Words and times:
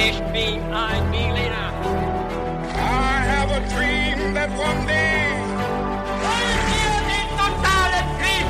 Ich 0.00 0.20
bin 0.32 0.62
ein 0.72 1.10
Berliner. 1.10 1.72
I 2.72 3.20
have 3.32 3.50
a 3.50 3.58
dream 3.74 4.32
that 4.32 4.48
one 4.50 4.86
day. 4.86 5.32
Wollen 6.22 6.60
wir 6.70 6.94
den 7.10 7.28
totalen 7.36 8.06
Krieg? 8.20 8.46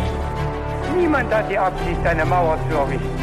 Niemand 0.99 1.33
hat 1.33 1.51
die 1.51 1.57
Absicht, 1.57 2.05
eine 2.05 2.27
Mauer 2.27 2.59
zu 2.69 2.77
errichten. 2.77 3.19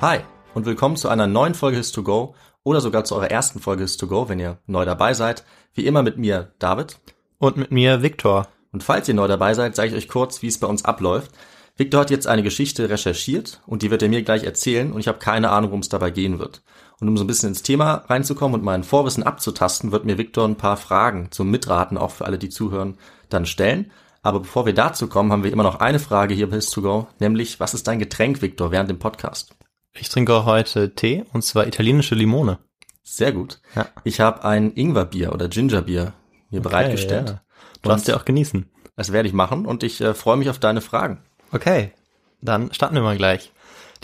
Hi 0.00 0.18
und 0.54 0.66
willkommen 0.66 0.96
zu 0.96 1.08
einer 1.08 1.28
neuen 1.28 1.54
Folge 1.54 1.78
His2Go 1.78 2.34
oder 2.64 2.80
sogar 2.80 3.04
zu 3.04 3.14
eurer 3.14 3.30
ersten 3.30 3.60
Folge 3.60 3.84
His2Go, 3.84 4.28
wenn 4.28 4.40
ihr 4.40 4.58
neu 4.66 4.84
dabei 4.84 5.14
seid. 5.14 5.44
Wie 5.74 5.86
immer 5.86 6.02
mit 6.02 6.18
mir, 6.18 6.50
David. 6.58 6.98
Und 7.38 7.56
mit 7.56 7.70
mir 7.70 8.02
Viktor. 8.02 8.48
Und 8.72 8.82
falls 8.82 9.08
ihr 9.08 9.14
neu 9.14 9.28
dabei 9.28 9.54
seid, 9.54 9.76
sage 9.76 9.88
ich 9.90 9.94
euch 9.94 10.08
kurz, 10.08 10.42
wie 10.42 10.48
es 10.48 10.58
bei 10.58 10.66
uns 10.66 10.84
abläuft. 10.84 11.30
Viktor 11.76 12.00
hat 12.00 12.10
jetzt 12.10 12.26
eine 12.26 12.42
Geschichte 12.42 12.90
recherchiert 12.90 13.60
und 13.66 13.82
die 13.82 13.90
wird 13.90 14.02
er 14.02 14.08
mir 14.08 14.22
gleich 14.22 14.42
erzählen 14.42 14.92
und 14.92 15.00
ich 15.00 15.08
habe 15.08 15.18
keine 15.18 15.50
Ahnung, 15.50 15.70
worum 15.70 15.80
es 15.80 15.88
dabei 15.88 16.10
gehen 16.10 16.38
wird. 16.38 16.62
Und 17.00 17.08
um 17.08 17.16
so 17.16 17.22
ein 17.22 17.28
bisschen 17.28 17.50
ins 17.50 17.62
Thema 17.62 18.04
reinzukommen 18.08 18.58
und 18.58 18.64
mein 18.64 18.82
Vorwissen 18.82 19.22
abzutasten, 19.22 19.92
wird 19.92 20.04
mir 20.04 20.18
Viktor 20.18 20.46
ein 20.46 20.56
paar 20.56 20.76
Fragen 20.76 21.30
zum 21.30 21.50
Mitraten, 21.50 21.96
auch 21.96 22.10
für 22.10 22.24
alle, 22.24 22.38
die 22.38 22.48
zuhören, 22.48 22.98
dann 23.28 23.46
stellen. 23.46 23.92
Aber 24.22 24.40
bevor 24.40 24.66
wir 24.66 24.74
dazu 24.74 25.06
kommen, 25.06 25.30
haben 25.30 25.44
wir 25.44 25.52
immer 25.52 25.62
noch 25.62 25.76
eine 25.76 26.00
Frage 26.00 26.34
hier 26.34 26.50
bei 26.50 26.56
His2Go, 26.56 27.06
nämlich, 27.20 27.60
was 27.60 27.74
ist 27.74 27.86
dein 27.86 28.00
Getränk, 28.00 28.42
Viktor, 28.42 28.72
während 28.72 28.90
dem 28.90 28.98
Podcast? 28.98 29.54
Ich 29.94 30.08
trinke 30.08 30.44
heute 30.44 30.94
Tee 30.94 31.24
und 31.32 31.42
zwar 31.42 31.66
italienische 31.68 32.16
Limone. 32.16 32.58
Sehr 33.04 33.32
gut. 33.32 33.60
Ja. 33.76 33.86
Ich 34.04 34.20
habe 34.20 34.44
ein 34.44 34.72
Ingwerbier 34.72 35.32
oder 35.32 35.48
Gingerbier 35.48 36.12
mir 36.50 36.60
bereitgestellt. 36.60 37.28
ja. 37.30 37.40
Du 37.82 37.88
darfst 37.88 38.08
ja 38.08 38.16
auch 38.16 38.24
genießen. 38.24 38.68
Das 38.96 39.12
werde 39.12 39.28
ich 39.28 39.34
machen 39.34 39.66
und 39.66 39.82
ich 39.82 40.00
äh, 40.00 40.14
freue 40.14 40.36
mich 40.36 40.50
auf 40.50 40.58
deine 40.58 40.80
Fragen. 40.80 41.22
Okay, 41.52 41.92
dann 42.40 42.72
starten 42.72 42.94
wir 42.94 43.02
mal 43.02 43.16
gleich. 43.16 43.52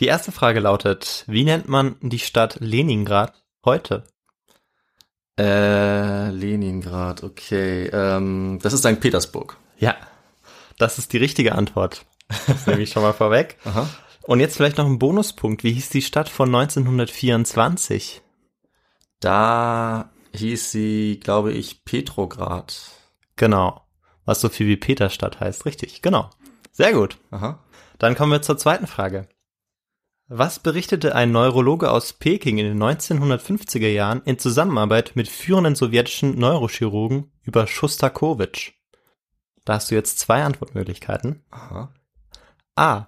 Die 0.00 0.06
erste 0.06 0.32
Frage 0.32 0.60
lautet, 0.60 1.24
wie 1.26 1.44
nennt 1.44 1.68
man 1.68 1.96
die 2.00 2.18
Stadt 2.18 2.58
Leningrad 2.60 3.44
heute? 3.64 4.04
Äh, 5.38 6.30
Leningrad, 6.30 7.22
okay. 7.22 7.88
Ähm, 7.92 8.58
das 8.62 8.72
ist 8.72 8.80
St. 8.80 9.00
Petersburg. 9.00 9.56
Ja, 9.78 9.96
das 10.78 10.98
ist 10.98 11.12
die 11.12 11.18
richtige 11.18 11.54
Antwort. 11.54 12.04
Das 12.46 12.66
nehme 12.66 12.82
ich 12.82 12.90
schon 12.90 13.02
mal 13.02 13.12
vorweg. 13.12 13.58
Aha. 13.64 13.88
Und 14.22 14.40
jetzt 14.40 14.56
vielleicht 14.56 14.78
noch 14.78 14.86
ein 14.86 14.98
Bonuspunkt. 14.98 15.64
Wie 15.64 15.72
hieß 15.72 15.90
die 15.90 16.02
Stadt 16.02 16.28
von 16.28 16.54
1924? 16.54 18.22
Da 19.20 20.10
hieß 20.34 20.70
sie, 20.70 21.20
glaube 21.22 21.52
ich, 21.52 21.84
Petrograd. 21.84 22.93
Genau. 23.36 23.82
Was 24.24 24.40
so 24.40 24.48
viel 24.48 24.66
wie 24.66 24.76
Peterstadt 24.76 25.40
heißt. 25.40 25.66
Richtig, 25.66 26.02
genau. 26.02 26.30
Sehr 26.72 26.92
gut. 26.92 27.18
Aha. 27.30 27.58
Dann 27.98 28.14
kommen 28.14 28.32
wir 28.32 28.42
zur 28.42 28.58
zweiten 28.58 28.86
Frage. 28.86 29.28
Was 30.26 30.58
berichtete 30.58 31.14
ein 31.14 31.32
Neurologe 31.32 31.90
aus 31.90 32.14
Peking 32.14 32.56
in 32.56 32.66
den 32.66 32.82
1950er 32.82 33.88
Jahren 33.88 34.22
in 34.24 34.38
Zusammenarbeit 34.38 35.12
mit 35.14 35.28
führenden 35.28 35.74
sowjetischen 35.74 36.38
Neurochirurgen 36.38 37.30
über 37.42 37.66
Schostakowitsch? 37.66 38.72
Da 39.66 39.74
hast 39.74 39.90
du 39.90 39.94
jetzt 39.94 40.18
zwei 40.18 40.42
Antwortmöglichkeiten. 40.42 41.44
Aha. 41.50 41.92
A. 42.74 43.06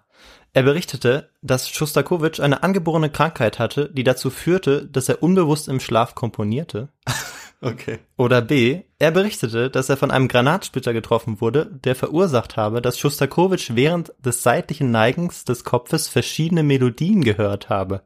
Er 0.52 0.62
berichtete, 0.62 1.30
dass 1.42 1.68
Schostakowitsch 1.68 2.40
eine 2.40 2.62
angeborene 2.62 3.10
Krankheit 3.10 3.58
hatte, 3.58 3.90
die 3.92 4.04
dazu 4.04 4.30
führte, 4.30 4.86
dass 4.86 5.08
er 5.08 5.22
unbewusst 5.22 5.68
im 5.68 5.80
Schlaf 5.80 6.14
komponierte. 6.14 6.90
Okay. 7.60 7.98
Oder 8.16 8.42
B. 8.42 8.82
Er 8.98 9.10
berichtete, 9.10 9.70
dass 9.70 9.88
er 9.88 9.96
von 9.96 10.10
einem 10.10 10.28
Granatsplitter 10.28 10.92
getroffen 10.92 11.40
wurde, 11.40 11.66
der 11.84 11.94
verursacht 11.94 12.56
habe, 12.56 12.82
dass 12.82 12.98
Schostakowitsch 12.98 13.70
während 13.74 14.12
des 14.18 14.42
seitlichen 14.42 14.90
Neigens 14.90 15.44
des 15.44 15.64
Kopfes 15.64 16.08
verschiedene 16.08 16.62
Melodien 16.62 17.24
gehört 17.24 17.68
habe. 17.68 18.02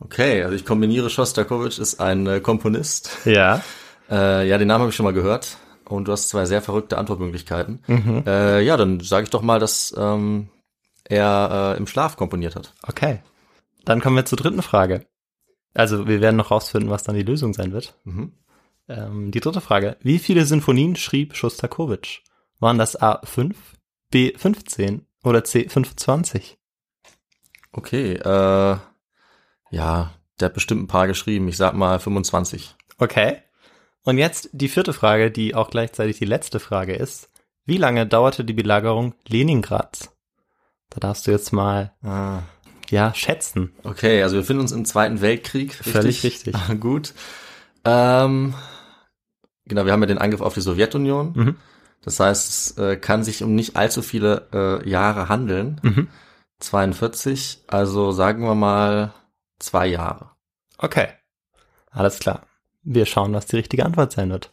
Okay, 0.00 0.42
also 0.44 0.54
ich 0.54 0.64
kombiniere 0.64 1.10
Shostakovich 1.10 1.78
ist 1.78 2.00
ein 2.00 2.26
äh, 2.26 2.40
Komponist. 2.40 3.18
Ja. 3.24 3.62
Äh, 4.10 4.48
ja, 4.48 4.56
den 4.56 4.68
Namen 4.68 4.80
habe 4.80 4.88
ich 4.88 4.96
schon 4.96 5.04
mal 5.04 5.12
gehört. 5.12 5.58
Und 5.84 6.08
du 6.08 6.12
hast 6.12 6.30
zwei 6.30 6.46
sehr 6.46 6.62
verrückte 6.62 6.96
Antwortmöglichkeiten. 6.96 7.82
Äh, 8.26 8.64
ja, 8.64 8.78
dann 8.78 9.00
sage 9.00 9.24
ich 9.24 9.28
doch 9.30 9.42
mal, 9.42 9.58
dass 9.58 9.94
ähm, 9.98 10.48
er 11.04 11.74
äh, 11.74 11.76
im 11.76 11.86
Schlaf 11.86 12.16
komponiert 12.16 12.56
hat. 12.56 12.72
Okay. 12.82 13.20
Dann 13.84 14.00
kommen 14.00 14.16
wir 14.16 14.24
zur 14.24 14.38
dritten 14.38 14.62
Frage. 14.62 15.04
Also 15.78 16.08
wir 16.08 16.20
werden 16.20 16.34
noch 16.34 16.50
rausfinden, 16.50 16.90
was 16.90 17.04
dann 17.04 17.14
die 17.14 17.22
Lösung 17.22 17.54
sein 17.54 17.70
wird. 17.72 17.94
Mhm. 18.02 18.32
Ähm, 18.88 19.30
die 19.30 19.38
dritte 19.38 19.60
Frage. 19.60 19.96
Wie 20.00 20.18
viele 20.18 20.44
Sinfonien 20.44 20.96
schrieb 20.96 21.36
Schostakowitsch? 21.36 22.22
Waren 22.58 22.78
das 22.78 23.00
A5, 23.00 23.54
B15 24.12 25.02
oder 25.22 25.38
C25? 25.38 26.56
Okay, 27.70 28.14
äh, 28.14 28.76
ja, 29.70 30.14
der 30.40 30.46
hat 30.46 30.54
bestimmt 30.54 30.82
ein 30.82 30.88
paar 30.88 31.06
geschrieben. 31.06 31.46
Ich 31.46 31.56
sag 31.56 31.74
mal 31.74 32.00
25. 32.00 32.74
Okay. 32.98 33.36
Und 34.02 34.18
jetzt 34.18 34.48
die 34.50 34.68
vierte 34.68 34.92
Frage, 34.92 35.30
die 35.30 35.54
auch 35.54 35.70
gleichzeitig 35.70 36.18
die 36.18 36.24
letzte 36.24 36.58
Frage 36.58 36.96
ist. 36.96 37.30
Wie 37.66 37.76
lange 37.76 38.04
dauerte 38.04 38.44
die 38.44 38.52
Belagerung 38.52 39.14
Leningrads? 39.28 40.10
Da 40.90 40.98
darfst 40.98 41.28
du 41.28 41.30
jetzt 41.30 41.52
mal, 41.52 41.92
Ah. 42.02 42.42
Ja, 42.90 43.14
schätzen. 43.14 43.72
Okay, 43.84 44.22
also 44.22 44.36
wir 44.36 44.42
befinden 44.42 44.62
uns 44.62 44.72
im 44.72 44.84
Zweiten 44.84 45.20
Weltkrieg. 45.20 45.70
Richtig? 45.78 45.92
Völlig 45.92 46.24
richtig. 46.24 46.54
Ah, 46.54 46.74
Gut. 46.74 47.14
Ähm, 47.84 48.54
genau, 49.66 49.84
wir 49.84 49.92
haben 49.92 50.00
ja 50.02 50.06
den 50.06 50.18
Angriff 50.18 50.40
auf 50.40 50.54
die 50.54 50.60
Sowjetunion. 50.60 51.32
Mhm. 51.34 51.56
Das 52.02 52.20
heißt, 52.20 52.48
es 52.48 52.78
äh, 52.78 52.96
kann 52.96 53.24
sich 53.24 53.42
um 53.42 53.54
nicht 53.54 53.76
allzu 53.76 54.02
viele 54.02 54.48
äh, 54.52 54.88
Jahre 54.88 55.28
handeln. 55.28 55.80
Mhm. 55.82 56.08
42, 56.60 57.64
also 57.68 58.12
sagen 58.12 58.42
wir 58.42 58.54
mal 58.54 59.12
zwei 59.58 59.86
Jahre. 59.86 60.30
Okay. 60.78 61.08
Alles 61.90 62.18
klar. 62.18 62.46
Wir 62.82 63.06
schauen, 63.06 63.32
was 63.34 63.46
die 63.46 63.56
richtige 63.56 63.84
Antwort 63.84 64.12
sein 64.12 64.30
wird. 64.30 64.52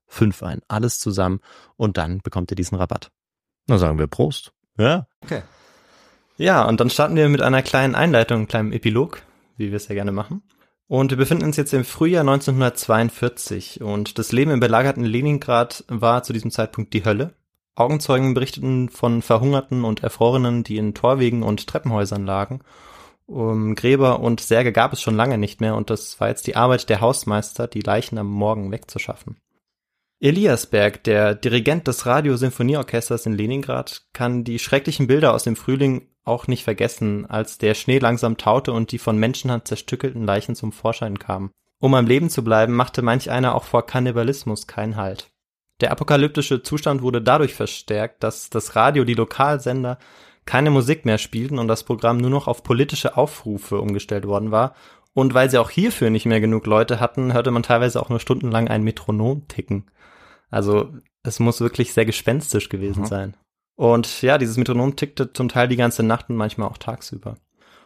5 0.11 0.43
ein. 0.43 0.61
Alles 0.67 0.99
zusammen 0.99 1.39
und 1.77 1.97
dann 1.97 2.19
bekommt 2.19 2.51
ihr 2.51 2.55
diesen 2.55 2.77
Rabatt. 2.77 3.11
Na 3.67 3.77
sagen 3.77 3.97
wir 3.97 4.07
Prost. 4.07 4.51
Ja. 4.77 5.07
Okay. 5.23 5.41
Ja, 6.37 6.67
und 6.67 6.79
dann 6.79 6.89
starten 6.89 7.15
wir 7.15 7.29
mit 7.29 7.41
einer 7.41 7.61
kleinen 7.61 7.95
Einleitung, 7.95 8.37
einem 8.37 8.47
kleinen 8.47 8.73
Epilog, 8.73 9.21
wie 9.57 9.69
wir 9.69 9.77
es 9.77 9.87
ja 9.87 9.95
gerne 9.95 10.11
machen. 10.11 10.43
Und 10.87 11.11
wir 11.11 11.17
befinden 11.17 11.45
uns 11.45 11.55
jetzt 11.55 11.73
im 11.73 11.85
Frühjahr 11.85 12.21
1942 12.21 13.81
und 13.81 14.19
das 14.19 14.33
Leben 14.33 14.51
im 14.51 14.59
belagerten 14.59 15.05
Leningrad 15.05 15.85
war 15.87 16.23
zu 16.23 16.33
diesem 16.33 16.51
Zeitpunkt 16.51 16.93
die 16.93 17.05
Hölle. 17.05 17.33
Augenzeugen 17.75 18.33
berichteten 18.33 18.89
von 18.89 19.21
Verhungerten 19.21 19.85
und 19.85 20.03
Erfrorenen, 20.03 20.63
die 20.63 20.75
in 20.77 20.93
Torwegen 20.93 21.43
und 21.43 21.67
Treppenhäusern 21.67 22.25
lagen. 22.25 22.59
Um 23.25 23.75
Gräber 23.75 24.19
und 24.19 24.41
Särge 24.41 24.73
gab 24.73 24.91
es 24.91 25.01
schon 25.01 25.15
lange 25.15 25.37
nicht 25.37 25.61
mehr 25.61 25.75
und 25.75 25.89
das 25.89 26.19
war 26.19 26.27
jetzt 26.27 26.47
die 26.47 26.57
Arbeit 26.57 26.89
der 26.89 26.99
Hausmeister, 26.99 27.67
die 27.67 27.79
Leichen 27.79 28.17
am 28.17 28.27
Morgen 28.27 28.71
wegzuschaffen. 28.71 29.37
Eliasberg, 30.23 31.03
der 31.03 31.33
Dirigent 31.33 31.87
des 31.87 32.05
Radiosinfonieorchesters 32.05 33.25
in 33.25 33.33
Leningrad, 33.33 34.03
kann 34.13 34.43
die 34.43 34.59
schrecklichen 34.59 35.07
Bilder 35.07 35.33
aus 35.33 35.43
dem 35.43 35.55
Frühling 35.55 36.09
auch 36.23 36.45
nicht 36.45 36.63
vergessen, 36.63 37.25
als 37.25 37.57
der 37.57 37.73
Schnee 37.73 37.97
langsam 37.97 38.37
taute 38.37 38.71
und 38.71 38.91
die 38.91 38.99
von 38.99 39.17
Menschenhand 39.17 39.67
zerstückelten 39.67 40.23
Leichen 40.23 40.53
zum 40.55 40.73
Vorschein 40.73 41.17
kamen. 41.17 41.49
Um 41.79 41.95
am 41.95 42.05
Leben 42.05 42.29
zu 42.29 42.43
bleiben, 42.43 42.73
machte 42.73 43.01
manch 43.01 43.31
einer 43.31 43.55
auch 43.55 43.63
vor 43.63 43.87
Kannibalismus 43.87 44.67
keinen 44.67 44.95
Halt. 44.95 45.31
Der 45.81 45.89
apokalyptische 45.89 46.61
Zustand 46.61 47.01
wurde 47.01 47.23
dadurch 47.23 47.55
verstärkt, 47.55 48.21
dass 48.21 48.51
das 48.51 48.75
Radio, 48.75 49.03
die 49.03 49.15
Lokalsender 49.15 49.97
keine 50.45 50.69
Musik 50.69 51.03
mehr 51.03 51.17
spielten 51.17 51.57
und 51.57 51.67
das 51.67 51.83
Programm 51.83 52.17
nur 52.17 52.29
noch 52.29 52.47
auf 52.47 52.61
politische 52.61 53.17
Aufrufe 53.17 53.81
umgestellt 53.81 54.27
worden 54.27 54.51
war. 54.51 54.75
Und 55.13 55.33
weil 55.33 55.49
sie 55.49 55.57
auch 55.57 55.71
hierfür 55.71 56.11
nicht 56.11 56.27
mehr 56.27 56.39
genug 56.39 56.67
Leute 56.67 56.99
hatten, 56.99 57.33
hörte 57.33 57.49
man 57.49 57.63
teilweise 57.63 57.99
auch 57.99 58.09
nur 58.09 58.19
stundenlang 58.19 58.67
ein 58.67 58.83
Metronom 58.83 59.47
ticken. 59.47 59.89
Also 60.51 60.93
es 61.23 61.39
muss 61.39 61.61
wirklich 61.61 61.93
sehr 61.93 62.05
gespenstisch 62.05 62.69
gewesen 62.69 63.01
mhm. 63.01 63.07
sein. 63.07 63.37
Und 63.75 64.21
ja, 64.21 64.37
dieses 64.37 64.57
Metronom 64.57 64.95
tickte 64.95 65.33
zum 65.33 65.49
Teil 65.49 65.67
die 65.67 65.77
ganze 65.77 66.03
Nacht 66.03 66.29
und 66.29 66.35
manchmal 66.35 66.67
auch 66.67 66.77
tagsüber. 66.77 67.37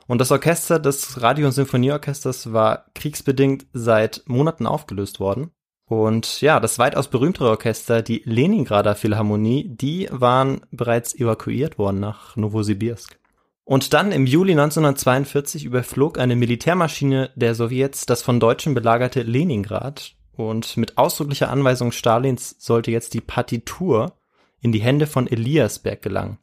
Und 0.07 0.19
das 0.19 0.31
Orchester 0.31 0.79
des 0.79 1.21
Radio- 1.21 1.47
und 1.47 1.53
Symphonieorchesters 1.53 2.51
war 2.51 2.85
kriegsbedingt 2.93 3.65
seit 3.73 4.23
Monaten 4.27 4.67
aufgelöst 4.67 5.19
worden. 5.19 5.51
Und 5.87 6.41
ja, 6.41 6.59
das 6.59 6.79
weitaus 6.79 7.09
berühmtere 7.09 7.49
Orchester, 7.49 8.01
die 8.01 8.23
Leningrader 8.25 8.95
Philharmonie, 8.95 9.69
die 9.69 10.07
waren 10.11 10.61
bereits 10.71 11.13
evakuiert 11.13 11.77
worden 11.77 11.99
nach 11.99 12.35
Novosibirsk. 12.35 13.19
Und 13.63 13.93
dann 13.93 14.11
im 14.11 14.27
Juli 14.27 14.51
1942 14.51 15.65
überflog 15.65 16.19
eine 16.19 16.35
Militärmaschine 16.35 17.31
der 17.35 17.55
Sowjets 17.55 18.05
das 18.05 18.21
von 18.21 18.39
Deutschen 18.39 18.75
belagerte 18.75 19.23
Leningrad 19.23 20.15
und 20.37 20.77
mit 20.77 20.97
ausdrücklicher 20.97 21.49
Anweisung 21.49 21.91
Stalins 21.91 22.55
sollte 22.59 22.91
jetzt 22.91 23.13
die 23.13 23.21
Partitur 23.21 24.13
in 24.61 24.71
die 24.71 24.81
Hände 24.81 25.07
von 25.07 25.27
Eliasberg 25.27 26.01
gelangen. 26.01 26.37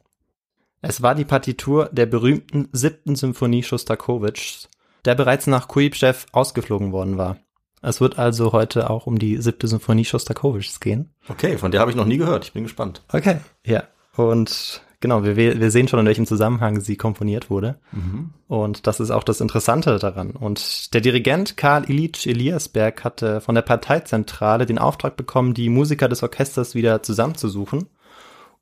Es 0.81 1.03
war 1.03 1.15
die 1.15 1.25
Partitur 1.25 1.89
der 1.93 2.07
berühmten 2.07 2.69
siebten 2.73 3.15
Symphonie 3.15 3.63
Schostakowitschs, 3.63 4.69
der 5.05 5.15
bereits 5.15 5.47
nach 5.47 5.69
Kuibschew 5.69 6.15
ausgeflogen 6.33 6.93
worden 6.93 7.19
war. 7.19 7.39
Es 7.83 8.01
wird 8.01 8.19
also 8.19 8.53
heute 8.53 8.91
auch 8.91 9.07
um 9.07 9.19
die 9.19 9.39
siebte 9.39 9.67
Symphonie 9.67 10.05
Schostakowitschs 10.05 10.81
gehen. 10.81 11.15
Okay, 11.29 11.59
von 11.59 11.73
der 11.73 11.81
habe 11.81 11.91
ich 11.91 11.97
noch 11.97 12.05
nie 12.05 12.17
gehört. 12.17 12.45
Ich 12.45 12.53
bin 12.53 12.63
gespannt. 12.63 13.03
Okay, 13.13 13.39
ja. 13.65 13.85
Und 14.17 14.83
genau, 15.03 15.25
wir, 15.25 15.37
wir 15.37 15.71
sehen 15.71 15.89
schon, 15.89 16.01
in 16.01 16.07
welchem 16.07 16.25
Zusammenhang 16.25 16.81
sie 16.81 16.97
komponiert 16.97 17.51
wurde. 17.51 17.77
Mhm. 17.93 18.31
Und 18.49 18.87
das 18.87 19.01
ist 19.01 19.11
auch 19.11 19.25
das 19.25 19.43
Interessante 19.43 19.99
daran. 19.99 20.31
Und 20.31 20.95
der 20.95 21.03
Dirigent 21.03 21.59
Karl 21.59 21.91
Ilyich 21.91 22.27
Eliasberg 22.27 23.05
hatte 23.05 23.43
von 23.43 23.55
der 23.55 23.63
Parteizentrale 23.63 24.65
den 24.65 24.79
Auftrag 24.79 25.17
bekommen, 25.17 25.53
die 25.53 25.69
Musiker 25.69 26.09
des 26.09 26.23
Orchesters 26.23 26.75
wieder 26.75 27.03
zusammenzusuchen 27.03 27.89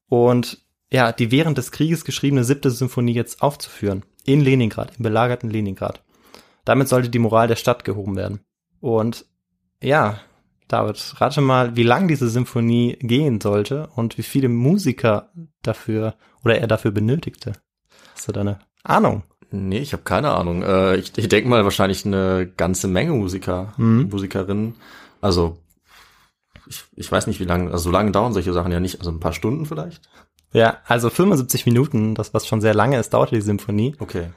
und 0.08 0.58
ja, 0.92 1.12
die 1.12 1.30
während 1.30 1.56
des 1.56 1.70
Krieges 1.70 2.04
geschriebene 2.04 2.42
siebte 2.42 2.70
Symphonie 2.70 3.14
jetzt 3.14 3.42
aufzuführen. 3.42 4.02
In 4.24 4.40
Leningrad, 4.40 4.96
im 4.96 5.04
belagerten 5.04 5.48
Leningrad. 5.48 6.02
Damit 6.64 6.88
sollte 6.88 7.08
die 7.08 7.20
Moral 7.20 7.46
der 7.46 7.56
Stadt 7.56 7.84
gehoben 7.84 8.16
werden. 8.16 8.40
Und 8.80 9.24
ja, 9.80 10.18
David, 10.72 11.14
rate 11.20 11.40
mal, 11.40 11.76
wie 11.76 11.82
lang 11.82 12.08
diese 12.08 12.28
Symphonie 12.28 12.96
gehen 13.00 13.40
sollte 13.40 13.88
und 13.96 14.18
wie 14.18 14.22
viele 14.22 14.48
Musiker 14.48 15.30
dafür 15.62 16.14
oder 16.44 16.58
er 16.58 16.66
dafür 16.66 16.90
benötigte. 16.92 17.52
Hast 18.14 18.28
du 18.28 18.32
da 18.32 18.40
eine 18.42 18.58
Ahnung? 18.82 19.24
Nee, 19.50 19.78
ich 19.78 19.92
habe 19.92 20.04
keine 20.04 20.30
Ahnung. 20.30 20.62
Äh, 20.62 20.96
ich 20.96 21.16
ich 21.16 21.28
denke 21.28 21.48
mal 21.48 21.64
wahrscheinlich 21.64 22.06
eine 22.06 22.50
ganze 22.56 22.86
Menge 22.86 23.12
Musiker, 23.12 23.72
mhm. 23.76 24.08
Musikerinnen. 24.10 24.76
Also 25.20 25.58
ich, 26.68 26.84
ich 26.94 27.10
weiß 27.10 27.26
nicht, 27.26 27.40
wie 27.40 27.44
lange, 27.44 27.72
also 27.72 27.84
so 27.84 27.90
lange 27.90 28.12
dauern 28.12 28.32
solche 28.32 28.52
Sachen 28.52 28.70
ja 28.70 28.78
nicht, 28.78 29.00
also 29.00 29.10
ein 29.10 29.20
paar 29.20 29.32
Stunden 29.32 29.66
vielleicht. 29.66 30.08
Ja, 30.52 30.78
also 30.86 31.10
75 31.10 31.66
Minuten, 31.66 32.14
das 32.14 32.32
was 32.32 32.46
schon 32.46 32.60
sehr 32.60 32.74
lange 32.74 32.98
ist, 32.98 33.10
dauerte 33.10 33.34
die 33.34 33.40
Symphonie. 33.40 33.96
Okay. 33.98 34.28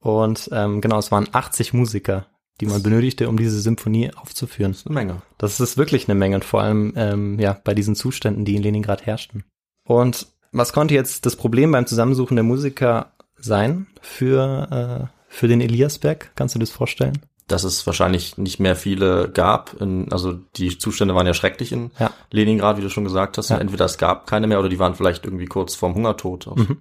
Und 0.00 0.48
ähm, 0.52 0.80
genau, 0.80 0.98
es 0.98 1.10
waren 1.10 1.28
80 1.30 1.72
Musiker, 1.72 2.26
die 2.60 2.66
man 2.66 2.82
benötigte, 2.82 3.28
um 3.28 3.36
diese 3.36 3.60
Symphonie 3.60 4.10
aufzuführen. 4.14 4.72
Das 4.72 4.80
ist 4.80 4.86
eine 4.86 4.94
Menge. 4.94 5.22
Das 5.38 5.60
ist 5.60 5.76
wirklich 5.76 6.08
eine 6.08 6.18
Menge 6.18 6.36
und 6.36 6.44
vor 6.44 6.62
allem 6.62 6.92
ähm, 6.96 7.38
ja 7.38 7.60
bei 7.64 7.74
diesen 7.74 7.94
Zuständen, 7.94 8.44
die 8.44 8.56
in 8.56 8.62
Leningrad 8.62 9.04
herrschten. 9.04 9.44
Und 9.84 10.26
was 10.52 10.72
konnte 10.72 10.94
jetzt 10.94 11.26
das 11.26 11.36
Problem 11.36 11.72
beim 11.72 11.86
Zusammensuchen 11.86 12.36
der 12.36 12.44
Musiker 12.44 13.12
sein 13.36 13.86
für, 14.00 15.10
äh, 15.10 15.22
für 15.28 15.48
den 15.48 15.60
Eliasberg? 15.60 16.32
Kannst 16.34 16.54
du 16.54 16.58
das 16.58 16.70
vorstellen? 16.70 17.18
Dass 17.46 17.62
es 17.62 17.86
wahrscheinlich 17.86 18.38
nicht 18.38 18.58
mehr 18.58 18.74
viele 18.74 19.30
gab. 19.30 19.80
In, 19.80 20.10
also 20.10 20.32
die 20.32 20.78
Zustände 20.78 21.14
waren 21.14 21.26
ja 21.26 21.34
schrecklich 21.34 21.72
in 21.72 21.90
ja. 21.98 22.10
Leningrad, 22.30 22.78
wie 22.78 22.82
du 22.82 22.90
schon 22.90 23.04
gesagt 23.04 23.38
hast. 23.38 23.50
Ja. 23.50 23.58
Entweder 23.58 23.84
es 23.84 23.98
gab 23.98 24.26
keine 24.26 24.46
mehr 24.46 24.58
oder 24.58 24.68
die 24.68 24.78
waren 24.78 24.94
vielleicht 24.94 25.24
irgendwie 25.24 25.46
kurz 25.46 25.74
vorm 25.74 25.94
Hungertod. 25.94 26.56
Mhm. 26.56 26.78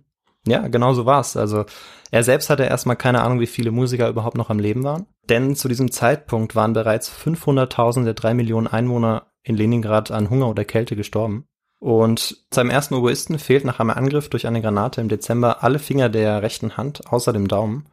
Ja, 0.48 0.68
genau 0.68 0.94
so 0.94 1.06
war's. 1.06 1.38
Also 1.38 1.66
er 2.12 2.24
selbst 2.24 2.50
hatte 2.50 2.64
erstmal 2.64 2.96
keine 2.96 3.22
Ahnung, 3.22 3.40
wie 3.40 3.48
viele 3.48 3.72
Musiker 3.72 4.10
überhaupt 4.10 4.38
noch 4.38 4.50
am 4.50 4.60
Leben 4.60 4.84
waren. 4.84 5.06
Denn 5.30 5.56
zu 5.56 5.68
diesem 5.68 5.92
Zeitpunkt 5.92 6.56
waren 6.56 6.74
bereits 6.74 7.12
500.000 7.12 8.04
der 8.04 8.14
drei 8.14 8.34
Millionen 8.34 8.68
Einwohner 8.68 9.32
in 9.44 9.56
Leningrad 9.56 10.12
an 10.12 10.30
Hunger 10.30 10.50
oder 10.50 10.66
Kälte 10.66 10.96
gestorben. 10.96 11.48
Und 11.80 12.46
seinem 12.54 12.70
ersten 12.70 12.96
Oboisten 12.96 13.38
fehlt 13.38 13.66
nach 13.66 13.80
einem 13.80 13.92
Angriff 13.92 14.30
durch 14.30 14.48
eine 14.48 14.62
Granate 14.62 15.02
im 15.02 15.10
Dezember 15.10 15.64
alle 15.64 15.80
Finger 15.80 16.10
der 16.10 16.42
rechten 16.42 16.78
Hand, 16.78 17.12
außer 17.12 17.34
dem 17.34 17.48
Daumen. 17.48 17.90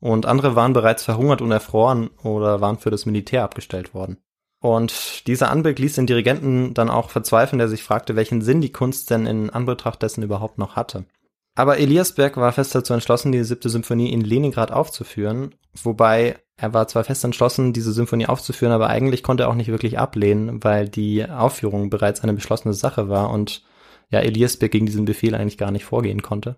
Und 0.00 0.26
andere 0.26 0.56
waren 0.56 0.72
bereits 0.72 1.04
verhungert 1.04 1.40
und 1.40 1.52
erfroren 1.52 2.10
oder 2.24 2.60
waren 2.60 2.78
für 2.78 2.90
das 2.90 3.06
Militär 3.06 3.44
abgestellt 3.44 3.94
worden. 3.94 4.18
Und 4.60 5.26
dieser 5.26 5.50
Anblick 5.50 5.78
ließ 5.78 5.94
den 5.94 6.06
Dirigenten 6.06 6.74
dann 6.74 6.90
auch 6.90 7.10
verzweifeln, 7.10 7.58
der 7.58 7.68
sich 7.68 7.82
fragte, 7.82 8.16
welchen 8.16 8.42
Sinn 8.42 8.60
die 8.60 8.72
Kunst 8.72 9.10
denn 9.10 9.26
in 9.26 9.50
Anbetracht 9.50 10.02
dessen 10.02 10.22
überhaupt 10.22 10.58
noch 10.58 10.76
hatte. 10.76 11.04
Aber 11.54 11.78
Eliasberg 11.78 12.36
war 12.36 12.52
fest 12.52 12.74
dazu 12.74 12.94
entschlossen, 12.94 13.32
die 13.32 13.44
siebte 13.44 13.68
Symphonie 13.68 14.12
in 14.12 14.22
Leningrad 14.22 14.72
aufzuführen, 14.72 15.54
wobei 15.82 16.36
er 16.56 16.74
war 16.74 16.86
zwar 16.88 17.04
fest 17.04 17.24
entschlossen, 17.24 17.72
diese 17.72 17.92
Symphonie 17.92 18.26
aufzuführen, 18.26 18.72
aber 18.72 18.88
eigentlich 18.88 19.22
konnte 19.22 19.44
er 19.44 19.48
auch 19.48 19.54
nicht 19.54 19.68
wirklich 19.68 19.98
ablehnen, 19.98 20.62
weil 20.62 20.88
die 20.88 21.28
Aufführung 21.28 21.90
bereits 21.90 22.20
eine 22.20 22.34
beschlossene 22.34 22.74
Sache 22.74 23.08
war 23.08 23.30
und 23.30 23.62
ja, 24.10 24.20
Eliasberg 24.20 24.70
gegen 24.70 24.86
diesen 24.86 25.06
Befehl 25.06 25.34
eigentlich 25.34 25.58
gar 25.58 25.70
nicht 25.70 25.84
vorgehen 25.84 26.22
konnte. 26.22 26.56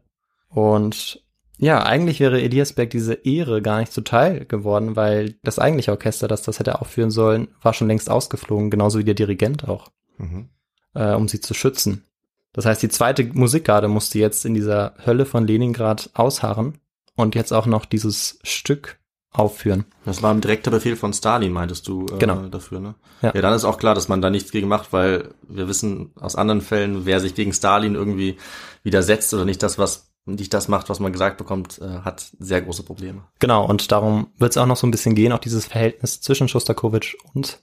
Und 0.49 1.23
ja, 1.57 1.83
eigentlich 1.85 2.19
wäre 2.19 2.43
Eliasberg 2.43 2.91
diese 2.91 3.15
Ehre 3.15 3.63
gar 3.63 3.79
nicht 3.79 3.93
zuteil 3.93 4.45
geworden, 4.45 4.97
weil 4.97 5.37
das 5.43 5.61
eigentliche 5.61 5.93
Orchester, 5.93 6.27
das 6.27 6.43
das 6.43 6.59
hätte 6.59 6.81
aufführen 6.81 7.11
sollen, 7.11 7.49
war 7.63 7.73
schon 7.75 7.89
längst 7.89 8.11
ausgeflogen, 8.11 8.71
genauso 8.71 8.99
wie 8.99 9.05
der 9.05 9.15
Dirigent 9.15 9.69
auch, 9.69 9.91
mhm. 10.19 10.49
äh, 10.95 11.15
um 11.15 11.29
sie 11.29 11.41
zu 11.41 11.55
schützen. 11.55 12.05
Das 12.53 12.67
heißt, 12.67 12.83
die 12.83 12.89
zweite 12.89 13.25
Musikgarde 13.25 13.89
musste 13.89 14.19
jetzt 14.19 14.45
in 14.45 14.55
dieser 14.55 14.95
Hölle 15.05 15.27
von 15.27 15.47
Leningrad 15.47 16.11
ausharren 16.15 16.79
und 17.15 17.35
jetzt 17.37 17.53
auch 17.53 17.67
noch 17.67 17.85
dieses 17.85 18.39
Stück 18.43 18.99
aufführen. 19.35 19.85
Das 20.05 20.23
war 20.23 20.33
ein 20.33 20.41
direkter 20.41 20.71
Befehl 20.71 20.97
von 20.97 21.12
Stalin, 21.12 21.53
meintest 21.53 21.88
du 21.88 22.07
äh, 22.07 22.19
genau. 22.19 22.47
dafür, 22.47 22.81
ne? 22.81 22.95
Ja. 23.21 23.33
ja, 23.35 23.43
dann 23.43 23.53
ist 23.53 23.64
auch 23.64 23.79
klar, 23.79 23.95
dass 23.95 24.09
man 24.09 24.23
da 24.23 24.31
nichts 24.31 24.53
gegen 24.53 24.69
macht, 24.69 24.93
weil 24.93 25.31
wir 25.43 25.69
wissen 25.69 26.12
aus 26.21 26.37
anderen 26.37 26.61
Fällen, 26.61 27.05
wer 27.05 27.21
sich 27.21 27.35
gegen 27.35 27.53
Stalin 27.53 27.97
irgendwie 27.97 28.37
widersetzt 28.85 29.35
oder 29.35 29.45
nicht 29.45 29.62
das, 29.62 29.76
was 29.76 30.12
nicht 30.25 30.55
das 30.55 30.69
macht, 30.69 30.88
was 30.88 31.00
man 31.00 31.12
gesagt 31.12 31.37
bekommt, 31.37 31.81
äh, 31.81 32.00
hat 32.05 32.31
sehr 32.38 32.62
große 32.62 32.85
Probleme. 32.85 33.25
Genau, 33.41 33.67
und 33.67 33.91
darum 33.93 34.29
wird 34.38 34.53
es 34.53 34.57
auch 34.57 34.67
noch 34.67 34.76
so 34.76 34.87
ein 34.87 34.93
bisschen 34.93 35.14
gehen, 35.14 35.33
auch 35.33 35.38
dieses 35.38 35.67
Verhältnis 35.67 36.21
zwischen 36.21 36.49
Schostakowitsch 36.49 37.17
und 37.35 37.61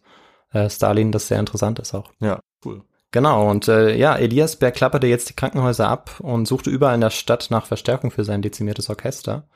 äh, 0.52 0.70
Stalin, 0.70 1.12
das 1.12 1.28
sehr 1.28 1.40
interessant 1.40 1.80
ist 1.80 1.96
auch. 1.96 2.12
Ja, 2.20 2.40
cool. 2.66 2.84
Genau, 3.12 3.50
und 3.50 3.68
äh, 3.68 3.96
ja, 3.96 4.16
Eliasberg 4.16 4.74
klapperte 4.74 5.08
jetzt 5.08 5.30
die 5.30 5.36
Krankenhäuser 5.36 5.88
ab 5.88 6.20
und 6.20 6.48
suchte 6.48 6.70
überall 6.70 6.96
in 6.96 7.02
der 7.02 7.10
Stadt 7.10 7.48
nach 7.50 7.66
Verstärkung 7.66 8.12
für 8.12 8.24
sein 8.24 8.42
dezimiertes 8.42 8.90
Orchester. 8.90 9.48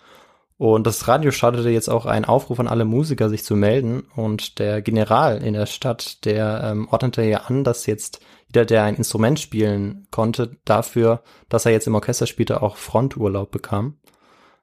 Und 0.57 0.87
das 0.87 1.07
Radio 1.07 1.31
startete 1.31 1.69
jetzt 1.69 1.89
auch 1.89 2.05
einen 2.05 2.25
Aufruf 2.25 2.59
an 2.59 2.67
alle 2.67 2.85
Musiker, 2.85 3.29
sich 3.29 3.43
zu 3.43 3.55
melden. 3.55 4.03
Und 4.15 4.59
der 4.59 4.81
General 4.81 5.43
in 5.43 5.53
der 5.53 5.65
Stadt, 5.65 6.23
der 6.23 6.63
ähm, 6.63 6.87
ordnete 6.89 7.23
ja 7.23 7.39
an, 7.39 7.63
dass 7.63 7.85
jetzt 7.85 8.21
jeder, 8.47 8.65
der 8.65 8.83
ein 8.83 8.95
Instrument 8.95 9.39
spielen 9.39 10.07
konnte, 10.11 10.57
dafür, 10.63 11.23
dass 11.49 11.65
er 11.65 11.73
jetzt 11.73 11.87
im 11.87 11.95
Orchester 11.95 12.25
spielte, 12.25 12.61
auch 12.61 12.77
Fronturlaub 12.77 13.51
bekam. 13.51 13.97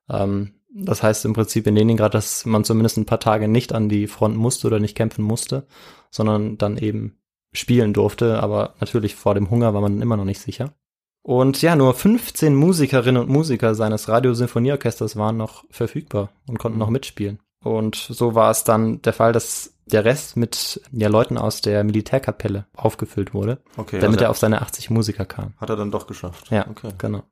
Ähm, 0.09 0.55
das 0.75 1.03
heißt 1.03 1.27
im 1.27 1.35
Prinzip 1.35 1.67
in 1.67 1.77
Leningrad, 1.77 2.15
dass 2.15 2.47
man 2.47 2.65
zumindest 2.65 2.97
ein 2.97 3.07
paar 3.07 3.21
Tage 3.21 3.47
nicht 3.47 3.75
an 3.75 3.91
die 3.91 4.07
Front 4.07 4.37
musste 4.37 4.67
oder 4.67 4.81
nicht 4.81 4.97
kämpfen 4.97 5.23
musste, 5.23 5.67
sondern 6.11 6.57
dann 6.57 6.79
eben 6.79 7.19
spielen 7.53 7.93
durfte, 7.93 8.43
aber 8.43 8.75
natürlich 8.81 9.15
vor 9.15 9.35
dem 9.35 9.51
Hunger 9.51 9.75
war 9.75 9.83
man 9.83 10.01
immer 10.01 10.17
noch 10.17 10.25
nicht 10.25 10.41
sicher. 10.41 10.75
Und 11.23 11.63
ja, 11.63 11.77
nur 11.77 11.95
15 11.95 12.55
Musikerinnen 12.55 13.23
und 13.23 13.29
Musiker 13.29 13.75
seines 13.75 14.09
Radiosinfonieorchesters 14.09 15.17
waren 15.17 15.37
noch 15.37 15.65
verfügbar 15.71 16.31
und 16.49 16.59
konnten 16.59 16.79
noch 16.79 16.91
mitspielen. 16.91 17.39
Und 17.63 17.95
so 17.95 18.35
war 18.35 18.51
es 18.51 18.65
dann 18.65 19.01
der 19.03 19.13
Fall, 19.13 19.33
dass 19.33 19.75
der 19.87 20.05
Rest 20.05 20.37
mit 20.37 20.81
ja, 20.91 21.09
Leuten 21.09 21.39
aus 21.39 21.61
der 21.61 21.85
Militärkapelle 21.85 22.67
aufgefüllt 22.75 23.35
wurde, 23.35 23.59
okay, 23.77 24.01
damit 24.01 24.19
also 24.19 24.25
er 24.25 24.31
auf 24.31 24.39
seine 24.39 24.63
80 24.63 24.91
Musiker 24.91 25.25
kam. 25.25 25.55
Hat 25.59 25.71
er 25.71 25.77
dann 25.77 25.91
doch 25.91 26.07
geschafft. 26.07 26.51
Ja, 26.51 26.67
okay. 26.69 26.91
genau. 26.99 27.23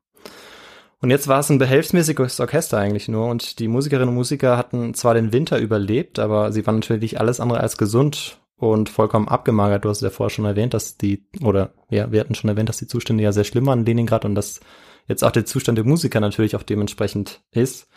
Und 1.01 1.09
jetzt 1.09 1.27
war 1.27 1.39
es 1.39 1.49
ein 1.49 1.57
behelfsmäßiges 1.57 2.39
Orchester 2.39 2.77
eigentlich 2.77 3.07
nur 3.07 3.27
und 3.27 3.59
die 3.59 3.67
Musikerinnen 3.67 4.09
und 4.09 4.15
Musiker 4.15 4.55
hatten 4.55 4.93
zwar 4.93 5.15
den 5.15 5.33
Winter 5.33 5.57
überlebt, 5.57 6.19
aber 6.19 6.51
sie 6.51 6.65
waren 6.67 6.75
natürlich 6.75 7.19
alles 7.19 7.39
andere 7.39 7.59
als 7.59 7.77
gesund 7.77 8.40
und 8.61 8.89
vollkommen 8.89 9.27
abgemagert. 9.27 9.85
Du 9.85 9.89
hast 9.89 10.01
ja 10.01 10.11
vorher 10.11 10.29
schon 10.29 10.45
erwähnt, 10.45 10.75
dass 10.75 10.95
die, 10.95 11.25
oder 11.43 11.73
ja, 11.89 12.11
wir 12.11 12.19
hatten 12.19 12.35
schon 12.35 12.49
erwähnt, 12.49 12.69
dass 12.69 12.77
die 12.77 12.85
Zustände 12.85 13.23
ja 13.23 13.31
sehr 13.31 13.43
schlimm 13.43 13.65
waren 13.65 13.79
in 13.79 13.85
Leningrad 13.85 14.23
und 14.23 14.35
dass 14.35 14.59
jetzt 15.07 15.23
auch 15.23 15.31
der 15.31 15.45
Zustand 15.45 15.79
der 15.79 15.85
Musiker 15.85 16.19
natürlich 16.19 16.55
auch 16.55 16.61
dementsprechend 16.61 17.41
ist. 17.49 17.87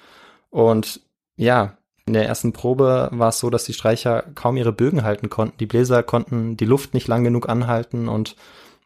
Und 0.49 1.03
ja, 1.37 1.77
in 2.07 2.15
der 2.15 2.27
ersten 2.27 2.55
Probe 2.55 3.11
war 3.13 3.29
es 3.29 3.41
so, 3.41 3.51
dass 3.51 3.65
die 3.65 3.75
Streicher 3.75 4.23
kaum 4.35 4.57
ihre 4.57 4.73
Bögen 4.73 5.03
halten 5.03 5.29
konnten. 5.29 5.59
Die 5.59 5.67
Bläser 5.67 6.03
konnten 6.03 6.57
die 6.57 6.65
Luft 6.65 6.95
nicht 6.95 7.09
lang 7.09 7.25
genug 7.25 7.47
anhalten 7.47 8.09
und 8.09 8.35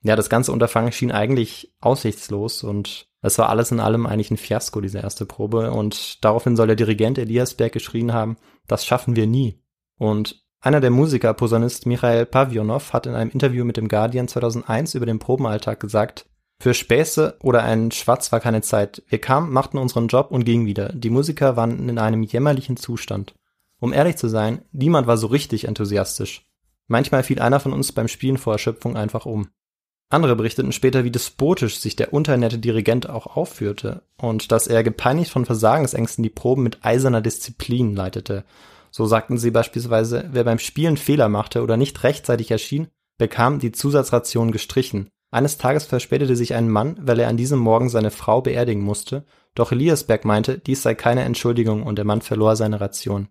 ja, 0.02 0.16
das 0.16 0.28
ganze 0.28 0.50
Unterfangen 0.50 0.90
schien 0.90 1.12
eigentlich 1.12 1.72
aussichtslos 1.80 2.64
und 2.64 3.06
es 3.22 3.38
war 3.38 3.50
alles 3.50 3.70
in 3.70 3.78
allem 3.78 4.06
eigentlich 4.06 4.32
ein 4.32 4.36
Fiasko, 4.36 4.80
diese 4.80 4.98
erste 4.98 5.26
Probe. 5.26 5.70
Und 5.70 6.24
daraufhin 6.24 6.56
soll 6.56 6.66
der 6.68 6.76
Dirigent 6.76 7.18
Eliasberg 7.18 7.72
geschrien 7.72 8.12
haben, 8.12 8.36
das 8.66 8.84
schaffen 8.84 9.14
wir 9.14 9.26
nie. 9.26 9.60
Und 9.96 10.42
einer 10.60 10.80
der 10.80 10.90
Musiker, 10.90 11.34
Posaunist 11.34 11.86
Michael 11.86 12.26
Pavionov, 12.26 12.92
hat 12.92 13.06
in 13.06 13.14
einem 13.14 13.30
Interview 13.30 13.64
mit 13.64 13.76
dem 13.76 13.88
Guardian 13.88 14.28
2001 14.28 14.94
über 14.94 15.06
den 15.06 15.18
Probenalltag 15.18 15.78
gesagt, 15.80 16.26
für 16.60 16.74
Späße 16.74 17.36
oder 17.40 17.62
einen 17.62 17.92
Schwatz 17.92 18.32
war 18.32 18.40
keine 18.40 18.62
Zeit. 18.62 19.02
Wir 19.06 19.20
kamen, 19.20 19.52
machten 19.52 19.78
unseren 19.78 20.08
Job 20.08 20.32
und 20.32 20.44
gingen 20.44 20.66
wieder. 20.66 20.88
Die 20.92 21.10
Musiker 21.10 21.56
waren 21.56 21.88
in 21.88 21.98
einem 21.98 22.24
jämmerlichen 22.24 22.76
Zustand. 22.76 23.34
Um 23.78 23.92
ehrlich 23.92 24.16
zu 24.16 24.28
sein, 24.28 24.62
niemand 24.72 25.06
war 25.06 25.16
so 25.16 25.28
richtig 25.28 25.68
enthusiastisch. 25.68 26.46
Manchmal 26.88 27.22
fiel 27.22 27.38
einer 27.38 27.60
von 27.60 27.72
uns 27.72 27.92
beim 27.92 28.08
Spielen 28.08 28.38
vor 28.38 28.54
Erschöpfung 28.54 28.96
einfach 28.96 29.24
um. 29.24 29.48
Andere 30.10 30.34
berichteten 30.34 30.72
später, 30.72 31.04
wie 31.04 31.12
despotisch 31.12 31.78
sich 31.78 31.94
der 31.94 32.12
unternette 32.12 32.58
Dirigent 32.58 33.08
auch 33.08 33.36
aufführte 33.36 34.02
und 34.16 34.50
dass 34.50 34.66
er 34.66 34.82
gepeinigt 34.82 35.30
von 35.30 35.44
Versagensängsten 35.44 36.24
die 36.24 36.30
Proben 36.30 36.64
mit 36.64 36.84
eiserner 36.84 37.20
Disziplin 37.20 37.94
leitete 37.94 38.44
so 38.90 39.06
sagten 39.06 39.38
sie 39.38 39.50
beispielsweise, 39.50 40.28
wer 40.32 40.44
beim 40.44 40.58
Spielen 40.58 40.96
Fehler 40.96 41.28
machte 41.28 41.62
oder 41.62 41.76
nicht 41.76 42.02
rechtzeitig 42.02 42.50
erschien, 42.50 42.88
bekam 43.18 43.58
die 43.58 43.72
Zusatzration 43.72 44.52
gestrichen. 44.52 45.10
Eines 45.30 45.58
Tages 45.58 45.84
verspätete 45.84 46.36
sich 46.36 46.54
ein 46.54 46.70
Mann, 46.70 46.98
weil 47.02 47.18
er 47.20 47.28
an 47.28 47.36
diesem 47.36 47.58
Morgen 47.58 47.90
seine 47.90 48.10
Frau 48.10 48.40
beerdigen 48.40 48.82
musste, 48.82 49.24
doch 49.54 49.72
Eliasberg 49.72 50.24
meinte, 50.24 50.58
dies 50.58 50.82
sei 50.82 50.94
keine 50.94 51.24
Entschuldigung 51.24 51.82
und 51.82 51.96
der 51.96 52.04
Mann 52.04 52.22
verlor 52.22 52.56
seine 52.56 52.80
Ration. 52.80 53.28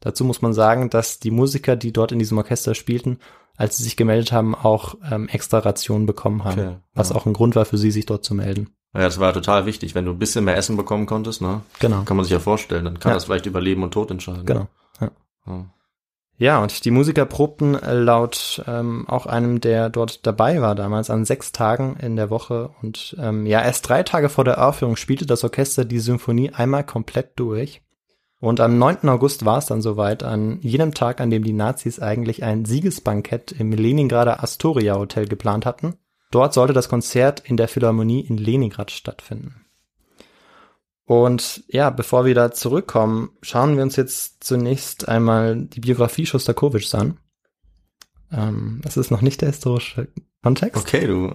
Dazu 0.00 0.24
muss 0.24 0.42
man 0.42 0.52
sagen, 0.52 0.90
dass 0.90 1.18
die 1.18 1.30
Musiker, 1.30 1.76
die 1.76 1.92
dort 1.92 2.12
in 2.12 2.18
diesem 2.18 2.38
Orchester 2.38 2.74
spielten, 2.74 3.18
als 3.56 3.76
sie 3.76 3.84
sich 3.84 3.96
gemeldet 3.96 4.32
haben, 4.32 4.54
auch 4.54 4.96
ähm, 5.10 5.28
extra 5.28 5.58
Rationen 5.58 6.06
bekommen 6.06 6.44
haben, 6.44 6.60
okay, 6.60 6.76
was 6.94 7.12
auch 7.12 7.26
ein 7.26 7.32
Grund 7.32 7.56
war 7.56 7.64
für 7.64 7.78
sie, 7.78 7.90
sich 7.90 8.06
dort 8.06 8.24
zu 8.24 8.34
melden. 8.34 8.70
Ja, 8.94 9.02
das 9.02 9.18
war 9.20 9.32
total 9.32 9.66
wichtig. 9.66 9.94
Wenn 9.94 10.04
du 10.06 10.12
ein 10.12 10.18
bisschen 10.18 10.44
mehr 10.44 10.56
Essen 10.56 10.76
bekommen 10.76 11.06
konntest, 11.06 11.42
ne? 11.42 11.60
Genau. 11.80 12.02
Kann 12.04 12.16
man 12.16 12.24
sich 12.24 12.32
ja 12.32 12.38
vorstellen, 12.38 12.84
dann 12.84 12.98
kann 12.98 13.10
ja. 13.10 13.14
das 13.14 13.24
vielleicht 13.26 13.46
über 13.46 13.60
Leben 13.60 13.82
und 13.82 13.92
Tod 13.92 14.10
entscheiden. 14.10 14.46
Genau. 14.46 14.68
Ja. 16.38 16.62
und 16.62 16.84
die 16.84 16.90
Musiker 16.90 17.24
probten 17.24 17.72
laut 17.72 18.62
ähm, 18.66 19.08
auch 19.08 19.26
einem, 19.26 19.60
der 19.60 19.88
dort 19.88 20.26
dabei 20.26 20.60
war 20.60 20.74
damals, 20.74 21.08
an 21.08 21.24
sechs 21.24 21.52
Tagen 21.52 21.96
in 22.00 22.16
der 22.16 22.30
Woche. 22.30 22.70
Und 22.82 23.16
ähm, 23.18 23.46
ja, 23.46 23.62
erst 23.62 23.88
drei 23.88 24.02
Tage 24.02 24.28
vor 24.28 24.44
der 24.44 24.66
Aufführung 24.66 24.96
spielte 24.96 25.26
das 25.26 25.44
Orchester 25.44 25.84
die 25.84 25.98
Symphonie 26.00 26.50
einmal 26.50 26.84
komplett 26.84 27.38
durch. 27.38 27.82
Und 28.38 28.60
am 28.60 28.78
9. 28.78 29.08
August 29.08 29.46
war 29.46 29.58
es 29.58 29.66
dann 29.66 29.80
soweit, 29.80 30.22
an 30.22 30.58
jenem 30.60 30.92
Tag, 30.92 31.20
an 31.20 31.30
dem 31.30 31.42
die 31.42 31.54
Nazis 31.54 32.00
eigentlich 32.00 32.44
ein 32.44 32.66
Siegesbankett 32.66 33.52
im 33.52 33.72
Leningrader 33.72 34.42
Astoria 34.42 34.96
Hotel 34.96 35.26
geplant 35.26 35.64
hatten. 35.64 35.94
Dort 36.30 36.52
sollte 36.52 36.74
das 36.74 36.88
Konzert 36.88 37.40
in 37.40 37.56
der 37.56 37.68
Philharmonie 37.68 38.20
in 38.20 38.36
Leningrad 38.36 38.90
stattfinden. 38.90 39.65
Und 41.06 41.62
ja, 41.68 41.90
bevor 41.90 42.24
wir 42.24 42.34
da 42.34 42.50
zurückkommen, 42.50 43.30
schauen 43.40 43.76
wir 43.76 43.84
uns 43.84 43.94
jetzt 43.94 44.42
zunächst 44.42 45.08
einmal 45.08 45.56
die 45.56 45.80
Biografie 45.80 46.26
Schostakowitschs 46.26 46.94
an. 46.96 47.18
Ähm, 48.32 48.80
das 48.82 48.96
ist 48.96 49.12
noch 49.12 49.20
nicht 49.22 49.40
der 49.40 49.50
historische 49.50 50.08
Kontext. 50.42 50.82
Okay, 50.82 51.06
du, 51.06 51.32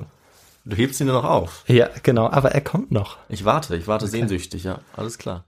du 0.65 0.75
hebst 0.75 0.99
ihn 0.99 1.07
nur 1.07 1.21
noch 1.21 1.29
auf. 1.29 1.63
Ja, 1.67 1.89
genau, 2.03 2.29
aber 2.29 2.51
er 2.51 2.59
kommt 2.59 2.91
noch. 2.91 3.17
Ich 3.29 3.45
warte, 3.45 3.77
ich 3.77 3.87
warte 3.87 4.05
okay. 4.05 4.17
sehnsüchtig, 4.17 4.65
ja, 4.65 4.81
alles 4.93 5.17
klar. 5.17 5.45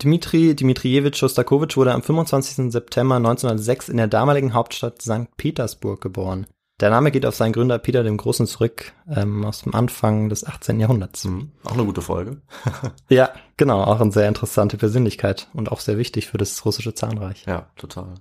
Dmitri 0.00 0.54
Dmitrijewitsch 0.54 1.18
Schostakowitsch 1.18 1.76
wurde 1.76 1.92
am 1.92 2.02
25. 2.02 2.70
September 2.70 3.16
1906 3.16 3.88
in 3.88 3.96
der 3.96 4.08
damaligen 4.08 4.54
Hauptstadt 4.54 5.02
St. 5.02 5.36
Petersburg 5.36 6.00
geboren. 6.00 6.46
Der 6.80 6.90
Name 6.90 7.10
geht 7.10 7.24
auf 7.24 7.34
seinen 7.34 7.52
Gründer 7.52 7.78
Peter 7.78 8.02
dem 8.02 8.18
Großen 8.18 8.46
zurück, 8.46 8.92
ähm, 9.08 9.44
aus 9.46 9.62
dem 9.62 9.74
Anfang 9.74 10.28
des 10.28 10.44
18. 10.44 10.78
Jahrhunderts. 10.78 11.24
Mhm. 11.24 11.52
Auch 11.64 11.72
eine 11.72 11.86
gute 11.86 12.02
Folge. 12.02 12.42
ja, 13.08 13.30
genau, 13.56 13.82
auch 13.82 14.00
eine 14.00 14.12
sehr 14.12 14.28
interessante 14.28 14.76
Persönlichkeit 14.76 15.48
und 15.54 15.72
auch 15.72 15.80
sehr 15.80 15.96
wichtig 15.96 16.26
für 16.26 16.36
das 16.36 16.66
russische 16.66 16.94
Zahnreich. 16.94 17.44
Ja, 17.46 17.70
total. 17.76 18.14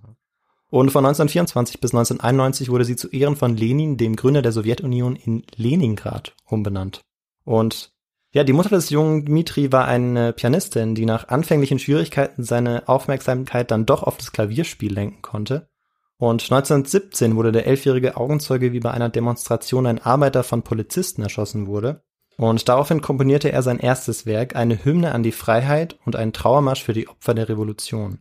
Und 0.70 0.92
von 0.92 1.06
1924 1.06 1.82
bis 1.82 1.94
1991 1.94 2.70
wurde 2.70 2.86
sie 2.86 2.96
zu 2.96 3.10
Ehren 3.10 3.36
von 3.36 3.56
Lenin, 3.58 3.98
dem 3.98 4.16
Gründer 4.16 4.42
der 4.42 4.54
Sowjetunion, 4.54 5.16
in 5.16 5.44
Leningrad 5.56 6.34
umbenannt. 6.46 7.02
Und 7.44 7.92
Ja, 8.32 8.44
die 8.44 8.54
Mutter 8.54 8.70
des 8.70 8.90
jungen 8.90 9.26
Dmitri 9.26 9.72
war 9.72 9.86
eine 9.86 10.34
Pianistin, 10.34 10.96
die 10.96 11.06
nach 11.06 11.30
anfänglichen 11.30 11.80
Schwierigkeiten 11.80 12.44
seine 12.44 12.88
Aufmerksamkeit 12.88 13.72
dann 13.72 13.86
doch 13.86 14.04
auf 14.04 14.18
das 14.18 14.34
Klavierspiel 14.34 14.94
lenken 14.94 15.22
konnte. 15.22 15.70
Und 16.18 16.44
1917 16.44 17.36
wurde 17.36 17.52
der 17.52 17.68
elfjährige 17.68 18.16
Augenzeuge, 18.16 18.72
wie 18.72 18.80
bei 18.80 18.92
einer 18.92 19.10
Demonstration 19.10 19.86
ein 19.86 20.02
Arbeiter 20.02 20.44
von 20.44 20.64
Polizisten 20.64 21.22
erschossen 21.22 21.68
wurde. 21.68 22.02
Und 22.38 22.68
daraufhin 22.68 23.02
komponierte 23.02 23.52
er 23.52 23.64
sein 23.64 23.80
erstes 23.80 24.26
Werk, 24.26 24.56
eine 24.56 24.84
Hymne 24.84 25.14
an 25.14 25.24
die 25.24 25.32
Freiheit 25.32 25.98
und 26.06 26.16
einen 26.16 26.34
Trauermarsch 26.34 26.84
für 26.84 26.94
die 26.94 27.08
Opfer 27.08 27.34
der 27.34 27.50
Revolution. 27.50 28.20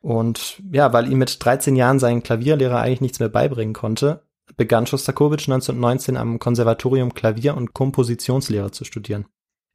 Und 0.00 0.62
ja, 0.70 0.92
weil 0.92 1.10
ihm 1.10 1.18
mit 1.18 1.44
13 1.44 1.76
Jahren 1.76 1.98
sein 1.98 2.22
Klavierlehrer 2.22 2.80
eigentlich 2.80 3.00
nichts 3.00 3.20
mehr 3.20 3.28
beibringen 3.28 3.74
konnte, 3.74 4.22
begann 4.56 4.86
Schostakowitsch 4.86 5.48
1919 5.48 6.16
am 6.16 6.38
Konservatorium 6.38 7.14
Klavier- 7.14 7.56
und 7.56 7.74
Kompositionslehre 7.74 8.70
zu 8.70 8.84
studieren. 8.84 9.26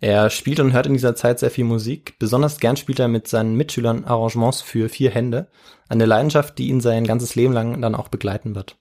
Er 0.04 0.30
spielt 0.30 0.60
und 0.60 0.74
hört 0.74 0.86
in 0.86 0.92
dieser 0.92 1.16
Zeit 1.16 1.40
sehr 1.40 1.50
viel 1.50 1.64
Musik. 1.64 2.20
Besonders 2.20 2.60
gern 2.60 2.76
spielt 2.76 3.00
er 3.00 3.08
mit 3.08 3.30
seinen 3.30 3.56
Mitschülern 3.56 4.04
Arrangements 4.04 4.62
für 4.62 4.90
vier 4.90 5.12
Hände. 5.12 5.48
Eine 5.88 6.06
Leidenschaft, 6.06 6.58
die 6.58 6.68
ihn 6.68 6.82
sein 6.82 7.08
ganzes 7.08 7.36
Leben 7.36 7.54
lang 7.54 7.82
dann 7.82 7.96
auch 7.96 8.10
begleiten 8.10 8.54
wird. 8.54 8.76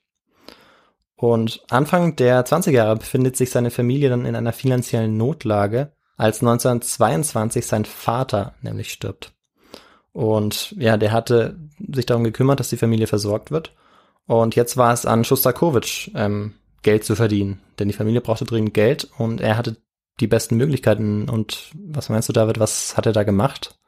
Und 1.15 1.63
Anfang 1.71 2.17
der 2.17 2.45
20er 2.45 2.73
Jahre 2.73 2.97
befindet 2.97 3.37
sich 3.37 3.51
seine 3.51 3.71
Familie 3.71 4.11
dann 4.11 4.27
in 4.27 4.35
einer 4.35 4.53
finanziellen 4.53 5.17
Notlage, 5.17 5.93
als 6.17 6.41
1922 6.41 7.69
sein 7.69 7.85
Vater 7.85 8.57
nämlich 8.61 8.91
stirbt. 8.91 9.33
Und 10.11 10.75
ja, 10.77 10.97
der 10.97 11.13
hatte 11.13 11.57
sich 11.79 12.07
darum 12.07 12.25
gekümmert, 12.25 12.59
dass 12.59 12.71
die 12.71 12.77
Familie 12.77 13.07
versorgt 13.07 13.53
wird. 13.53 13.77
Und 14.27 14.57
jetzt 14.57 14.77
war 14.77 14.93
es 14.93 15.07
an 15.07 15.23
Schostakowitsch, 15.23 16.11
ähm, 16.17 16.55
Geld 16.83 17.05
zu 17.05 17.15
verdienen. 17.15 17.61
Denn 17.79 17.87
die 17.87 17.95
Familie 17.95 18.23
brauchte 18.23 18.45
dringend 18.45 18.75
Geld 18.75 19.09
und 19.19 19.41
er 19.41 19.57
hatte 19.57 19.77
die 20.21 20.27
besten 20.27 20.57
Möglichkeiten. 20.57 21.29
Und 21.29 21.71
was 21.75 22.09
meinst 22.09 22.29
du, 22.29 22.33
David, 22.33 22.59
was 22.61 22.97
hat 22.97 23.07
er 23.07 23.13
da 23.13 23.23
gemacht? 23.23 23.79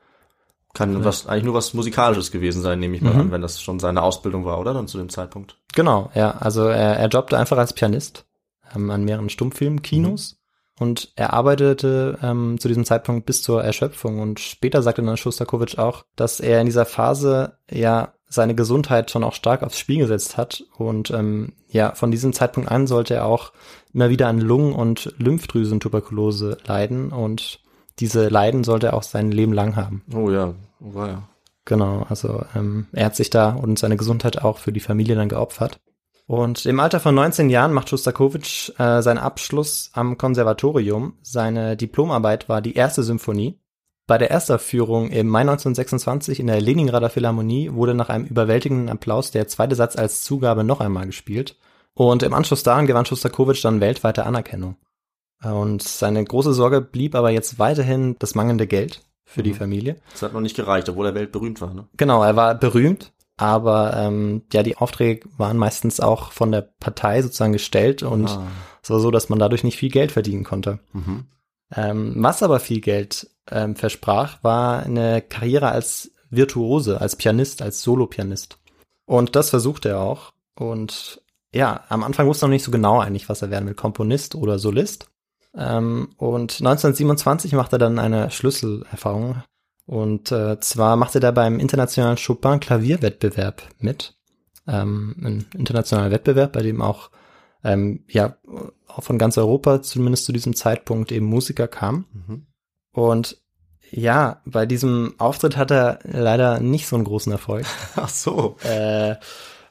Kann 0.73 1.04
was, 1.04 1.26
eigentlich 1.28 1.45
nur 1.45 1.54
was 1.54 1.73
Musikalisches 1.73 2.33
gewesen 2.33 2.61
sein, 2.61 2.81
nehme 2.81 2.97
ich 2.97 3.02
mal 3.02 3.14
Mhm. 3.14 3.21
an, 3.21 3.31
wenn 3.31 3.43
das 3.43 3.62
schon 3.62 3.78
seine 3.78 4.02
Ausbildung 4.02 4.45
war, 4.45 4.59
oder? 4.59 4.75
Dann 4.75 4.88
zu 4.88 4.99
dem 4.99 5.09
Zeitpunkt. 5.09 5.57
Genau, 5.73 6.11
ja. 6.14 6.33
Also 6.33 6.64
er, 6.66 6.97
er 6.97 7.09
jobbte 7.09 7.38
einfach 7.38 7.59
als 7.59 7.73
Pianist 7.75 8.26
ähm, 8.75 8.90
an 8.90 9.04
mehreren 9.04 9.28
Stummfilmkinos 9.28 10.40
und 10.81 11.12
er 11.14 11.33
arbeitete 11.33 12.19
ähm, 12.23 12.59
zu 12.59 12.66
diesem 12.66 12.85
Zeitpunkt 12.85 13.25
bis 13.26 13.43
zur 13.43 13.62
Erschöpfung. 13.62 14.19
Und 14.19 14.40
später 14.40 14.83
sagte 14.83 15.02
dann 15.02 15.16
Schostakowitsch 15.16 15.78
auch, 15.78 16.07
dass 16.16 16.40
er 16.40 16.61
in 16.61 16.66
dieser 16.66 16.87
Phase 16.87 17.59
ja 17.71 18.14
seine 18.34 18.54
Gesundheit 18.54 19.10
schon 19.10 19.24
auch 19.24 19.34
stark 19.34 19.62
aufs 19.62 19.78
Spiel 19.78 19.98
gesetzt 19.98 20.36
hat. 20.36 20.64
Und 20.76 21.10
ähm, 21.10 21.52
ja, 21.68 21.94
von 21.94 22.10
diesem 22.10 22.32
Zeitpunkt 22.32 22.70
an 22.70 22.86
sollte 22.86 23.14
er 23.14 23.26
auch 23.26 23.52
immer 23.92 24.10
wieder 24.10 24.28
an 24.28 24.40
Lungen- 24.40 24.74
und 24.74 25.14
Lymphdrüsentuberkulose 25.18 26.58
leiden. 26.66 27.10
Und 27.10 27.60
diese 27.98 28.28
Leiden 28.28 28.64
sollte 28.64 28.88
er 28.88 28.94
auch 28.94 29.02
sein 29.02 29.30
Leben 29.30 29.52
lang 29.52 29.76
haben. 29.76 30.02
Oh 30.12 30.30
ja, 30.30 30.54
oh 30.80 30.94
war 30.94 31.08
ja. 31.08 31.28
Genau, 31.64 32.04
also 32.08 32.44
ähm, 32.54 32.88
er 32.92 33.06
hat 33.06 33.16
sich 33.16 33.30
da 33.30 33.50
und 33.50 33.78
seine 33.78 33.96
Gesundheit 33.96 34.42
auch 34.42 34.58
für 34.58 34.72
die 34.72 34.80
Familie 34.80 35.14
dann 35.14 35.30
geopfert. 35.30 35.80
Und 36.26 36.64
im 36.64 36.80
Alter 36.80 37.00
von 37.00 37.14
19 37.14 37.50
Jahren 37.50 37.72
macht 37.72 37.90
Schostakowitsch 37.90 38.70
äh, 38.78 39.02
seinen 39.02 39.18
Abschluss 39.18 39.90
am 39.92 40.16
Konservatorium. 40.16 41.18
Seine 41.22 41.76
Diplomarbeit 41.76 42.48
war 42.48 42.62
die 42.62 42.74
erste 42.74 43.02
Symphonie. 43.02 43.60
Bei 44.06 44.18
der 44.18 44.30
Erstaufführung 44.30 45.08
im 45.11 45.28
Mai 45.28 45.40
1926 45.40 46.38
in 46.40 46.46
der 46.46 46.61
Leningrader 46.61 47.08
Philharmonie 47.08 47.73
wurde 47.73 47.94
nach 47.94 48.11
einem 48.11 48.26
überwältigenden 48.26 48.90
Applaus 48.90 49.30
der 49.30 49.49
zweite 49.49 49.75
Satz 49.76 49.96
als 49.96 50.23
Zugabe 50.23 50.62
noch 50.62 50.80
einmal 50.80 51.06
gespielt. 51.06 51.56
Und 51.94 52.23
im 52.23 52.34
Anschluss 52.34 52.62
daran 52.62 52.87
gewann 52.87 53.06
Schostakowitsch 53.06 53.64
dann 53.64 53.80
weltweite 53.80 54.26
Anerkennung. 54.26 54.76
Und 55.42 55.82
seine 55.82 56.23
große 56.23 56.52
Sorge 56.52 56.80
blieb 56.80 57.14
aber 57.14 57.30
jetzt 57.30 57.58
weiterhin 57.58 58.16
das 58.18 58.34
mangelnde 58.34 58.66
Geld 58.66 59.02
für 59.25 59.42
die 59.42 59.50
Mhm. 59.52 59.56
Familie. 59.56 59.96
Das 60.12 60.23
hat 60.23 60.32
noch 60.34 60.40
nicht 60.40 60.56
gereicht, 60.56 60.88
obwohl 60.88 61.06
er 61.06 61.14
weltberühmt 61.14 61.61
war, 61.61 61.73
ne? 61.73 61.87
Genau, 61.96 62.23
er 62.23 62.37
war 62.37 62.54
berühmt, 62.54 63.12
aber 63.38 63.94
ähm, 63.96 64.42
ja, 64.52 64.62
die 64.62 64.76
Aufträge 64.76 65.26
waren 65.38 65.56
meistens 65.56 66.00
auch 66.00 66.30
von 66.32 66.52
der 66.52 66.62
Partei 66.62 67.23
sozusagen 67.23 67.52
gestellt 67.52 68.02
und 68.02 68.28
Ah. 68.28 68.46
es 68.82 68.90
war 68.90 69.00
so, 69.00 69.11
dass 69.11 69.28
man 69.30 69.38
dadurch 69.38 69.64
nicht 69.64 69.78
viel 69.78 69.90
Geld 69.90 70.12
verdienen 70.12 70.44
konnte. 70.44 70.78
Mhm. 70.92 71.25
Ähm, 71.75 72.14
was 72.16 72.42
aber 72.42 72.61
viel 72.61 72.80
Geld 72.80 73.28
ähm, 73.50 73.76
versprach, 73.76 74.42
war 74.42 74.83
eine 74.83 75.23
Karriere 75.23 75.68
als 75.68 76.12
Virtuose, 76.30 77.00
als 77.00 77.16
Pianist, 77.16 77.62
als 77.62 77.83
Solopianist. 77.83 78.59
Und 79.06 79.37
das 79.37 79.50
versuchte 79.50 79.90
er 79.90 80.00
auch. 80.00 80.33
Und 80.56 81.21
ja, 81.54 81.85
am 81.88 82.02
Anfang 82.02 82.26
wusste 82.26 82.44
er 82.44 82.49
noch 82.49 82.54
nicht 82.54 82.64
so 82.64 82.71
genau 82.71 83.00
eigentlich, 83.00 83.28
was 83.28 83.42
er 83.42 83.50
werden 83.50 83.66
will, 83.66 83.75
Komponist 83.75 84.35
oder 84.35 84.59
Solist. 84.59 85.09
Ähm, 85.56 86.14
und 86.16 86.52
1927 86.52 87.52
macht 87.52 87.73
er 87.73 87.78
dann 87.78 87.99
eine 87.99 88.30
Schlüsselerfahrung. 88.30 89.43
Und 89.86 90.32
äh, 90.32 90.58
zwar 90.60 90.97
macht 90.97 91.15
er 91.15 91.32
beim 91.32 91.60
internationalen 91.60 92.17
Chopin-Klavierwettbewerb 92.17 93.62
mit. 93.78 94.17
Ähm, 94.67 95.15
ein 95.23 95.47
internationaler 95.54 96.10
Wettbewerb, 96.10 96.52
bei 96.52 96.62
dem 96.62 96.80
auch 96.80 97.10
ähm, 97.64 98.04
ja 98.08 98.36
auch 98.86 99.02
von 99.02 99.18
ganz 99.18 99.38
Europa 99.38 99.82
zumindest 99.82 100.24
zu 100.24 100.32
diesem 100.32 100.54
Zeitpunkt 100.54 101.10
eben 101.10 101.26
Musiker 101.26 101.66
kamen. 101.66 102.04
Mhm. 102.12 102.46
Und 102.92 103.38
ja, 103.90 104.40
bei 104.44 104.66
diesem 104.66 105.14
Auftritt 105.18 105.56
hat 105.56 105.70
er 105.70 105.98
leider 106.04 106.60
nicht 106.60 106.86
so 106.86 106.96
einen 106.96 107.04
großen 107.04 107.32
Erfolg. 107.32 107.64
Ach 107.96 108.08
so. 108.08 108.56
äh, 108.64 109.16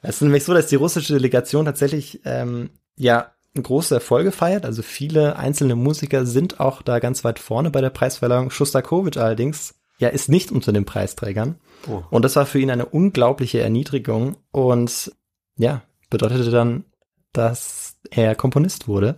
es 0.01 0.15
ist 0.15 0.21
nämlich 0.21 0.43
so, 0.43 0.53
dass 0.53 0.67
die 0.67 0.75
russische 0.75 1.13
Delegation 1.13 1.65
tatsächlich 1.65 2.21
ähm, 2.25 2.71
ja 2.97 3.32
große 3.62 3.95
Erfolge 3.95 4.32
feiert. 4.32 4.65
Also 4.65 4.82
viele 4.82 5.38
einzelne 5.38 5.75
Musiker 5.75 6.25
sind 6.25 6.60
auch 6.60 6.82
da 6.82 6.99
ganz 6.99 7.23
weit 7.23 7.39
vorne 7.39 7.69
bei 7.69 7.82
der 7.82 7.89
Preisverleihung. 7.89 8.49
Schostakowitsch 8.49 9.17
allerdings 9.17 9.75
ja 9.99 10.10
ist 10.10 10.29
nicht 10.29 10.51
unter 10.51 10.73
den 10.73 10.86
Preisträgern. 10.86 11.56
Oh. 11.88 12.03
Und 12.10 12.25
das 12.25 12.36
war 12.36 12.45
für 12.45 12.60
ihn 12.60 12.71
eine 12.71 12.86
unglaubliche 12.86 13.62
Erniedrigung 13.62 14.38
und 14.51 15.12
ja, 15.58 15.84
bedeutete 16.10 16.49
dann, 16.49 16.86
dass 17.34 17.98
er 18.12 18.36
Komponist 18.36 18.88
wurde, 18.88 19.15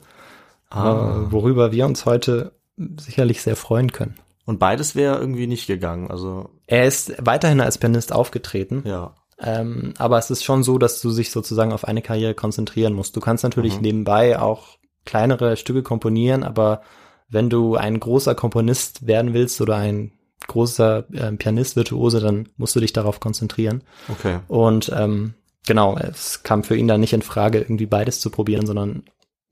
Ah. 0.69 1.23
äh, 1.27 1.31
worüber 1.31 1.71
wir 1.71 1.85
uns 1.85 2.05
heute 2.05 2.53
sicherlich 2.99 3.41
sehr 3.41 3.55
freuen 3.55 3.91
können. 3.91 4.15
Und 4.45 4.59
beides 4.59 4.95
wäre 4.95 5.17
irgendwie 5.17 5.47
nicht 5.47 5.67
gegangen. 5.67 6.09
Also, 6.11 6.49
Er 6.67 6.85
ist 6.85 7.13
weiterhin 7.23 7.61
als 7.61 7.77
Pianist 7.77 8.11
aufgetreten, 8.11 8.83
ja. 8.85 9.13
ähm, 9.39 9.93
aber 9.97 10.17
es 10.17 10.29
ist 10.31 10.43
schon 10.43 10.63
so, 10.63 10.77
dass 10.77 11.01
du 11.01 11.13
dich 11.13 11.31
sozusagen 11.31 11.71
auf 11.71 11.85
eine 11.85 12.01
Karriere 12.01 12.33
konzentrieren 12.33 12.93
musst. 12.93 13.15
Du 13.15 13.19
kannst 13.21 13.43
natürlich 13.43 13.75
Mhm. 13.77 13.81
nebenbei 13.81 14.39
auch 14.39 14.77
kleinere 15.05 15.55
Stücke 15.57 15.83
komponieren, 15.83 16.43
aber 16.43 16.81
wenn 17.29 17.49
du 17.49 17.75
ein 17.75 17.99
großer 17.99 18.35
Komponist 18.35 19.07
werden 19.07 19.33
willst 19.33 19.61
oder 19.61 19.77
ein 19.77 20.11
großer 20.47 21.05
ähm, 21.13 21.37
Pianist, 21.37 21.75
Virtuose, 21.75 22.19
dann 22.19 22.49
musst 22.57 22.75
du 22.75 22.79
dich 22.79 22.93
darauf 22.93 23.19
konzentrieren. 23.19 23.83
Okay. 24.09 24.39
Und 24.47 24.91
ähm, 24.95 25.33
genau, 25.65 25.97
es 25.97 26.43
kam 26.43 26.63
für 26.63 26.75
ihn 26.75 26.87
dann 26.87 27.01
nicht 27.01 27.13
in 27.13 27.21
Frage, 27.21 27.59
irgendwie 27.59 27.85
beides 27.85 28.19
zu 28.19 28.29
probieren, 28.29 28.65
sondern 28.65 29.03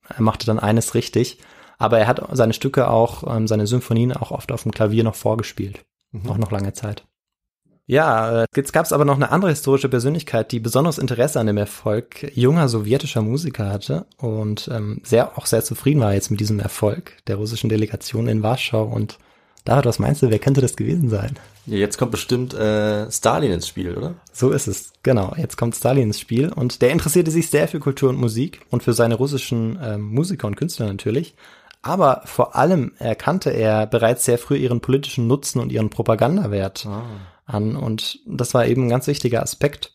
er 0.07 0.21
machte 0.21 0.45
dann 0.45 0.59
eines 0.59 0.95
richtig. 0.95 1.39
Aber 1.77 1.99
er 1.99 2.07
hat 2.07 2.21
seine 2.31 2.53
Stücke 2.53 2.89
auch, 2.89 3.35
ähm, 3.35 3.47
seine 3.47 3.67
Symphonien 3.67 4.13
auch 4.13 4.31
oft 4.31 4.51
auf 4.51 4.63
dem 4.63 4.71
Klavier 4.71 5.03
noch 5.03 5.15
vorgespielt. 5.15 5.83
Mhm. 6.11 6.29
Auch 6.29 6.37
noch 6.37 6.51
lange 6.51 6.73
Zeit. 6.73 7.03
Ja, 7.85 8.43
äh, 8.43 8.45
jetzt 8.55 8.71
gab 8.71 8.85
es 8.85 8.93
aber 8.93 9.03
noch 9.03 9.15
eine 9.15 9.31
andere 9.31 9.51
historische 9.51 9.89
Persönlichkeit, 9.89 10.53
die 10.53 10.61
besonderes 10.61 10.97
Interesse 10.97 11.39
an 11.39 11.47
dem 11.47 11.57
Erfolg 11.57 12.31
junger 12.33 12.69
sowjetischer 12.69 13.21
Musiker 13.21 13.69
hatte 13.69 14.05
und 14.17 14.69
ähm, 14.71 15.01
sehr 15.03 15.37
auch 15.37 15.45
sehr 15.45 15.65
zufrieden 15.65 15.99
war 15.99 16.13
jetzt 16.13 16.31
mit 16.31 16.39
diesem 16.39 16.59
Erfolg 16.59 17.17
der 17.27 17.35
russischen 17.35 17.69
Delegation 17.69 18.27
in 18.29 18.41
Warschau. 18.41 18.85
Und 18.85 19.17
David, 19.65 19.85
was 19.85 19.99
meinst 19.99 20.21
du, 20.21 20.29
wer 20.29 20.39
könnte 20.39 20.61
das 20.61 20.75
gewesen 20.75 21.09
sein? 21.09 21.37
Ja, 21.65 21.77
jetzt 21.77 21.97
kommt 21.97 22.11
bestimmt 22.11 22.53
äh, 22.53 23.09
Stalin 23.09 23.51
ins 23.51 23.67
Spiel, 23.67 23.95
oder? 23.95 24.15
So 24.33 24.51
ist 24.51 24.67
es, 24.67 24.91
genau. 25.03 25.33
Jetzt 25.37 25.55
kommt 25.55 25.75
Stalin 25.75 26.07
ins 26.07 26.19
Spiel 26.19 26.49
und 26.49 26.81
der 26.81 26.91
interessierte 26.91 27.31
sich 27.31 27.49
sehr 27.49 27.69
für 27.69 27.79
Kultur 27.79 28.09
und 28.09 28.19
Musik 28.19 28.65
und 28.69 28.83
für 28.83 28.93
seine 28.93 29.15
russischen 29.15 29.79
ähm, 29.81 30.01
Musiker 30.01 30.47
und 30.47 30.57
Künstler 30.57 30.87
natürlich. 30.87 31.35
Aber 31.81 32.21
vor 32.25 32.55
allem 32.55 32.93
erkannte 32.97 33.49
er 33.51 33.87
bereits 33.87 34.25
sehr 34.25 34.37
früh 34.37 34.55
ihren 34.55 34.81
politischen 34.81 35.27
Nutzen 35.27 35.59
und 35.59 35.71
ihren 35.71 35.89
Propagandawert 35.89 36.87
an 37.45 37.75
und 37.75 38.19
das 38.25 38.53
war 38.53 38.65
eben 38.65 38.85
ein 38.85 38.89
ganz 38.89 39.07
wichtiger 39.07 39.43
Aspekt. 39.43 39.93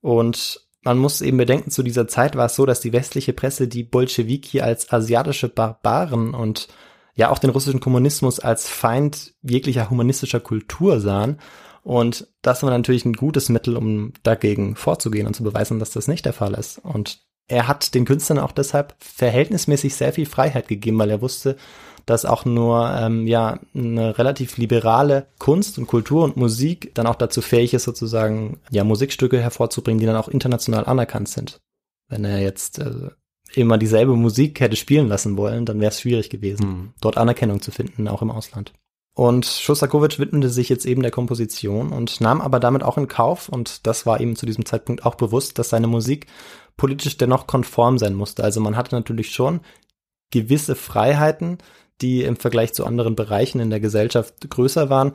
Und 0.00 0.60
man 0.84 0.98
muss 0.98 1.22
eben 1.22 1.38
bedenken, 1.38 1.70
zu 1.70 1.82
dieser 1.82 2.06
Zeit 2.06 2.36
war 2.36 2.46
es 2.46 2.54
so, 2.54 2.66
dass 2.66 2.80
die 2.80 2.92
westliche 2.92 3.32
Presse 3.32 3.66
die 3.66 3.82
Bolschewiki 3.82 4.60
als 4.60 4.92
asiatische 4.92 5.48
Barbaren 5.48 6.34
und 6.34 6.68
ja 7.14 7.30
auch 7.30 7.38
den 7.38 7.50
russischen 7.50 7.80
Kommunismus 7.80 8.40
als 8.40 8.68
Feind 8.68 9.34
jeglicher 9.42 9.90
humanistischer 9.90 10.40
Kultur 10.40 11.00
sahen. 11.00 11.38
Und 11.82 12.28
das 12.42 12.62
war 12.62 12.70
natürlich 12.70 13.04
ein 13.04 13.12
gutes 13.12 13.48
Mittel, 13.48 13.76
um 13.76 14.12
dagegen 14.22 14.74
vorzugehen 14.74 15.26
und 15.26 15.34
zu 15.34 15.44
beweisen, 15.44 15.78
dass 15.78 15.90
das 15.90 16.08
nicht 16.08 16.24
der 16.24 16.32
Fall 16.32 16.54
ist. 16.54 16.78
Und 16.78 17.20
er 17.46 17.68
hat 17.68 17.94
den 17.94 18.06
Künstlern 18.06 18.38
auch 18.38 18.52
deshalb 18.52 18.94
verhältnismäßig 18.98 19.94
sehr 19.94 20.12
viel 20.12 20.26
Freiheit 20.26 20.66
gegeben, 20.66 20.98
weil 20.98 21.10
er 21.10 21.20
wusste, 21.20 21.56
dass 22.06 22.24
auch 22.24 22.44
nur 22.44 22.90
ähm, 22.90 23.26
ja 23.26 23.60
eine 23.74 24.18
relativ 24.18 24.56
liberale 24.56 25.26
Kunst 25.38 25.78
und 25.78 25.86
Kultur 25.86 26.24
und 26.24 26.36
Musik 26.36 26.94
dann 26.94 27.06
auch 27.06 27.14
dazu 27.14 27.42
fähig 27.42 27.74
ist, 27.74 27.84
sozusagen 27.84 28.60
ja 28.70 28.84
Musikstücke 28.84 29.40
hervorzubringen, 29.40 30.00
die 30.00 30.06
dann 30.06 30.16
auch 30.16 30.28
international 30.28 30.86
anerkannt 30.86 31.28
sind. 31.28 31.60
Wenn 32.08 32.24
er 32.24 32.40
jetzt 32.40 32.78
äh, 32.78 33.10
immer 33.56 33.78
dieselbe 33.78 34.16
Musik 34.16 34.60
hätte 34.60 34.76
spielen 34.76 35.08
lassen 35.08 35.36
wollen, 35.36 35.64
dann 35.66 35.80
wäre 35.80 35.90
es 35.90 36.00
schwierig 36.00 36.30
gewesen, 36.30 36.66
Mhm. 36.66 36.92
dort 37.00 37.16
Anerkennung 37.16 37.60
zu 37.60 37.70
finden, 37.70 38.08
auch 38.08 38.22
im 38.22 38.30
Ausland. 38.30 38.72
Und 39.16 39.46
Shostakovich 39.46 40.18
widmete 40.18 40.50
sich 40.50 40.68
jetzt 40.68 40.86
eben 40.86 41.02
der 41.02 41.12
Komposition 41.12 41.92
und 41.92 42.20
nahm 42.20 42.40
aber 42.40 42.58
damit 42.58 42.82
auch 42.82 42.98
in 42.98 43.06
Kauf, 43.06 43.48
und 43.48 43.86
das 43.86 44.06
war 44.06 44.20
ihm 44.20 44.34
zu 44.34 44.44
diesem 44.44 44.66
Zeitpunkt 44.66 45.06
auch 45.06 45.14
bewusst, 45.14 45.58
dass 45.58 45.68
seine 45.68 45.86
Musik 45.86 46.26
politisch 46.76 47.16
dennoch 47.16 47.46
konform 47.46 47.98
sein 47.98 48.14
musste. 48.14 48.42
Also 48.42 48.60
man 48.60 48.76
hatte 48.76 48.94
natürlich 48.96 49.30
schon 49.30 49.60
gewisse 50.32 50.74
Freiheiten, 50.74 51.58
die 52.00 52.22
im 52.22 52.34
Vergleich 52.34 52.74
zu 52.74 52.84
anderen 52.84 53.14
Bereichen 53.14 53.60
in 53.60 53.70
der 53.70 53.78
Gesellschaft 53.78 54.50
größer 54.50 54.90
waren, 54.90 55.12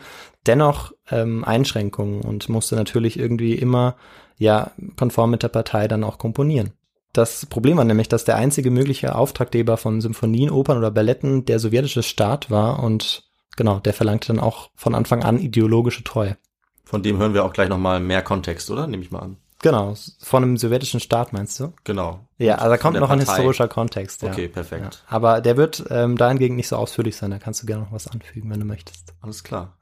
dennoch 0.48 0.94
ähm, 1.12 1.44
Einschränkungen 1.44 2.22
und 2.22 2.48
musste 2.48 2.78
natürlich 2.78 3.20
irgendwie 3.20 3.56
immer 3.56 3.98
ja 4.38 4.72
konform 4.96 5.32
mit 5.32 5.44
der 5.44 5.50
Partei 5.50 5.90
dann 5.90 6.06
auch 6.06 6.18
komponieren. 6.18 6.72
Das 7.14 7.46
Problem 7.46 7.78
war 7.78 7.86
nämlich, 7.86 8.08
dass 8.08 8.26
der 8.26 8.36
einzige 8.36 8.70
mögliche 8.70 9.16
Auftraggeber 9.16 9.78
von 9.78 10.00
Symphonien, 10.02 10.52
Opern 10.52 10.78
oder 10.78 10.92
Balletten 10.92 11.46
der 11.46 11.60
sowjetische 11.60 12.04
Staat 12.04 12.52
war 12.52 12.84
und 12.84 13.24
genau, 13.56 13.80
der 13.80 13.94
verlangte 13.94 14.28
dann 14.28 14.40
auch 14.40 14.70
von 14.76 14.94
Anfang 14.94 15.24
an 15.24 15.40
ideologische 15.40 16.04
Treue. 16.04 16.38
Von 16.86 17.04
dem 17.04 17.18
hören 17.18 17.34
wir 17.34 17.46
auch 17.46 17.54
gleich 17.54 17.70
nochmal 17.70 18.00
mehr 18.00 18.22
Kontext, 18.22 18.70
oder? 18.70 18.88
Nehme 18.88 19.04
ich 19.04 19.12
mal 19.12 19.20
an. 19.20 19.38
Genau, 19.62 19.94
von 20.22 20.44
einem 20.44 20.58
sowjetischen 20.58 21.02
Staat 21.02 21.34
meinst 21.34 21.60
du? 21.60 21.74
Genau. 21.84 22.28
Ja, 22.38 22.56
also 22.56 22.70
da 22.70 22.78
kommt 22.78 22.98
noch 22.98 23.10
ein 23.10 23.20
Partei. 23.20 23.34
historischer 23.34 23.68
Kontext. 23.68 24.22
Ja. 24.22 24.32
Okay, 24.32 24.48
perfekt. 24.48 25.04
Ja. 25.04 25.16
Aber 25.16 25.42
der 25.42 25.58
wird 25.58 25.84
ähm, 25.90 26.16
dahingegen 26.16 26.56
nicht 26.56 26.70
so 26.70 26.78
ausführlich 26.78 27.18
sein, 27.18 27.32
da 27.32 27.40
kannst 27.40 27.62
du 27.62 27.68
gerne 27.68 27.84
noch 27.84 27.92
was 27.92 28.08
anfügen, 28.08 28.50
wenn 28.50 28.60
du 28.60 28.66
möchtest. 28.66 29.14
Alles 29.22 29.44
klar. 29.44 29.78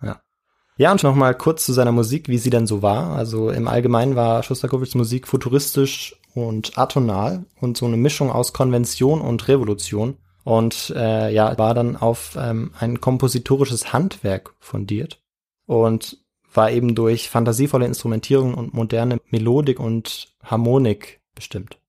Ja, 0.77 0.91
und 0.91 1.03
noch 1.03 1.15
mal 1.15 1.35
kurz 1.35 1.65
zu 1.65 1.73
seiner 1.73 1.91
Musik, 1.91 2.27
wie 2.27 2.37
sie 2.37 2.49
denn 2.49 2.67
so 2.67 2.81
war. 2.81 3.15
Also 3.15 3.49
im 3.49 3.67
Allgemeinen 3.67 4.15
war 4.15 4.43
Shostakovichs 4.43 4.95
Musik 4.95 5.27
futuristisch 5.27 6.15
und 6.45 6.78
atonal 6.78 7.45
und 7.60 7.78
so 7.78 7.86
eine 7.86 7.97
Mischung 7.97 8.32
aus 8.32 8.54
Konvention 8.54 9.21
und 9.21 9.47
Revolution. 9.47 10.17
Und 10.43 10.93
äh, 10.95 11.34
ja, 11.34 11.58
war 11.58 11.73
dann 11.73 11.97
auf 11.97 12.38
ähm, 12.39 12.71
ein 12.80 13.02
kompositorisches 13.02 13.91
Handwerk 13.91 14.54
fundiert 14.60 15.19
und 15.65 16.19
war 16.54 16.71
eben 16.71 16.95
durch 16.95 17.30
fantasievolle 17.30 17.86
Instrumentierung 17.86 18.54
und 18.54 18.73
moderne 18.73 19.19
Melodik 19.30 19.80
und 19.80 20.34
Harmonik 20.41 21.19
bestimmt. 21.36 21.80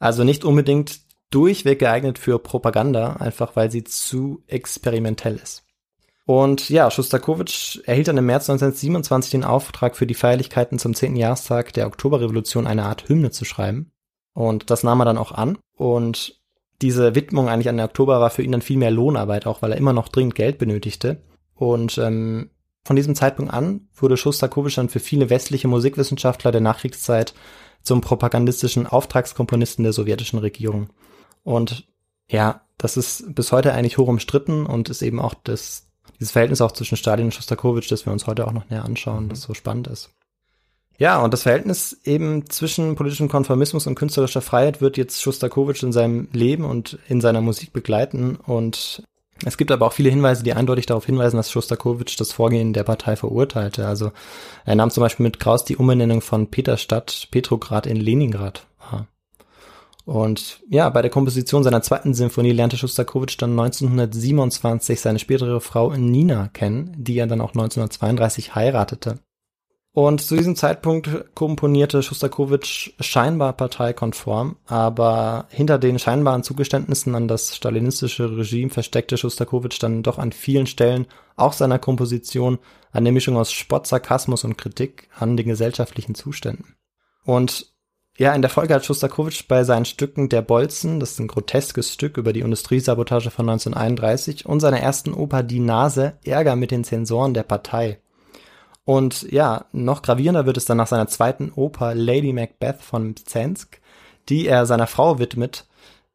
Also 0.00 0.24
nicht 0.24 0.44
unbedingt 0.44 1.00
durchweg 1.30 1.78
geeignet 1.78 2.18
für 2.18 2.38
Propaganda, 2.38 3.14
einfach 3.14 3.54
weil 3.56 3.70
sie 3.70 3.84
zu 3.84 4.42
experimentell 4.46 5.36
ist. 5.36 5.64
Und 6.28 6.68
ja, 6.68 6.90
Schostakowitsch 6.90 7.78
erhielt 7.86 8.08
dann 8.08 8.18
im 8.18 8.26
März 8.26 8.50
1927 8.50 9.30
den 9.30 9.44
Auftrag, 9.44 9.96
für 9.96 10.06
die 10.06 10.14
Feierlichkeiten 10.14 10.78
zum 10.78 10.92
10. 10.92 11.16
Jahrestag 11.16 11.72
der 11.72 11.86
Oktoberrevolution 11.86 12.66
eine 12.66 12.84
Art 12.84 13.08
Hymne 13.08 13.30
zu 13.30 13.46
schreiben. 13.46 13.92
Und 14.38 14.70
das 14.70 14.84
nahm 14.84 15.00
er 15.00 15.04
dann 15.04 15.18
auch 15.18 15.32
an. 15.32 15.58
Und 15.76 16.40
diese 16.80 17.16
Widmung 17.16 17.48
eigentlich 17.48 17.68
an 17.68 17.76
den 17.76 17.86
Oktober 17.86 18.20
war 18.20 18.30
für 18.30 18.44
ihn 18.44 18.52
dann 18.52 18.62
viel 18.62 18.76
mehr 18.76 18.92
Lohnarbeit, 18.92 19.46
auch 19.46 19.62
weil 19.62 19.72
er 19.72 19.78
immer 19.78 19.92
noch 19.92 20.06
dringend 20.06 20.36
Geld 20.36 20.58
benötigte. 20.58 21.20
Und 21.56 21.98
ähm, 21.98 22.50
von 22.84 22.94
diesem 22.94 23.16
Zeitpunkt 23.16 23.52
an 23.52 23.88
wurde 23.96 24.16
Schostakowitsch 24.16 24.78
dann 24.78 24.90
für 24.90 25.00
viele 25.00 25.28
westliche 25.28 25.66
Musikwissenschaftler 25.66 26.52
der 26.52 26.60
Nachkriegszeit 26.60 27.34
zum 27.82 28.00
propagandistischen 28.00 28.86
Auftragskomponisten 28.86 29.82
der 29.82 29.92
sowjetischen 29.92 30.38
Regierung. 30.38 30.90
Und 31.42 31.88
ja, 32.30 32.60
das 32.76 32.96
ist 32.96 33.34
bis 33.34 33.50
heute 33.50 33.72
eigentlich 33.72 33.98
hoch 33.98 34.06
umstritten 34.06 34.66
und 34.66 34.88
ist 34.88 35.02
eben 35.02 35.20
auch 35.20 35.34
das, 35.34 35.88
dieses 36.20 36.30
Verhältnis 36.30 36.60
auch 36.60 36.70
zwischen 36.70 36.96
Stalin 36.96 37.24
und 37.24 37.34
Schostakowitsch, 37.34 37.90
das 37.90 38.06
wir 38.06 38.12
uns 38.12 38.28
heute 38.28 38.46
auch 38.46 38.52
noch 38.52 38.70
näher 38.70 38.84
anschauen, 38.84 39.30
das 39.30 39.42
so 39.42 39.52
spannend 39.52 39.88
ist. 39.88 40.10
Ja, 40.98 41.22
und 41.22 41.32
das 41.32 41.42
Verhältnis 41.44 42.00
eben 42.04 42.50
zwischen 42.50 42.96
politischem 42.96 43.28
Konformismus 43.28 43.86
und 43.86 43.94
künstlerischer 43.94 44.40
Freiheit 44.40 44.80
wird 44.80 44.96
jetzt 44.96 45.22
Schostakowitsch 45.22 45.84
in 45.84 45.92
seinem 45.92 46.28
Leben 46.32 46.64
und 46.64 46.98
in 47.08 47.20
seiner 47.20 47.40
Musik 47.40 47.72
begleiten. 47.72 48.34
Und 48.34 49.04
es 49.44 49.56
gibt 49.56 49.70
aber 49.70 49.86
auch 49.86 49.92
viele 49.92 50.10
Hinweise, 50.10 50.42
die 50.42 50.54
eindeutig 50.54 50.86
darauf 50.86 51.06
hinweisen, 51.06 51.36
dass 51.36 51.52
Schostakowitsch 51.52 52.18
das 52.18 52.32
Vorgehen 52.32 52.72
der 52.72 52.82
Partei 52.82 53.14
verurteilte. 53.14 53.86
Also 53.86 54.10
er 54.64 54.74
nahm 54.74 54.90
zum 54.90 55.02
Beispiel 55.02 55.22
mit 55.22 55.38
Kraus 55.38 55.64
die 55.64 55.76
Umbenennung 55.76 56.20
von 56.20 56.50
Peterstadt, 56.50 57.28
Petrograd 57.30 57.86
in 57.86 57.96
Leningrad. 57.96 58.66
Und 60.04 60.60
ja, 60.70 60.88
bei 60.88 61.02
der 61.02 61.10
Komposition 61.10 61.62
seiner 61.62 61.82
zweiten 61.82 62.14
Symphonie 62.14 62.52
lernte 62.52 62.78
Schostakowitsch 62.78 63.36
dann 63.38 63.50
1927 63.50 65.02
seine 65.02 65.18
spätere 65.18 65.60
Frau 65.60 65.92
Nina 65.92 66.48
kennen, 66.48 66.94
die 66.96 67.18
er 67.18 67.26
dann 67.26 67.42
auch 67.42 67.50
1932 67.50 68.54
heiratete. 68.54 69.18
Und 69.98 70.20
zu 70.20 70.36
diesem 70.36 70.54
Zeitpunkt 70.54 71.34
komponierte 71.34 72.04
Schostakowitsch 72.04 72.92
scheinbar 73.00 73.52
parteikonform, 73.54 74.54
aber 74.64 75.48
hinter 75.50 75.76
den 75.80 75.98
scheinbaren 75.98 76.44
Zugeständnissen 76.44 77.16
an 77.16 77.26
das 77.26 77.56
stalinistische 77.56 78.36
Regime 78.36 78.70
versteckte 78.70 79.16
Schostakowitsch 79.16 79.82
dann 79.82 80.04
doch 80.04 80.18
an 80.18 80.30
vielen 80.30 80.68
Stellen 80.68 81.06
auch 81.34 81.52
seiner 81.52 81.80
Komposition 81.80 82.60
eine 82.92 83.10
Mischung 83.10 83.36
aus 83.36 83.50
Spott, 83.50 83.88
Sarkasmus 83.88 84.44
und 84.44 84.56
Kritik 84.56 85.08
an 85.18 85.36
den 85.36 85.48
gesellschaftlichen 85.48 86.14
Zuständen. 86.14 86.76
Und 87.24 87.72
ja, 88.16 88.32
in 88.34 88.42
der 88.42 88.52
Folge 88.52 88.74
hat 88.74 88.84
Schostakowitsch 88.84 89.48
bei 89.48 89.64
seinen 89.64 89.84
Stücken 89.84 90.28
Der 90.28 90.42
Bolzen, 90.42 91.00
das 91.00 91.10
ist 91.10 91.18
ein 91.18 91.26
groteskes 91.26 91.92
Stück 91.92 92.18
über 92.18 92.32
die 92.32 92.42
Industriesabotage 92.42 93.32
von 93.32 93.48
1931, 93.48 94.46
und 94.46 94.60
seiner 94.60 94.78
ersten 94.78 95.12
Oper 95.12 95.42
Die 95.42 95.58
Nase 95.58 96.18
Ärger 96.24 96.54
mit 96.54 96.70
den 96.70 96.84
Zensoren 96.84 97.34
der 97.34 97.42
Partei. 97.42 97.98
Und 98.88 99.30
ja, 99.30 99.66
noch 99.72 100.00
gravierender 100.00 100.46
wird 100.46 100.56
es 100.56 100.64
dann 100.64 100.78
nach 100.78 100.86
seiner 100.86 101.08
zweiten 101.08 101.52
Oper 101.54 101.94
Lady 101.94 102.32
Macbeth 102.32 102.80
von 102.80 103.10
Mzensk, 103.10 103.82
die 104.30 104.46
er 104.46 104.64
seiner 104.64 104.86
Frau 104.86 105.18
widmet, 105.18 105.66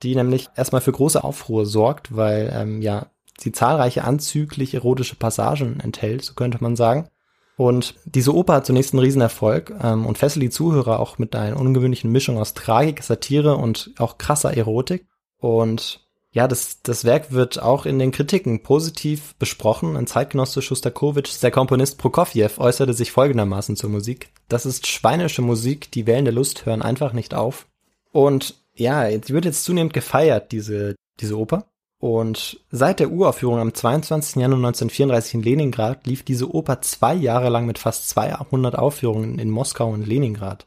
die 0.01 0.15
nämlich 0.15 0.49
erstmal 0.55 0.81
für 0.81 0.91
große 0.91 1.23
Aufruhr 1.23 1.67
sorgt, 1.67 2.15
weil 2.15 2.51
ähm, 2.51 2.81
ja 2.81 3.11
sie 3.39 3.51
zahlreiche 3.51 4.03
anzüglich 4.03 4.73
erotische 4.73 5.15
Passagen 5.15 5.81
enthält, 5.81 6.23
so 6.23 6.33
könnte 6.33 6.63
man 6.63 6.75
sagen. 6.75 7.09
Und 7.57 7.93
diese 8.05 8.33
Oper 8.33 8.55
hat 8.55 8.65
zunächst 8.65 8.91
einen 8.93 9.03
Riesenerfolg 9.03 9.71
ähm, 9.79 10.07
und 10.07 10.17
fesselt 10.17 10.41
die 10.41 10.49
Zuhörer 10.49 10.99
auch 10.99 11.19
mit 11.19 11.35
einer 11.35 11.59
ungewöhnlichen 11.59 12.11
Mischung 12.11 12.39
aus 12.39 12.55
Tragik, 12.55 13.03
Satire 13.03 13.55
und 13.55 13.91
auch 13.99 14.17
krasser 14.17 14.57
Erotik. 14.57 15.05
Und 15.37 16.02
ja, 16.33 16.47
das, 16.47 16.81
das 16.81 17.05
Werk 17.05 17.31
wird 17.31 17.61
auch 17.61 17.85
in 17.85 17.99
den 17.99 18.11
Kritiken 18.11 18.63
positiv 18.63 19.35
besprochen. 19.35 19.95
Ein 19.95 20.07
Zeitgenosse 20.07 20.63
Schostakowitsch, 20.63 21.41
der 21.43 21.51
Komponist 21.51 21.99
Prokofjew, 21.99 22.49
äußerte 22.57 22.93
sich 22.93 23.11
folgendermaßen 23.11 23.75
zur 23.75 23.91
Musik. 23.91 24.29
Das 24.49 24.65
ist 24.65 24.87
schweinische 24.87 25.43
Musik, 25.43 25.91
die 25.91 26.07
Wellen 26.07 26.25
der 26.25 26.33
Lust 26.33 26.65
hören 26.65 26.81
einfach 26.81 27.13
nicht 27.13 27.35
auf. 27.35 27.67
Und 28.11 28.55
ja, 28.73 29.07
sie 29.11 29.33
wird 29.33 29.45
jetzt 29.45 29.63
zunehmend 29.63 29.93
gefeiert, 29.93 30.51
diese, 30.51 30.95
diese 31.19 31.37
Oper. 31.37 31.67
Und 31.99 32.59
seit 32.71 32.99
der 32.99 33.11
Uraufführung 33.11 33.59
am 33.59 33.73
22. 33.73 34.41
Januar 34.41 34.57
1934 34.57 35.35
in 35.35 35.43
Leningrad 35.43 36.07
lief 36.07 36.23
diese 36.23 36.53
Oper 36.53 36.81
zwei 36.81 37.13
Jahre 37.13 37.49
lang 37.49 37.67
mit 37.67 37.77
fast 37.77 38.09
200 38.09 38.75
Aufführungen 38.75 39.37
in 39.37 39.51
Moskau 39.51 39.91
und 39.91 40.07
Leningrad. 40.07 40.65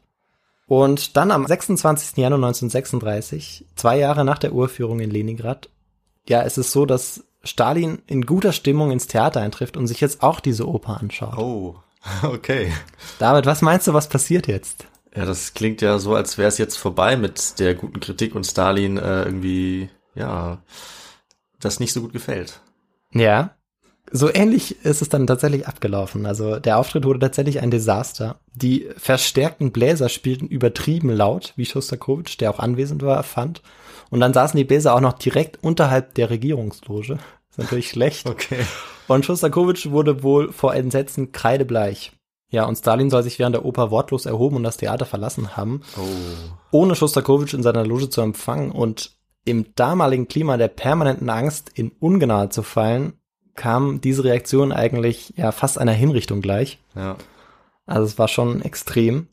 Und 0.67 1.15
dann 1.15 1.31
am 1.31 1.47
26. 1.47 2.17
Januar 2.17 2.39
1936, 2.39 3.65
zwei 3.75 3.97
Jahre 3.97 4.25
nach 4.25 4.37
der 4.37 4.53
Uraufführung 4.53 4.99
in 4.99 5.09
Leningrad, 5.09 5.69
ja, 6.27 6.43
es 6.43 6.57
ist 6.57 6.71
so, 6.71 6.85
dass 6.85 7.23
Stalin 7.43 8.01
in 8.05 8.25
guter 8.25 8.51
Stimmung 8.51 8.91
ins 8.91 9.07
Theater 9.07 9.41
eintrifft 9.41 9.77
und 9.77 9.87
sich 9.87 10.01
jetzt 10.01 10.21
auch 10.21 10.41
diese 10.41 10.67
Oper 10.67 10.99
anschaut. 10.99 11.37
Oh, 11.37 11.75
okay. 12.23 12.73
David, 13.17 13.45
was 13.45 13.61
meinst 13.61 13.87
du, 13.87 13.93
was 13.93 14.09
passiert 14.09 14.47
jetzt? 14.47 14.85
Ja, 15.15 15.25
das 15.25 15.53
klingt 15.53 15.81
ja 15.81 15.97
so, 15.99 16.15
als 16.15 16.37
wäre 16.37 16.49
es 16.49 16.57
jetzt 16.57 16.77
vorbei 16.77 17.15
mit 17.15 17.59
der 17.59 17.73
guten 17.73 17.99
Kritik 17.99 18.35
und 18.35 18.45
Stalin 18.45 18.97
äh, 18.97 19.23
irgendwie, 19.23 19.89
ja, 20.13 20.59
das 21.59 21.79
nicht 21.79 21.93
so 21.93 22.01
gut 22.01 22.13
gefällt. 22.13 22.59
Ja. 23.13 23.55
So 24.11 24.33
ähnlich 24.33 24.83
ist 24.85 25.01
es 25.01 25.09
dann 25.09 25.27
tatsächlich 25.27 25.67
abgelaufen. 25.67 26.25
Also 26.25 26.59
der 26.59 26.77
Auftritt 26.77 27.05
wurde 27.05 27.19
tatsächlich 27.19 27.61
ein 27.61 27.71
Desaster. 27.71 28.39
Die 28.53 28.87
verstärkten 28.97 29.71
Bläser 29.71 30.09
spielten 30.09 30.47
übertrieben 30.47 31.09
laut, 31.09 31.53
wie 31.57 31.65
Schostakowitsch, 31.65 32.39
der 32.39 32.51
auch 32.51 32.59
anwesend 32.59 33.01
war, 33.03 33.21
fand. 33.23 33.61
Und 34.09 34.21
dann 34.21 34.33
saßen 34.33 34.57
die 34.57 34.63
Bläser 34.63 34.95
auch 34.95 35.01
noch 35.01 35.13
direkt 35.13 35.61
unterhalb 35.61 36.13
der 36.15 36.29
Regierungsloge. 36.29 37.19
ist 37.49 37.57
natürlich 37.59 37.89
schlecht. 37.89 38.25
Okay. 38.29 38.59
Und 39.07 39.25
Schostakowitsch 39.25 39.89
wurde 39.89 40.21
wohl 40.23 40.51
vor 40.51 40.73
Entsetzen 40.75 41.31
kreidebleich. 41.31 42.11
Ja, 42.49 42.65
und 42.65 42.75
Stalin 42.77 43.09
soll 43.09 43.23
sich 43.23 43.39
während 43.39 43.55
der 43.55 43.65
Oper 43.65 43.89
wortlos 43.91 44.25
erhoben 44.25 44.57
und 44.57 44.63
das 44.63 44.77
Theater 44.77 45.05
verlassen 45.05 45.55
haben, 45.57 45.81
Oh. 45.97 46.01
ohne 46.71 46.95
Schostakowitsch 46.95 47.53
in 47.53 47.63
seiner 47.63 47.85
Loge 47.85 48.09
zu 48.09 48.21
empfangen 48.21 48.71
und 48.71 49.11
im 49.45 49.65
damaligen 49.75 50.27
Klima 50.27 50.55
der 50.57 50.67
permanenten 50.69 51.29
Angst 51.29 51.71
in 51.73 51.91
Ungnade 51.99 52.49
zu 52.49 52.63
fallen, 52.63 53.13
kam 53.57 53.99
diese 53.99 54.23
Reaktion 54.23 54.71
eigentlich 54.71 55.33
ja 55.35 55.51
fast 55.51 55.77
einer 55.77 55.91
Hinrichtung 55.91 56.41
gleich. 56.41 56.79
Ja. 56.95 57.17
Also 57.85 58.05
es 58.05 58.17
war 58.17 58.29
schon 58.29 58.61
extrem. 58.61 59.27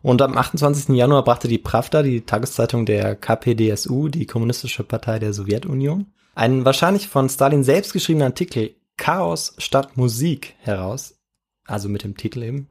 Und 0.00 0.22
am 0.22 0.36
28. 0.36 0.94
Januar 0.96 1.24
brachte 1.24 1.48
die 1.48 1.58
Pravda, 1.58 2.02
die 2.02 2.22
Tageszeitung 2.22 2.86
der 2.86 3.16
KPDSU, 3.16 4.08
die 4.08 4.26
Kommunistische 4.26 4.84
Partei 4.84 5.18
der 5.18 5.32
Sowjetunion, 5.32 6.06
einen 6.34 6.64
wahrscheinlich 6.64 7.08
von 7.08 7.28
Stalin 7.28 7.64
selbst 7.64 7.92
geschriebenen 7.92 8.28
Artikel 8.28 8.74
Chaos 8.96 9.54
statt 9.58 9.96
Musik 9.96 10.54
heraus, 10.60 11.18
also 11.66 11.88
mit 11.88 12.04
dem 12.04 12.16
Titel 12.16 12.42
eben, 12.42 12.68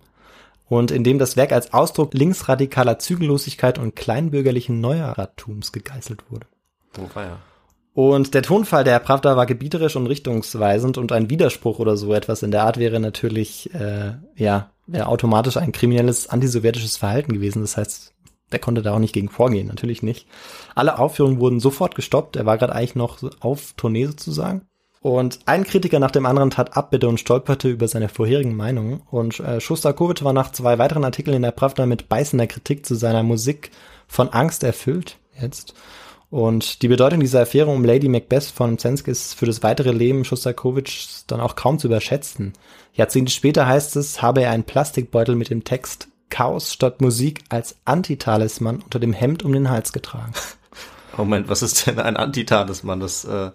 und 0.70 0.92
in 0.92 1.04
dem 1.04 1.20
das 1.20 1.36
Werk 1.36 1.52
als 1.52 1.74
Ausdruck 1.74 2.14
linksradikaler 2.14 3.00
Zügellosigkeit 3.00 3.78
und 3.78 3.96
kleinbürgerlichen 3.96 4.80
Neuerratums 4.80 5.72
gegeißelt 5.72 6.32
wurde. 6.32 6.48
Oh, 7.00 7.08
feier. 7.08 7.40
Und 7.94 8.34
der 8.34 8.42
Tonfall 8.42 8.84
der 8.84 9.00
Pravda 9.00 9.38
war 9.38 9.46
gebieterisch 9.46 9.96
und 9.96 10.08
richtungsweisend 10.08 10.98
und 10.98 11.12
ein 11.12 11.30
Widerspruch 11.30 11.78
oder 11.78 11.96
so 11.96 12.14
etwas 12.14 12.42
in 12.42 12.52
der 12.52 12.64
Art 12.64 12.78
wäre 12.78 13.00
natürlich, 13.00 13.74
äh, 13.76 14.14
ja, 14.36 14.72
wäre 14.88 15.08
automatisch 15.08 15.58
ein 15.58 15.72
kriminelles 15.72 16.28
antisowjetisches 16.28 16.98
Verhalten 16.98 17.34
gewesen. 17.34 17.62
Das 17.62 17.78
heißt, 17.78 18.14
der 18.52 18.60
konnte 18.60 18.82
da 18.82 18.94
auch 18.94 19.00
nicht 19.00 19.14
gegen 19.14 19.30
vorgehen, 19.30 19.68
natürlich 19.68 20.02
nicht. 20.02 20.28
Alle 20.74 20.98
Aufführungen 20.98 21.40
wurden 21.40 21.60
sofort 21.60 21.96
gestoppt. 21.96 22.36
Er 22.36 22.46
war 22.46 22.58
gerade 22.58 22.74
eigentlich 22.74 22.96
noch 22.96 23.20
auf 23.42 23.74
Tournee 23.78 24.06
sozusagen. 24.06 24.68
Und 25.02 25.40
ein 25.46 25.66
Kritiker 25.66 26.00
nach 26.00 26.12
dem 26.12 26.26
anderen 26.26 26.50
tat 26.50 26.78
Abbitte 26.78 27.10
und 27.10 27.20
stolperte 27.20 27.70
über 27.70 27.88
seine 27.88 28.10
vorherigen 28.10 28.56
Meinungen. 28.56 29.02
Und 29.12 29.40
äh, 29.40 29.60
Schostakowitsch 29.60 30.24
war 30.24 30.34
nach 30.34 30.52
zwei 30.52 30.80
weiteren 30.80 31.04
Artikeln 31.04 31.36
in 31.36 31.42
der 31.42 31.52
Pravda 31.52 31.86
mit 31.86 32.10
beißender 32.10 32.48
Kritik 32.48 32.86
zu 32.86 32.96
seiner 32.96 33.22
Musik 33.22 33.70
von 34.08 34.30
Angst 34.30 34.64
erfüllt. 34.64 35.18
Jetzt. 35.40 35.74
Und 36.34 36.82
die 36.82 36.88
Bedeutung 36.88 37.20
dieser 37.20 37.42
Affäre 37.42 37.70
um 37.70 37.86
Lady 37.86 38.10
Macbeth 38.10 38.46
von 38.46 38.80
Zensk 38.80 39.08
ist 39.08 39.36
für 39.36 39.46
das 39.46 39.62
weitere 39.62 39.92
Leben 39.92 40.26
Schostakowitschs 40.26 41.28
dann 41.28 41.40
auch 41.40 41.56
kaum 41.56 41.78
zu 41.78 41.86
überschätzen. 41.86 42.54
Jahrzehnte 42.94 43.32
später 43.32 43.68
heißt 43.68 43.96
es, 43.98 44.24
habe 44.24 44.42
er 44.42 44.50
einen 44.50 44.64
Plastikbeutel 44.64 45.36
mit 45.36 45.52
dem 45.52 45.64
Text 45.64 46.08
Chaos 46.32 46.74
statt 46.74 47.02
Musik 47.02 47.44
als 47.50 47.76
Antitalisman 47.86 48.82
unter 48.82 48.98
dem 48.98 49.14
Hemd 49.14 49.44
um 49.44 49.54
den 49.54 49.70
Hals 49.70 49.94
getragen. 49.94 50.34
Moment, 51.18 51.50
was 51.50 51.62
ist 51.62 51.86
denn 51.86 52.00
ein 52.00 52.18
Antitalisman? 52.18 53.00
Das, 53.00 53.26
äh 53.26 53.52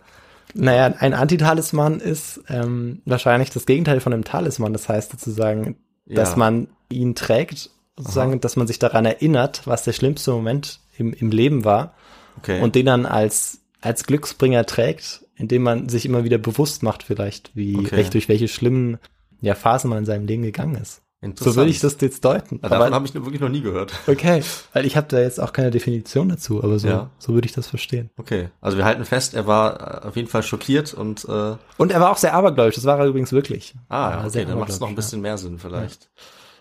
Naja, 0.54 0.94
ein 1.00 1.14
Antitalisman 1.14 1.98
ist 1.98 2.42
ähm, 2.48 3.02
wahrscheinlich 3.04 3.50
das 3.50 3.66
Gegenteil 3.66 3.98
von 3.98 4.12
einem 4.12 4.22
Talisman. 4.22 4.72
Das 4.72 4.88
heißt 4.88 5.10
sozusagen, 5.10 5.74
dass 6.06 6.30
Ja. 6.30 6.36
man 6.36 6.68
ihn 6.90 7.16
trägt, 7.16 7.70
sozusagen, 7.98 8.38
dass 8.40 8.54
man 8.54 8.68
sich 8.68 8.78
daran 8.78 9.04
erinnert, 9.04 9.62
was 9.64 9.82
der 9.82 9.94
schlimmste 9.94 10.30
Moment 10.30 10.78
im, 10.96 11.12
im 11.12 11.32
Leben 11.32 11.64
war 11.64 11.94
okay. 12.38 12.61
und 12.61 12.74
den 12.74 12.87
dann 12.87 13.07
als, 13.07 13.61
als 13.81 14.05
Glücksbringer 14.05 14.64
trägt, 14.66 15.24
indem 15.37 15.62
man 15.62 15.88
sich 15.88 16.05
immer 16.07 16.24
wieder 16.24 16.38
bewusst 16.38 16.83
macht 16.83 17.03
vielleicht, 17.03 17.51
wie, 17.55 17.77
Okay. 17.79 18.09
durch 18.11 18.29
welche 18.29 18.48
schlimmen 18.48 18.98
ja, 19.40 19.55
Phasen 19.55 19.90
man 19.90 20.01
in 20.01 20.05
seinem 20.05 20.27
Leben 20.27 20.42
gegangen 20.42 20.74
ist. 20.77 21.03
So 21.37 21.57
würde 21.57 21.70
ich 21.70 21.81
das 21.81 21.96
jetzt 22.01 22.24
deuten. 22.24 22.61
Na, 22.62 22.68
davon 22.68 22.94
habe 22.94 23.05
ich 23.05 23.12
wirklich 23.12 23.40
noch 23.40 23.48
nie 23.48 23.61
gehört. 23.61 23.92
okay, 24.07 24.40
weil 24.72 24.87
ich 24.87 24.96
habe 24.96 25.09
da 25.09 25.18
jetzt 25.18 25.40
auch 25.40 25.53
keine 25.53 25.72
Definition 25.72 26.29
dazu, 26.29 26.62
aber 26.62 26.79
so, 26.79 26.87
Ja. 26.87 27.11
so 27.18 27.35
würde 27.35 27.46
ich 27.46 27.53
das 27.53 27.66
verstehen. 27.66 28.11
Okay, 28.16 28.51
also 28.61 28.77
wir 28.79 28.85
halten 28.85 29.05
fest, 29.05 29.35
er 29.35 29.48
war 29.48 30.05
äh, 30.05 30.07
auf 30.09 30.14
jeden 30.14 30.29
Fall 30.29 30.44
schockiert 30.44 30.94
und 30.94 31.24
äh, 31.24 31.57
Und 31.77 31.90
er 31.90 32.01
war 32.01 32.12
auch 32.12 32.18
sehr 32.18 32.35
abergläubisch, 32.35 32.77
das 32.77 32.85
war 32.85 33.01
er 33.01 33.07
übrigens 33.07 33.33
wirklich. 33.33 33.74
ah, 33.88 34.18
war 34.18 34.27
okay, 34.27 34.44
dann 34.44 34.61
macht 34.61 34.70
es 34.70 34.79
noch 34.79 34.88
ein 34.88 34.94
bisschen 34.94 35.20
mehr 35.20 35.38
Sinn 35.38 35.59
vielleicht. 35.59 36.05
ja. 36.05 36.09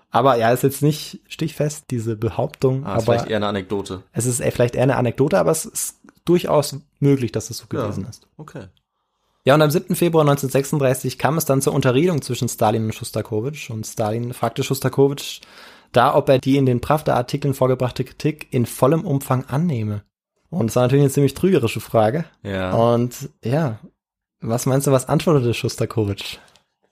Aber 0.10 0.38
ja, 0.38 0.52
ist 0.52 0.63
jetzt 0.63 0.82
nicht 0.82 1.20
stichfest, 1.28 1.86
diese 1.91 2.15
Behauptung, 2.15 2.86
Ah, 2.86 2.96
ist 2.98 3.04
aber 3.04 3.13
vielleicht 3.13 3.30
eher 3.30 3.38
eine 3.38 3.48
Anekdote. 3.48 4.04
es 4.13 4.26
ist 4.26 4.41
vielleicht 4.41 4.76
eher 4.76 4.84
eine 4.84 4.96
Anekdote, 4.96 5.38
aber 5.38 5.52
es 5.52 5.65
ist 5.65 5.98
durchaus 6.26 6.78
möglich, 7.00 7.32
dass 7.32 7.50
es 7.50 7.58
so 7.58 7.65
Ja. 7.74 7.84
gewesen 7.84 8.06
ist. 8.10 8.28
Okay. 8.38 8.65
Ja, 9.43 9.56
und 9.56 9.62
am 9.62 9.70
7. 9.72 9.96
Februar 9.96 10.24
1936 10.26 11.17
kam 11.17 11.38
es 11.38 11.46
dann 11.46 11.62
zur 11.62 11.74
Unterredung 11.74 12.22
zwischen 12.22 12.50
Stalin 12.50 12.86
und 12.86 12.96
Schostakowitsch 12.96 13.70
und 13.70 13.86
Stalin 13.88 14.34
fragte 14.34 14.63
Schostakowitsch 14.63 15.41
da, 15.93 16.15
ob 16.15 16.28
er 16.28 16.39
die 16.39 16.58
in 16.58 16.65
den 16.65 16.82
Pravda-Artikeln 16.82 17.54
vorgebrachte 17.54 18.04
Kritik 18.04 18.48
in 18.52 18.65
vollem 18.65 19.06
Umfang 19.06 19.46
annehme. 19.46 20.04
Und 20.50 20.67
das 20.67 20.76
war 20.76 20.84
natürlich 20.84 21.04
eine 21.04 21.12
ziemlich 21.12 21.34
trügerische 21.34 21.80
Frage. 21.80 22.26
Ja. 22.43 22.74
Und 22.74 23.30
ja, 23.43 23.80
was 24.41 24.65
meinst 24.65 24.88
du, 24.88 24.91
was 24.91 25.08
antwortete 25.08 25.54
Schostakowitsch? 25.54 26.38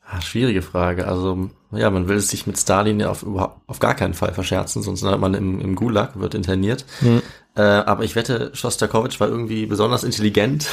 Ah, 0.08 0.22
schwierige 0.22 0.62
Frage. 0.62 1.08
Also, 1.08 1.50
ja, 1.72 1.90
man 1.90 2.08
will 2.08 2.18
es 2.18 2.30
sich 2.30 2.46
mit 2.46 2.60
Stalin 2.60 3.00
ja 3.00 3.10
auf, 3.10 3.24
überhaupt, 3.24 3.62
auf 3.68 3.80
gar 3.80 3.96
keinen 3.96 4.14
Fall 4.14 4.34
verscherzen, 4.34 4.84
sonst 4.84 5.02
landet 5.02 5.20
man 5.20 5.34
im, 5.34 5.60
im 5.60 5.76
Gulag, 5.76 6.20
wird 6.20 6.36
interniert. 6.36 6.86
Hm. 7.00 7.22
Äh, 7.56 7.62
aber 7.62 8.04
ich 8.04 8.16
wette, 8.16 8.52
Schostakowitsch 8.54 9.20
war 9.20 9.30
irgendwie 9.30 9.66
besonders 9.66 10.04
intelligent 10.04 10.68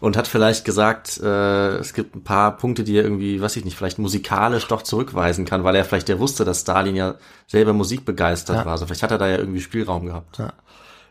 und 0.00 0.16
hat 0.16 0.28
vielleicht 0.28 0.64
gesagt, 0.64 1.18
äh, 1.22 1.76
es 1.78 1.94
gibt 1.94 2.14
ein 2.14 2.22
paar 2.22 2.56
Punkte, 2.56 2.84
die 2.84 2.96
er 2.96 3.02
irgendwie, 3.02 3.40
weiß 3.40 3.56
ich 3.56 3.64
nicht, 3.64 3.76
vielleicht 3.76 3.98
musikalisch 3.98 4.68
doch 4.68 4.82
zurückweisen 4.82 5.44
kann, 5.46 5.64
weil 5.64 5.74
er 5.74 5.84
vielleicht 5.84 6.08
ja 6.10 6.18
wusste, 6.18 6.44
dass 6.44 6.60
Stalin 6.60 6.94
ja 6.96 7.14
selber 7.46 7.72
musikbegeistert 7.72 8.58
Ja. 8.58 8.64
war. 8.66 8.72
Also 8.72 8.84
vielleicht 8.86 9.02
hat 9.02 9.10
er 9.10 9.18
da 9.18 9.26
ja 9.26 9.38
irgendwie 9.38 9.60
Spielraum 9.60 10.04
gehabt. 10.06 10.40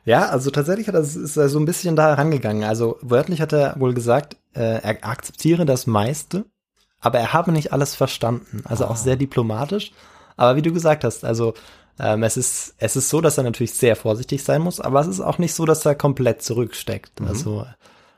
Ja, 0.05 0.29
also 0.29 0.51
tatsächlich 0.51 0.87
hat 0.87 0.95
er, 0.95 1.01
ist 1.01 1.35
er 1.35 1.49
so 1.49 1.59
ein 1.59 1.65
bisschen 1.65 1.95
da 1.95 2.09
herangegangen. 2.09 2.63
Also 2.63 2.97
wörtlich 3.01 3.41
hat 3.41 3.51
er 3.53 3.75
wohl 3.79 3.93
gesagt, 3.95 4.37
äh, 4.53 4.81
er 4.81 5.03
akzeptiere 5.03 5.65
das 5.65 5.87
meiste, 5.87 6.45
aber 6.99 7.19
er 7.19 7.33
habe 7.33 7.51
nicht 7.51 7.73
alles 7.73 7.95
verstanden. 7.95 8.63
Also 8.65 8.85
auch 8.85 8.95
sehr 8.95 9.15
diplomatisch. 9.15 9.91
Aber 10.35 10.55
wie 10.55 10.61
du 10.61 10.71
gesagt 10.71 11.03
hast, 11.03 11.23
also 11.25 11.53
ähm, 11.99 12.23
es 12.23 12.37
ist 12.37 12.75
es 12.77 12.95
ist 12.95 13.09
so, 13.09 13.21
dass 13.21 13.37
er 13.37 13.43
natürlich 13.43 13.73
sehr 13.73 13.95
vorsichtig 13.95 14.43
sein 14.43 14.61
muss, 14.61 14.79
aber 14.79 15.01
es 15.01 15.07
ist 15.07 15.21
auch 15.21 15.39
nicht 15.39 15.53
so, 15.53 15.65
dass 15.65 15.85
er 15.85 15.95
komplett 15.95 16.41
zurücksteckt. 16.41 17.21
Also 17.21 17.65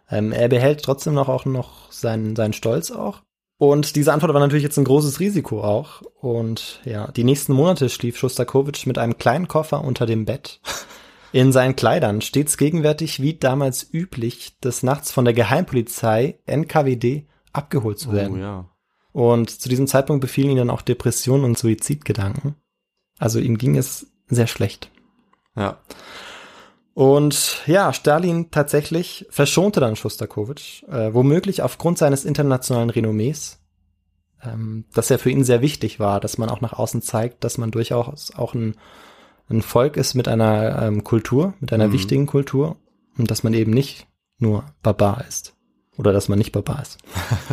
ähm, 0.09 0.31
er 0.31 0.49
behält 0.49 0.83
trotzdem 0.83 1.13
noch 1.13 1.29
auch 1.29 1.45
noch 1.45 1.91
seinen 1.91 2.35
seinen 2.35 2.53
Stolz 2.53 2.91
auch. 2.91 3.21
Und 3.57 3.97
diese 3.97 4.13
Antwort 4.13 4.33
war 4.33 4.39
natürlich 4.39 4.63
jetzt 4.63 4.77
ein 4.77 4.85
großes 4.85 5.19
Risiko 5.19 5.61
auch. 5.63 6.01
Und 6.21 6.79
ja, 6.85 7.11
die 7.11 7.25
nächsten 7.25 7.51
Monate 7.53 7.89
schlief 7.89 8.17
Schostakowitsch 8.17 8.85
mit 8.85 8.97
einem 8.97 9.17
kleinen 9.17 9.49
Koffer 9.49 9.83
unter 9.83 10.05
dem 10.05 10.23
Bett 10.23 10.61
in 11.33 11.51
seinen 11.51 11.75
Kleidern, 11.75 12.21
stets 12.21 12.57
gegenwärtig 12.57 13.21
wie 13.21 13.33
damals 13.33 13.85
üblich, 13.93 14.57
des 14.59 14.81
Nachts 14.81 15.11
von 15.11 15.25
der 15.25 15.33
Geheimpolizei 15.33 16.39
NKWD 16.45 17.28
abgeholt 17.53 17.99
zu 17.99 18.11
werden. 18.11 18.37
Oh, 18.37 18.39
ja. 18.39 18.69
Und 19.11 19.49
zu 19.49 19.69
diesem 19.69 19.87
Zeitpunkt 19.87 20.21
befielen 20.21 20.51
ihn 20.51 20.57
dann 20.57 20.69
auch 20.69 20.81
Depressionen 20.81 21.43
und 21.43 21.57
Suizidgedanken. 21.57 22.55
Also 23.17 23.39
ihm 23.39 23.57
ging 23.57 23.75
es 23.75 24.07
sehr 24.27 24.47
schlecht. 24.47 24.91
Ja. 25.55 25.79
Und 26.93 27.61
ja, 27.65 27.93
Stalin 27.93 28.51
tatsächlich 28.51 29.25
verschonte 29.29 29.79
dann 29.79 29.95
Schostakowitsch, 29.95 30.83
äh, 30.83 31.13
womöglich 31.13 31.61
aufgrund 31.61 31.97
seines 31.97 32.25
internationalen 32.25 32.89
Renommees, 32.89 33.59
ähm, 34.43 34.85
dass 34.93 35.09
er 35.09 35.19
für 35.19 35.29
ihn 35.29 35.43
sehr 35.43 35.61
wichtig 35.61 35.99
war, 35.99 36.19
dass 36.19 36.37
man 36.37 36.49
auch 36.49 36.61
nach 36.61 36.73
außen 36.73 37.01
zeigt, 37.01 37.43
dass 37.43 37.57
man 37.57 37.71
durchaus 37.71 38.35
auch 38.35 38.53
ein, 38.53 38.75
ein 39.49 39.61
Volk 39.61 39.97
ist 39.97 40.13
mit 40.13 40.27
einer 40.27 40.81
ähm, 40.81 41.03
Kultur, 41.03 41.53
mit 41.59 41.73
einer 41.73 41.87
Mhm. 41.87 41.93
wichtigen 41.93 42.25
Kultur 42.25 42.77
und 43.17 43.31
dass 43.31 43.43
man 43.43 43.53
eben 43.53 43.71
nicht 43.71 44.07
nur 44.37 44.65
Barbar 44.83 45.25
ist 45.27 45.55
oder 45.99 46.13
dass 46.13 46.29
man 46.29 46.39
nicht 46.39 46.53
Barbar 46.53 46.81
ist. 46.81 46.97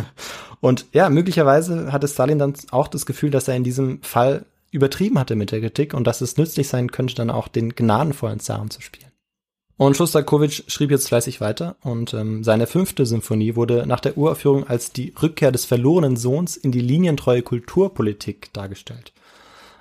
und 0.61 0.85
ja, 0.93 1.09
möglicherweise 1.09 1.91
hatte 1.91 2.07
Stalin 2.07 2.39
dann 2.39 2.53
auch 2.71 2.87
das 2.87 3.05
Gefühl, 3.05 3.29
dass 3.29 3.49
er 3.49 3.57
in 3.57 3.65
diesem 3.65 4.01
Fall 4.01 4.45
übertrieben 4.71 5.19
hatte 5.19 5.35
mit 5.35 5.51
der 5.51 5.59
Kritik 5.59 5.93
und 5.93 6.07
dass 6.07 6.21
es 6.21 6.37
nützlich 6.37 6.69
sein 6.69 6.89
könnte, 6.89 7.13
dann 7.13 7.29
auch 7.29 7.49
den 7.49 7.75
gnadenvollen 7.75 8.39
Zaren 8.39 8.69
zu 8.69 8.81
spielen. 8.81 9.11
Und 9.75 9.97
Schostakowitsch 9.97 10.63
schrieb 10.67 10.91
jetzt 10.91 11.09
fleißig 11.09 11.41
weiter 11.41 11.75
und 11.83 12.13
ähm, 12.13 12.43
seine 12.43 12.67
fünfte 12.67 13.05
Symphonie 13.05 13.55
wurde 13.55 13.85
nach 13.85 13.99
der 13.99 14.17
Uraufführung 14.17 14.65
als 14.65 14.93
die 14.93 15.13
Rückkehr 15.21 15.51
des 15.51 15.65
verlorenen 15.65 16.15
Sohns 16.15 16.55
in 16.55 16.71
die 16.71 16.81
linientreue 16.81 17.43
Kulturpolitik 17.43 18.51
dargestellt. 18.53 19.11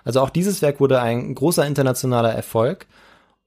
Also 0.05 0.21
auch 0.21 0.31
dieses 0.31 0.61
Werk 0.61 0.81
wurde 0.81 1.01
ein 1.01 1.35
großer 1.35 1.65
internationaler 1.65 2.33
Erfolg 2.33 2.87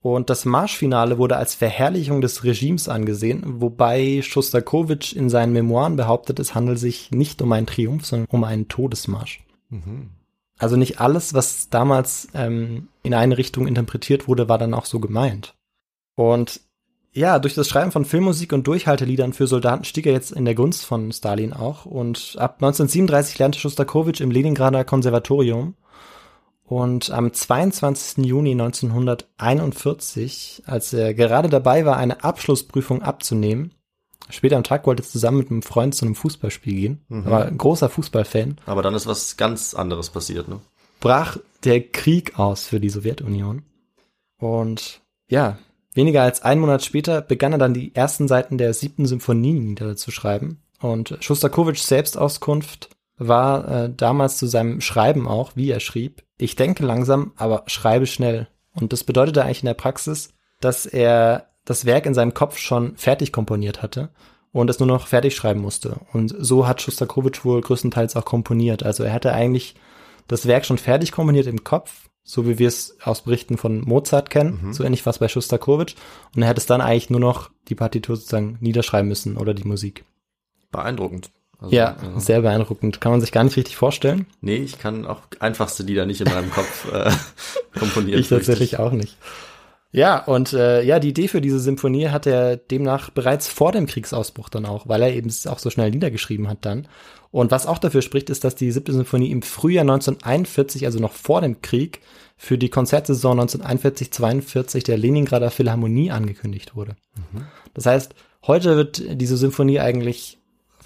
und 0.01 0.29
das 0.29 0.45
Marschfinale 0.45 1.17
wurde 1.17 1.35
als 1.35 1.55
Verherrlichung 1.55 2.21
des 2.21 2.43
Regimes 2.43 2.87
angesehen, 2.87 3.43
wobei 3.45 4.21
Schostakowitsch 4.21 5.13
in 5.13 5.29
seinen 5.29 5.51
Memoiren 5.51 5.97
behauptet, 5.97 6.39
es 6.39 6.55
handelt 6.55 6.79
sich 6.79 7.11
nicht 7.11 7.41
um 7.41 7.51
einen 7.51 7.67
Triumph, 7.67 8.05
sondern 8.05 8.27
um 8.29 8.43
einen 8.45 8.69
Todesmarsch. 8.69 9.43
Mhm. 9.69 10.11
Also 10.57 10.75
nicht 10.77 10.99
alles, 10.99 11.33
was 11.33 11.69
damals 11.69 12.29
ähm, 12.33 12.87
in 13.03 13.13
eine 13.13 13.37
Richtung 13.37 13.67
interpretiert 13.67 14.27
wurde, 14.27 14.49
war 14.49 14.57
dann 14.57 14.73
auch 14.73 14.85
so 14.85 14.99
gemeint. 14.99 15.55
Und 16.15 16.61
ja, 17.11 17.39
durch 17.39 17.55
das 17.55 17.67
Schreiben 17.67 17.91
von 17.91 18.05
Filmmusik 18.05 18.53
und 18.53 18.67
Durchhalteliedern 18.67 19.33
für 19.33 19.47
Soldaten 19.47 19.83
stieg 19.83 20.05
er 20.05 20.13
jetzt 20.13 20.31
in 20.31 20.45
der 20.45 20.55
Gunst 20.55 20.85
von 20.85 21.11
Stalin 21.11 21.53
auch. 21.53 21.85
Und 21.85 22.35
ab 22.37 22.55
1937 22.55 23.39
lernte 23.39 23.59
Schostakowitsch 23.59 24.21
im 24.21 24.31
Leningrader 24.31 24.85
Konservatorium. 24.85 25.75
Und 26.69 27.09
am 27.09 27.33
22. 27.33 28.23
Juni 28.25 28.51
1941, 28.51 30.61
als 30.67 30.93
er 30.93 31.15
gerade 31.15 31.49
dabei 31.49 31.83
war, 31.83 31.97
eine 31.97 32.23
Abschlussprüfung 32.23 33.01
abzunehmen, 33.01 33.73
später 34.29 34.55
am 34.55 34.63
Tag 34.63 34.85
wollte 34.85 35.01
er 35.01 35.07
zusammen 35.07 35.39
mit 35.39 35.49
einem 35.49 35.63
Freund 35.63 35.95
zu 35.95 36.05
einem 36.05 36.13
Fußballspiel 36.13 36.73
gehen, 36.75 37.01
Mhm. 37.09 37.23
er 37.25 37.31
war 37.31 37.45
ein 37.45 37.57
großer 37.57 37.89
Fußballfan, 37.89 38.57
Aber 38.67 38.83
dann 38.83 38.93
ist 38.93 39.07
was 39.07 39.35
ganz 39.35 39.73
anderes 39.73 40.11
passiert, 40.11 40.47
ne? 40.47 40.59
brach 40.99 41.37
der 41.63 41.81
Krieg 41.81 42.37
aus 42.37 42.67
für 42.67 42.79
die 42.79 42.89
Sowjetunion. 42.89 43.63
Und 44.39 45.01
ja, 45.27 45.57
weniger 45.95 46.21
als 46.21 46.43
einen 46.43 46.61
Monat 46.61 46.83
später 46.83 47.21
begann 47.21 47.53
er 47.53 47.57
dann 47.57 47.73
die 47.73 47.95
ersten 47.95 48.27
Seiten 48.27 48.59
der 48.59 48.75
siebten 48.75 49.07
Symphonie 49.07 49.53
niederzuschreiben. 49.53 50.59
Und 50.81 51.17
Schostakowitschs 51.21 51.87
Selbstauskunft 51.87 52.89
war 53.17 53.85
äh, 53.85 53.89
damals 53.95 54.37
zu 54.37 54.45
seinem 54.45 54.81
Schreiben 54.81 55.27
auch, 55.27 55.55
wie 55.55 55.71
er 55.71 55.79
schrieb, 55.79 56.21
ich 56.39 56.55
denke 56.55 56.85
langsam, 56.85 57.33
aber 57.35 57.63
schreibe 57.67 58.07
schnell. 58.07 58.47
Und 58.73 58.93
das 58.93 59.03
bedeutete 59.03 59.43
eigentlich 59.43 59.61
in 59.61 59.67
der 59.67 59.73
Praxis, 59.75 60.33
dass 60.61 60.85
er 60.85 61.47
das 61.65 61.85
Werk 61.85 62.05
in 62.05 62.13
seinem 62.13 62.33
Kopf 62.33 62.57
schon 62.57 62.95
fertig 62.97 63.31
komponiert 63.31 63.81
hatte 63.83 64.09
und 64.51 64.69
es 64.69 64.79
nur 64.79 64.87
noch 64.87 65.05
fertig 65.07 65.35
schreiben 65.35 65.59
musste. 65.61 65.99
Und 66.13 66.33
so 66.37 66.67
hat 66.67 66.81
Schostakowitsch 66.81 67.45
wohl 67.45 67.61
größtenteils 67.61 68.15
auch 68.15 68.25
komponiert. 68.25 68.83
Also 68.83 69.03
er 69.03 69.13
hatte 69.13 69.33
eigentlich 69.33 69.75
das 70.27 70.47
Werk 70.47 70.65
schon 70.65 70.77
fertig 70.77 71.11
komponiert 71.11 71.45
im 71.47 71.63
Kopf, 71.63 72.09
so 72.23 72.47
wie 72.47 72.57
wir 72.57 72.67
es 72.67 72.97
aus 73.03 73.21
Berichten 73.23 73.57
von 73.57 73.81
Mozart 73.81 74.29
kennen, 74.29 74.59
Mhm. 74.61 74.73
so 74.73 74.83
ähnlich 74.83 75.05
was 75.05 75.19
bei 75.19 75.27
Schostakowitsch. 75.27 75.95
Und 76.35 76.41
er 76.41 76.47
hätte 76.47 76.59
es 76.59 76.65
dann 76.67 76.81
eigentlich 76.81 77.09
nur 77.09 77.19
noch 77.19 77.49
die 77.67 77.75
Partitur 77.75 78.15
sozusagen 78.15 78.57
niederschreiben 78.61 79.07
müssen 79.07 79.37
oder 79.37 79.53
die 79.53 79.67
Musik. 79.67 80.05
Beeindruckend. 80.71 81.31
Also, 81.59 81.75
Ja, 81.75 81.91
äh, 81.91 82.19
sehr 82.19 82.41
beeindruckend. 82.41 83.01
Kann 83.01 83.11
man 83.11 83.21
sich 83.21 83.31
gar 83.31 83.43
nicht 83.43 83.57
richtig 83.57 83.75
vorstellen. 83.75 84.25
Nee, 84.41 84.57
ich 84.57 84.79
kann 84.79 85.05
auch 85.05 85.21
einfachste 85.39 85.83
Lieder 85.83 86.05
nicht 86.05 86.21
in 86.21 86.31
meinem 86.31 86.51
Kopf 86.51 86.91
äh, 86.91 87.11
komponieren. 87.79 88.19
Ich 88.19 88.29
tatsächlich 88.29 88.79
auch 88.79 88.91
nicht. 88.91 89.17
Ja, 89.91 90.23
und 90.23 90.53
äh, 90.53 90.83
ja, 90.83 90.99
die 90.99 91.09
Idee 91.09 91.27
für 91.27 91.41
diese 91.41 91.59
Symphonie 91.59 92.09
hat 92.09 92.27
er 92.27 92.57
demnach 92.57 93.09
bereits 93.09 93.47
vor 93.47 93.71
dem 93.71 93.87
Kriegsausbruch 93.87 94.49
dann 94.49 94.65
auch, 94.65 94.87
weil 94.87 95.01
er 95.01 95.13
eben 95.13 95.31
auch 95.47 95.59
so 95.59 95.69
schnell 95.71 95.89
niedergeschrieben 95.89 96.47
hat 96.47 96.59
dann. 96.61 96.87
Und 97.31 97.51
was 97.51 97.65
auch 97.65 97.79
dafür 97.79 98.01
spricht, 98.01 98.29
ist, 98.29 98.43
dass 98.43 98.55
die 98.55 98.71
siebte 98.71 98.93
Symphonie 98.93 99.31
im 99.31 99.41
Frühjahr 99.41 99.81
1941, 99.81 100.85
also 100.85 100.99
noch 100.99 101.13
vor 101.13 101.41
dem 101.41 101.61
Krieg, 101.61 102.01
für 102.37 102.57
die 102.57 102.69
Konzertsaison 102.69 103.39
1941-42 103.41 104.85
der 104.85 104.97
Leningrader 104.97 105.51
Philharmonie 105.51 106.11
angekündigt 106.11 106.75
wurde. 106.75 106.95
Das 107.73 107.85
heißt, 107.85 108.15
heute 108.47 108.77
wird 108.77 109.03
diese 109.21 109.37
Symphonie 109.37 109.79
eigentlich 109.79 110.38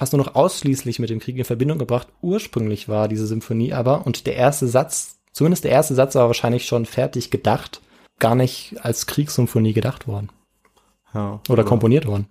fast 0.04 0.12
nur 0.12 0.26
noch 0.26 0.36
ausschließlich 0.36 1.00
mit 1.00 1.10
dem 1.10 1.20
Krieg 1.20 1.38
in 1.38 1.46
Verbindung 1.46 1.78
gebracht. 1.78 2.08
Ursprünglich 2.22 2.90
war 2.90 3.08
diese 3.08 3.26
Symphonie 3.26 3.72
aber, 3.72 4.06
und 4.06 4.28
der 4.28 4.36
erste 4.36 4.68
Satz, 4.68 5.20
zumindest 5.32 5.64
der 5.64 5.72
erste 5.72 5.96
Satz 5.96 6.16
war 6.16 6.28
wahrscheinlich 6.28 6.66
schon 6.66 6.86
fertig 6.86 7.32
gedacht, 7.32 7.82
gar 8.20 8.36
nicht 8.36 8.76
als 8.82 9.08
Kriegssymphonie 9.08 9.72
gedacht 9.72 10.06
worden 10.06 10.30
Ja, 11.14 11.40
oder 11.48 11.64
komponiert 11.64 12.06
worden. 12.06 12.28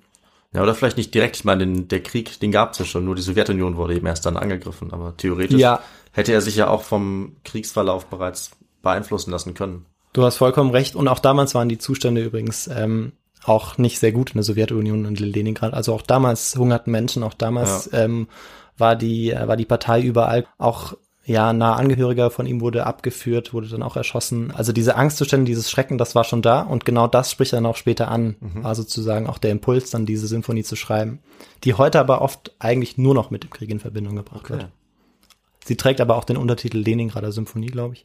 Ja, 0.55 0.63
oder 0.63 0.75
vielleicht 0.75 0.99
nicht 0.99 1.15
direkt. 1.15 1.37
Ich 1.37 1.45
meine, 1.47 1.65
den, 1.65 1.89
der 1.89 2.03
Krieg, 2.03 2.39
den 2.41 2.53
gab's 2.53 2.79
ja 2.79 2.85
schon. 2.85 3.07
Nur 3.07 3.15
die 3.15 3.23
Sowjetunion 3.23 3.79
wurde 3.79 3.95
eben 3.95 4.07
erst 4.07 4.27
dann 4.27 4.37
angegriffen. 4.37 4.93
Aber 4.93 5.17
theoretisch 5.17 5.59
Ja. 5.59 5.81
hätte 6.13 6.33
er 6.35 6.43
sich 6.43 6.57
ja 6.57 6.69
auch 6.69 6.83
vom 6.83 7.37
Kriegsverlauf 7.45 8.05
bereits 8.07 8.51
beeinflussen 8.83 9.31
lassen 9.31 9.55
können. 9.55 9.87
Du 10.13 10.23
hast 10.25 10.37
vollkommen 10.37 10.71
recht. 10.71 10.95
Und 10.95 11.09
auch 11.09 11.21
damals 11.21 11.55
waren 11.55 11.71
die 11.71 11.79
Zustände 11.79 12.23
übrigens 12.23 12.67
ähm, 12.67 13.13
auch 13.45 13.79
nicht 13.79 13.99
sehr 13.99 14.13
gut 14.13 14.31
in 14.31 14.35
der 14.35 14.45
Sowjetunion 14.45 15.07
und 15.07 15.21
in 15.21 15.33
Leningrad. 15.33 15.75
Also 15.75 15.95
auch 15.95 16.03
damals 16.03 16.57
hungerten 16.57 16.93
Menschen, 16.93 17.23
auch 17.23 17.35
damals 17.35 17.91
ähm, 17.93 18.29
war 18.79 18.97
die 18.97 19.31
äh, 19.31 19.49
war 19.49 19.57
die 19.57 19.65
Partei 19.65 20.01
überall. 20.01 20.47
Auch 20.59 20.95
ja, 21.25 21.53
nah 21.53 21.77
Angehöriger 21.77 22.31
von 22.31 22.47
ihm 22.47 22.61
wurde 22.61 22.85
abgeführt, 22.85 23.55
wurde 23.55 23.69
dann 23.69 23.85
auch 23.85 23.97
erschossen. 23.97 24.51
Also 24.51 24.73
diese 24.73 24.97
Angstzustände, 24.97 25.47
dieses 25.47 25.71
Schrecken, 25.71 25.97
das 25.97 26.17
war 26.17 26.25
schon 26.25 26.43
da 26.43 26.63
und 26.63 26.85
genau 26.85 27.07
das 27.07 27.31
spricht 27.31 27.53
dann 27.53 27.67
auch 27.67 27.77
später 27.77 28.09
an, 28.09 28.35
war 28.41 28.75
sozusagen 28.75 29.29
auch 29.29 29.39
der 29.39 29.53
Impuls, 29.53 29.91
dann 29.91 30.05
diese 30.05 30.27
Symphonie 30.27 30.65
zu 30.65 30.75
schreiben, 30.75 31.21
die 31.63 31.75
heute 31.75 32.01
aber 32.01 32.23
oft 32.23 32.53
eigentlich 32.59 32.99
nur 32.99 33.15
noch 33.15 33.31
mit 33.31 33.45
dem 33.45 33.51
Krieg 33.51 33.71
in 33.71 33.79
Verbindung 33.79 34.17
gebracht 34.17 34.51
wird. 34.51 34.63
Sie 35.65 35.77
trägt 35.77 36.01
aber 36.01 36.17
auch 36.17 36.25
den 36.25 36.37
Untertitel 36.37 36.79
Leningrader 36.79 37.33
Symphonie, 37.33 37.67
glaube 37.67 37.95
ich. 37.95 38.05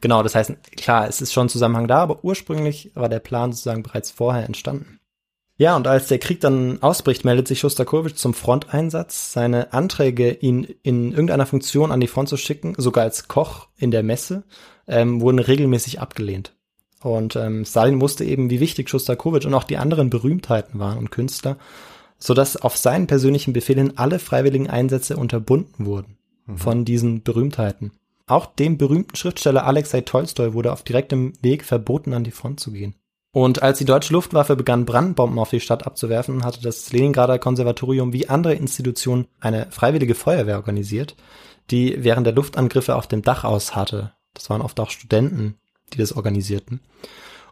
Genau, 0.00 0.22
das 0.22 0.34
heißt, 0.34 0.52
klar, 0.76 1.08
es 1.08 1.20
ist 1.20 1.32
schon 1.32 1.48
Zusammenhang 1.48 1.88
da, 1.88 1.98
aber 1.98 2.22
ursprünglich 2.22 2.90
war 2.94 3.08
der 3.08 3.20
Plan 3.20 3.52
sozusagen 3.52 3.82
bereits 3.82 4.10
vorher 4.10 4.44
entstanden. 4.44 5.00
Ja, 5.56 5.74
und 5.74 5.88
als 5.88 6.06
der 6.06 6.20
Krieg 6.20 6.40
dann 6.40 6.80
ausbricht, 6.82 7.24
meldet 7.24 7.48
sich 7.48 7.58
Schostakowitsch 7.58 8.14
zum 8.14 8.32
Fronteinsatz. 8.32 9.32
Seine 9.32 9.72
Anträge, 9.72 10.30
ihn 10.30 10.68
in 10.82 11.10
irgendeiner 11.10 11.46
Funktion 11.46 11.90
an 11.90 11.98
die 11.98 12.06
Front 12.06 12.28
zu 12.28 12.36
schicken, 12.36 12.74
sogar 12.76 13.04
als 13.04 13.26
Koch 13.26 13.66
in 13.76 13.90
der 13.90 14.04
Messe, 14.04 14.44
ähm, 14.86 15.20
wurden 15.20 15.40
regelmäßig 15.40 16.00
abgelehnt. 16.00 16.52
Und 17.02 17.34
ähm, 17.34 17.64
Stalin 17.64 18.00
wusste 18.00 18.24
eben, 18.24 18.50
wie 18.50 18.60
wichtig 18.60 18.88
Schostakowitsch 18.88 19.46
und 19.46 19.54
auch 19.54 19.64
die 19.64 19.78
anderen 19.78 20.10
Berühmtheiten 20.10 20.78
waren 20.78 20.98
und 20.98 21.10
Künstler, 21.10 21.56
sodass 22.18 22.56
auf 22.56 22.76
seinen 22.76 23.08
persönlichen 23.08 23.52
Befehl 23.52 23.76
hin 23.76 23.94
alle 23.96 24.20
freiwilligen 24.20 24.70
Einsätze 24.70 25.16
unterbunden 25.16 25.86
wurden 25.86 26.17
von 26.56 26.84
diesen 26.84 27.22
Berühmtheiten. 27.22 27.92
Auch 28.26 28.46
dem 28.46 28.76
berühmten 28.76 29.16
Schriftsteller 29.16 29.66
Alexei 29.66 30.02
Tolstoi 30.02 30.52
wurde 30.52 30.72
auf 30.72 30.82
direktem 30.82 31.32
Weg 31.42 31.64
verboten, 31.64 32.12
an 32.12 32.24
die 32.24 32.30
Front 32.30 32.60
zu 32.60 32.72
gehen. 32.72 32.94
Und 33.32 33.62
als 33.62 33.78
die 33.78 33.84
deutsche 33.84 34.12
Luftwaffe 34.12 34.56
begann, 34.56 34.86
Brandbomben 34.86 35.38
auf 35.38 35.50
die 35.50 35.60
Stadt 35.60 35.86
abzuwerfen, 35.86 36.44
hatte 36.44 36.62
das 36.62 36.92
Leningrader 36.92 37.38
Konservatorium 37.38 38.12
wie 38.12 38.28
andere 38.28 38.54
Institutionen 38.54 39.26
eine 39.40 39.66
freiwillige 39.70 40.14
Feuerwehr 40.14 40.56
organisiert, 40.56 41.14
die 41.70 42.02
während 42.02 42.26
der 42.26 42.34
Luftangriffe 42.34 42.96
auf 42.96 43.06
dem 43.06 43.22
Dach 43.22 43.44
ausharrte. 43.44 44.12
Das 44.34 44.48
waren 44.50 44.62
oft 44.62 44.80
auch 44.80 44.90
Studenten, 44.90 45.56
die 45.92 45.98
das 45.98 46.14
organisierten. 46.14 46.80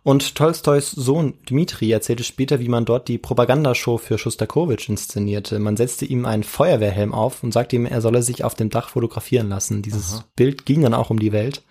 Und 0.07 0.37
Tolstois 0.37 0.93
Sohn 0.95 1.35
Dmitri 1.51 1.91
erzählte 1.91 2.23
später, 2.23 2.61
wie 2.61 2.69
man 2.69 2.85
dort 2.85 3.09
die 3.09 3.19
Propagandashow 3.19 3.99
für 3.99 4.19
Schostakowitsch 4.19 4.89
inszenierte. 4.89 5.59
Man 5.59 5.77
setzte 5.77 6.05
ihm 6.05 6.27
einen 6.27 6.45
Feuerwehrhelm 6.45 7.13
auf 7.13 7.43
und 7.43 7.51
sagte 7.51 7.75
ihm, 7.75 7.87
er 7.87 8.01
solle 8.01 8.23
sich 8.23 8.45
auf 8.45 8.55
dem 8.55 8.71
Dach 8.71 8.91
fotografieren 8.91 9.49
lassen. 9.49 9.83
Dieses 9.83 10.23
Bild 10.37 10.65
ging 10.65 10.83
dann 10.83 10.95
auch 10.95 11.11
um 11.11 11.19
die 11.19 11.33
Welt. 11.33 11.65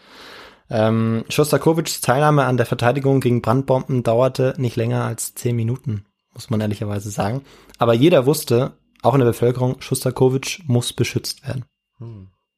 Ähm, 0.70 1.24
Schostakowitschs 1.30 2.02
Teilnahme 2.02 2.44
an 2.44 2.58
der 2.58 2.66
Verteidigung 2.66 3.22
gegen 3.22 3.42
Brandbomben 3.42 4.04
dauerte 4.04 4.54
nicht 4.58 4.76
länger 4.76 5.06
als 5.06 5.34
zehn 5.34 5.56
Minuten, 5.56 6.04
muss 6.34 6.50
man 6.50 6.60
ehrlicherweise 6.60 7.12
sagen. 7.12 7.42
Aber 7.78 7.94
jeder 7.94 8.26
wusste, 8.26 8.74
auch 9.02 9.14
in 9.14 9.22
der 9.22 9.28
Bevölkerung, 9.28 9.80
Schostakowitsch 9.80 10.60
muss 10.68 10.92
beschützt 10.92 11.48
werden. 11.48 11.64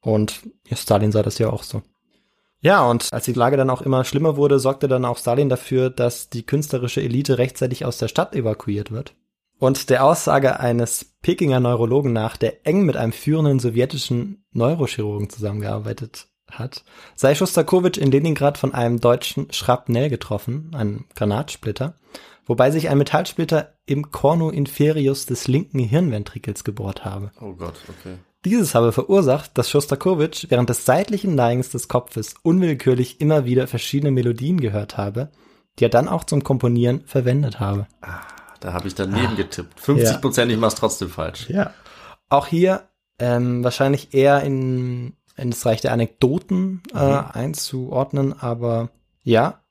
Und 0.01 0.39
ja, 0.67 0.75
Stalin 0.75 1.11
sah 1.11 1.21
das 1.21 1.37
ja 1.37 1.51
auch 1.51 1.61
so. 1.61 1.83
Ja, 2.59 2.89
und 2.89 3.07
als 3.13 3.25
die 3.25 3.33
Lage 3.33 3.57
dann 3.57 3.69
auch 3.69 3.81
immer 3.81 4.03
schlimmer 4.03 4.35
wurde, 4.35 4.59
sorgte 4.59 4.87
dann 4.87 5.05
auch 5.05 5.17
Stalin 5.17 5.49
dafür, 5.49 5.89
dass 5.89 6.29
die 6.29 6.43
künstlerische 6.43 7.01
Elite 7.01 7.37
rechtzeitig 7.37 7.85
aus 7.85 7.97
der 7.97 8.07
Stadt 8.07 8.35
evakuiert 8.35 8.91
wird. 8.91 9.13
Und 9.59 9.89
der 9.89 10.03
Aussage 10.03 10.59
eines 10.59 11.15
Pekinger 11.21 11.59
Neurologen 11.59 12.13
nach, 12.13 12.37
der 12.37 12.65
eng 12.65 12.83
mit 12.83 12.95
einem 12.95 13.11
führenden 13.11 13.59
sowjetischen 13.59 14.45
Neurochirurgen 14.51 15.29
zusammengearbeitet 15.29 16.27
hat, 16.49 16.83
sei 17.15 17.35
Schostakowitsch 17.35 17.97
in 17.97 18.11
Leningrad 18.11 18.57
von 18.57 18.73
einem 18.73 18.99
deutschen 19.01 19.51
Schrapnell 19.51 20.09
getroffen, 20.09 20.71
einem 20.75 21.05
Granatsplitter, 21.15 21.95
wobei 22.45 22.71
sich 22.71 22.89
ein 22.89 22.99
Metallsplitter 22.99 23.73
im 23.85 24.11
Cornu 24.11 24.49
inferius 24.49 25.25
des 25.25 25.47
linken 25.47 25.79
Hirnventrikels 25.79 26.63
gebohrt 26.63 27.03
habe. 27.03 27.31
Oh 27.41 27.53
Gott, 27.53 27.75
okay. 27.89 28.17
Dieses 28.47 28.75
habe 28.75 28.91
verursacht, 28.91 29.57
dass 29.57 29.69
Schostakowitsch 29.69 30.45
während 30.49 30.69
des 30.69 30.85
seitlichen 30.85 31.35
Neigens 31.35 31.69
des 31.69 31.87
Kopfes 31.87 32.35
unwillkürlich 32.43 33.19
immer 33.19 33.45
wieder 33.45 33.67
verschiedene 33.67 34.11
Melodien 34.11 34.61
gehört 34.61 34.97
habe, 34.97 35.29
die 35.77 35.85
er 35.85 35.89
dann 35.89 36.07
auch 36.07 36.23
zum 36.23 36.43
Komponieren 36.43 37.01
verwendet 37.05 37.59
habe. 37.59 37.87
Da 38.59 38.73
habe 38.73 38.87
ich 38.87 38.95
daneben 38.95 39.35
getippt. 39.35 39.79
50 39.79 40.21
Prozent, 40.21 40.51
ich 40.51 40.57
mach's 40.57 40.75
trotzdem 40.75 41.09
falsch. 41.09 41.49
Ja. 41.49 41.73
Auch 42.29 42.47
hier 42.47 42.87
ähm, 43.19 43.63
wahrscheinlich 43.63 44.13
eher 44.13 44.41
in, 44.43 45.13
in 45.35 45.51
das 45.51 45.65
Reich 45.65 45.81
der 45.81 45.91
Anekdoten 45.91 46.83
äh, 46.93 46.97
einzuordnen, 46.97 48.33
aber 48.39 48.89
ja, 49.23 49.61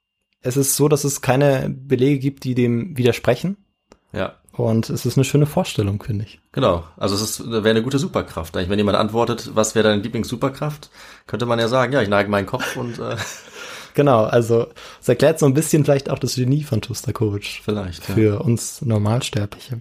es 0.43 0.57
ist 0.57 0.77
so, 0.77 0.89
dass 0.89 1.05
es 1.05 1.23
keine 1.23 1.71
Belege 1.71 2.19
gibt, 2.19 2.45
die 2.45 2.55
dem 2.55 2.97
widersprechen. 2.97 3.57
Ja. 4.13 4.35
Und 4.57 4.89
es 4.89 5.05
ist 5.05 5.19
eine 5.19 5.25
schöne 5.25 5.47
Vorstellung, 5.47 6.03
finde 6.03 6.25
ich. 6.25 6.41
Genau. 6.53 6.85
Also 6.97 7.15
es 7.15 7.51
wäre 7.51 7.69
eine 7.69 7.83
gute 7.83 7.99
Superkraft. 7.99 8.57
Eigentlich, 8.57 8.71
wenn 8.71 8.79
jemand 8.79 8.97
antwortet, 8.97 9.51
was 9.55 9.75
wäre 9.75 9.89
deine 9.89 10.03
Lieblings-Superkraft, 10.03 10.91
könnte 11.27 11.45
man 11.45 11.59
ja 11.59 11.69
sagen, 11.69 11.93
ja, 11.93 12.01
ich 12.01 12.09
neige 12.09 12.31
meinen 12.31 12.47
Kopf 12.47 12.77
und 12.77 12.99
äh, 12.99 13.17
Genau, 13.95 14.25
also 14.25 14.67
es 15.01 15.09
erklärt 15.09 15.39
so 15.39 15.47
ein 15.47 15.55
bisschen 15.55 15.85
vielleicht 15.85 16.11
auch 16.11 16.19
das 16.19 16.35
Genie 16.35 16.63
von 16.65 16.83
Schostakowitsch. 16.83 17.63
vielleicht. 17.63 18.07
Ja. 18.09 18.15
für 18.15 18.41
uns 18.43 18.83
Normalsterbliche. 18.83 19.81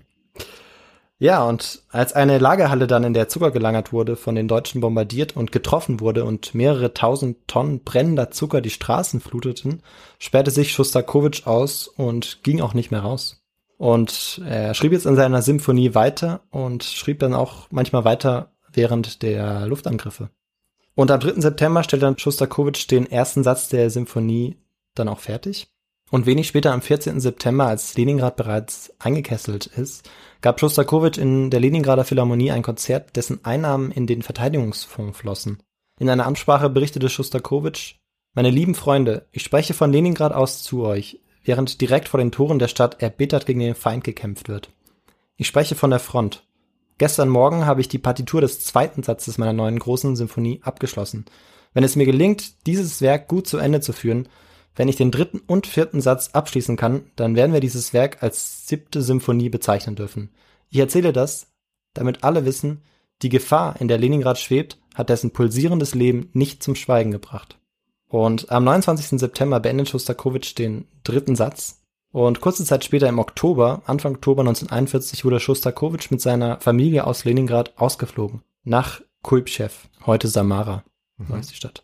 Ja, 1.17 1.43
und 1.45 1.81
als 1.89 2.13
eine 2.13 2.39
Lagerhalle 2.39 2.87
dann 2.87 3.05
in 3.05 3.13
der 3.13 3.29
Zucker 3.29 3.51
gelagert 3.51 3.93
wurde, 3.93 4.17
von 4.17 4.35
den 4.35 4.49
Deutschen 4.49 4.81
bombardiert 4.81 5.35
und 5.35 5.51
getroffen 5.51 6.01
wurde 6.01 6.25
und 6.25 6.53
mehrere 6.53 6.93
tausend 6.93 7.47
Tonnen 7.47 7.83
brennender 7.83 8.31
Zucker 8.31 8.59
die 8.59 8.69
Straßen 8.69 9.21
fluteten, 9.21 9.81
sperrte 10.19 10.51
sich 10.51 10.73
Schostakowitsch 10.73 11.45
aus 11.45 11.87
und 11.87 12.43
ging 12.43 12.61
auch 12.61 12.73
nicht 12.73 12.91
mehr 12.91 13.01
raus. 13.01 13.44
Und 13.77 14.41
er 14.47 14.73
schrieb 14.73 14.93
jetzt 14.93 15.07
an 15.07 15.15
seiner 15.15 15.41
Symphonie 15.41 15.95
weiter 15.95 16.41
und 16.51 16.83
schrieb 16.83 17.19
dann 17.19 17.33
auch 17.33 17.67
manchmal 17.71 18.05
weiter 18.05 18.51
während 18.71 19.21
der 19.21 19.67
Luftangriffe. 19.67 20.29
Und 20.95 21.11
am 21.11 21.19
3. 21.19 21.41
September 21.41 21.83
stellte 21.83 22.05
dann 22.05 22.17
Schostakowitsch 22.17 22.89
den 22.89 23.09
ersten 23.09 23.43
Satz 23.43 23.67
der 23.67 23.89
Symphonie 23.89 24.57
dann 24.93 25.09
auch 25.09 25.19
fertig. 25.19 25.67
Und 26.11 26.25
wenig 26.25 26.47
später, 26.47 26.71
am 26.71 26.81
14. 26.81 27.19
September, 27.19 27.65
als 27.65 27.97
Leningrad 27.97 28.37
bereits 28.37 28.93
eingekesselt 28.99 29.65
ist, 29.65 30.09
gab 30.39 30.59
Schostakowitsch 30.59 31.17
in 31.17 31.49
der 31.49 31.59
Leningrader 31.59 32.05
Philharmonie 32.05 32.51
ein 32.51 32.61
Konzert, 32.61 33.15
dessen 33.15 33.43
Einnahmen 33.43 33.91
in 33.91 34.07
den 34.07 34.21
Verteidigungsfonds 34.21 35.17
flossen. 35.17 35.63
In 35.99 36.09
einer 36.09 36.27
Ansprache 36.27 36.69
berichtete 36.69 37.09
Schostakowitsch, 37.09 37.95
meine 38.33 38.51
lieben 38.51 38.75
Freunde, 38.75 39.27
ich 39.31 39.43
spreche 39.43 39.73
von 39.73 39.91
Leningrad 39.91 40.33
aus 40.33 40.61
zu 40.61 40.83
euch, 40.83 41.19
während 41.45 41.79
direkt 41.79 42.09
vor 42.09 42.19
den 42.19 42.31
Toren 42.31 42.59
der 42.59 42.67
Stadt 42.67 43.01
erbittert 43.01 43.45
gegen 43.45 43.59
den 43.59 43.75
Feind 43.75 44.03
gekämpft 44.03 44.49
wird. 44.49 44.71
Ich 45.37 45.47
spreche 45.47 45.75
von 45.75 45.89
der 45.89 45.99
Front. 45.99 46.45
Gestern 46.97 47.29
Morgen 47.29 47.65
habe 47.65 47.81
ich 47.81 47.87
die 47.87 47.97
Partitur 47.97 48.41
des 48.41 48.61
zweiten 48.61 49.03
Satzes 49.03 49.37
meiner 49.37 49.53
neuen 49.53 49.79
großen 49.79 50.15
Symphonie 50.15 50.61
abgeschlossen. 50.63 51.25
Wenn 51.73 51.83
es 51.83 51.95
mir 51.95 52.05
gelingt, 52.05 52.65
dieses 52.67 53.01
Werk 53.01 53.27
gut 53.27 53.47
zu 53.47 53.57
Ende 53.57 53.81
zu 53.81 53.91
führen, 53.91 54.29
wenn 54.75 54.87
ich 54.87 54.95
den 54.95 55.11
dritten 55.11 55.41
und 55.45 55.67
vierten 55.67 56.01
Satz 56.01 56.29
abschließen 56.33 56.77
kann, 56.77 57.11
dann 57.15 57.35
werden 57.35 57.53
wir 57.53 57.59
dieses 57.59 57.93
Werk 57.93 58.23
als 58.23 58.67
siebte 58.67 59.01
Symphonie 59.01 59.49
bezeichnen 59.49 59.95
dürfen. 59.95 60.31
Ich 60.69 60.79
erzähle 60.79 61.13
das, 61.13 61.47
damit 61.93 62.23
alle 62.23 62.45
wissen, 62.45 62.81
die 63.21 63.29
Gefahr, 63.29 63.79
in 63.79 63.87
der 63.87 63.97
Leningrad 63.97 64.39
schwebt, 64.39 64.77
hat 64.93 65.09
dessen 65.09 65.31
pulsierendes 65.31 65.95
Leben 65.95 66.29
nicht 66.33 66.63
zum 66.63 66.75
Schweigen 66.75 67.11
gebracht. 67.11 67.57
Und 68.09 68.51
am 68.51 68.63
29. 68.63 69.19
September 69.19 69.59
beendet 69.59 69.89
Schostakowitsch 69.89 70.57
den 70.57 70.87
dritten 71.03 71.35
Satz. 71.35 71.81
Und 72.11 72.39
kurze 72.39 72.63
Zeit 72.63 72.85
später 72.85 73.09
im 73.09 73.19
Oktober, 73.19 73.81
Anfang 73.85 74.15
Oktober 74.15 74.41
1941, 74.41 75.25
wurde 75.25 75.39
Schostakowitsch 75.39 76.11
mit 76.11 76.21
seiner 76.21 76.59
Familie 76.61 77.05
aus 77.05 77.25
Leningrad 77.25 77.77
ausgeflogen. 77.77 78.41
Nach 78.63 79.01
Kulpschew, 79.21 79.69
heute 80.05 80.27
Samara, 80.27 80.83
mhm. 81.17 81.39
ist 81.39 81.51
die 81.51 81.55
Stadt. 81.55 81.83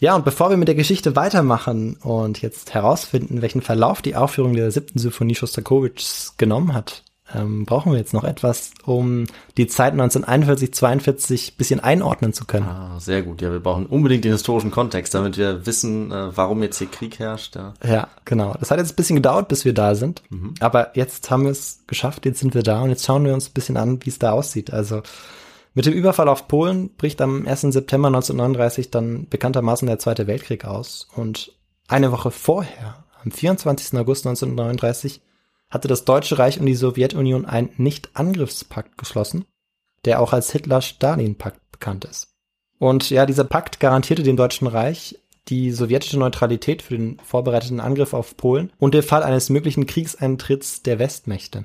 Ja, 0.00 0.14
und 0.14 0.24
bevor 0.24 0.50
wir 0.50 0.56
mit 0.56 0.68
der 0.68 0.74
Geschichte 0.74 1.14
weitermachen 1.16 1.96
und 1.96 2.40
jetzt 2.40 2.72
herausfinden, 2.72 3.42
welchen 3.42 3.60
Verlauf 3.60 4.00
die 4.00 4.16
Aufführung 4.16 4.54
der 4.54 4.70
siebten 4.70 4.98
Symphonie 4.98 5.34
Schostakowitschs 5.34 6.36
genommen 6.38 6.72
hat, 6.72 7.02
ähm, 7.34 7.64
brauchen 7.64 7.92
wir 7.92 7.98
jetzt 7.98 8.14
noch 8.14 8.24
etwas, 8.24 8.72
um 8.84 9.26
die 9.56 9.66
Zeit 9.66 9.92
1941, 9.92 10.72
42 10.74 11.56
bisschen 11.56 11.80
einordnen 11.80 12.32
zu 12.32 12.44
können. 12.44 12.66
Ah, 12.66 12.98
sehr 12.98 13.22
gut. 13.22 13.42
Ja, 13.42 13.52
wir 13.52 13.60
brauchen 13.60 13.86
unbedingt 13.86 14.24
den 14.24 14.32
historischen 14.32 14.70
Kontext, 14.70 15.14
damit 15.14 15.36
wir 15.36 15.66
wissen, 15.66 16.10
äh, 16.10 16.36
warum 16.36 16.62
jetzt 16.62 16.78
hier 16.78 16.88
Krieg 16.88 17.18
herrscht. 17.18 17.56
Ja. 17.56 17.74
ja, 17.84 18.08
genau. 18.24 18.54
Das 18.58 18.70
hat 18.70 18.78
jetzt 18.78 18.92
ein 18.92 18.96
bisschen 18.96 19.16
gedauert, 19.16 19.48
bis 19.48 19.64
wir 19.64 19.74
da 19.74 19.94
sind. 19.94 20.22
Mhm. 20.30 20.54
Aber 20.60 20.96
jetzt 20.96 21.30
haben 21.30 21.44
wir 21.44 21.50
es 21.50 21.80
geschafft, 21.86 22.26
jetzt 22.26 22.40
sind 22.40 22.54
wir 22.54 22.62
da 22.62 22.82
und 22.82 22.90
jetzt 22.90 23.04
schauen 23.04 23.24
wir 23.24 23.34
uns 23.34 23.48
ein 23.48 23.54
bisschen 23.54 23.76
an, 23.76 23.98
wie 24.04 24.10
es 24.10 24.18
da 24.18 24.32
aussieht. 24.32 24.72
Also 24.72 25.02
mit 25.74 25.86
dem 25.86 25.94
Überfall 25.94 26.28
auf 26.28 26.48
Polen 26.48 26.90
bricht 26.96 27.20
am 27.20 27.46
1. 27.46 27.60
September 27.60 28.08
1939 28.08 28.90
dann 28.90 29.28
bekanntermaßen 29.28 29.86
der 29.86 29.98
Zweite 29.98 30.26
Weltkrieg 30.26 30.64
aus. 30.64 31.08
Und 31.14 31.52
eine 31.86 32.12
Woche 32.12 32.30
vorher, 32.30 33.04
am 33.24 33.30
24. 33.30 33.98
August 33.98 34.26
1939, 34.26 35.20
hatte 35.70 35.88
das 35.88 36.04
Deutsche 36.04 36.38
Reich 36.38 36.58
und 36.60 36.66
die 36.66 36.74
Sowjetunion 36.74 37.46
einen 37.46 37.70
Nicht-Angriffspakt 37.76 38.98
geschlossen, 38.98 39.44
der 40.04 40.20
auch 40.20 40.32
als 40.32 40.50
Hitler-Stalin-Pakt 40.52 41.72
bekannt 41.72 42.04
ist. 42.04 42.28
Und 42.78 43.10
ja, 43.10 43.26
dieser 43.26 43.44
Pakt 43.44 43.78
garantierte 43.78 44.22
dem 44.22 44.36
Deutschen 44.36 44.66
Reich 44.66 45.18
die 45.48 45.70
sowjetische 45.72 46.18
Neutralität 46.18 46.82
für 46.82 46.96
den 46.96 47.18
vorbereiteten 47.20 47.80
Angriff 47.80 48.14
auf 48.14 48.36
Polen 48.36 48.72
und 48.78 48.94
der 48.94 49.02
Fall 49.02 49.22
eines 49.22 49.50
möglichen 49.50 49.86
Kriegseintritts 49.86 50.82
der 50.82 50.98
Westmächte. 50.98 51.64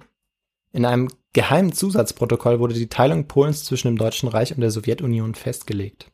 In 0.72 0.86
einem 0.86 1.10
geheimen 1.34 1.72
Zusatzprotokoll 1.72 2.60
wurde 2.60 2.74
die 2.74 2.89
Teilung 2.89 3.28
Polens 3.28 3.64
zwischen 3.64 3.88
dem 3.88 3.97
Deutschen 3.97 4.28
Reich 4.28 4.53
und 4.53 4.62
der 4.62 4.72
Sowjetunion 4.72 5.36
festgelegt. 5.36 6.12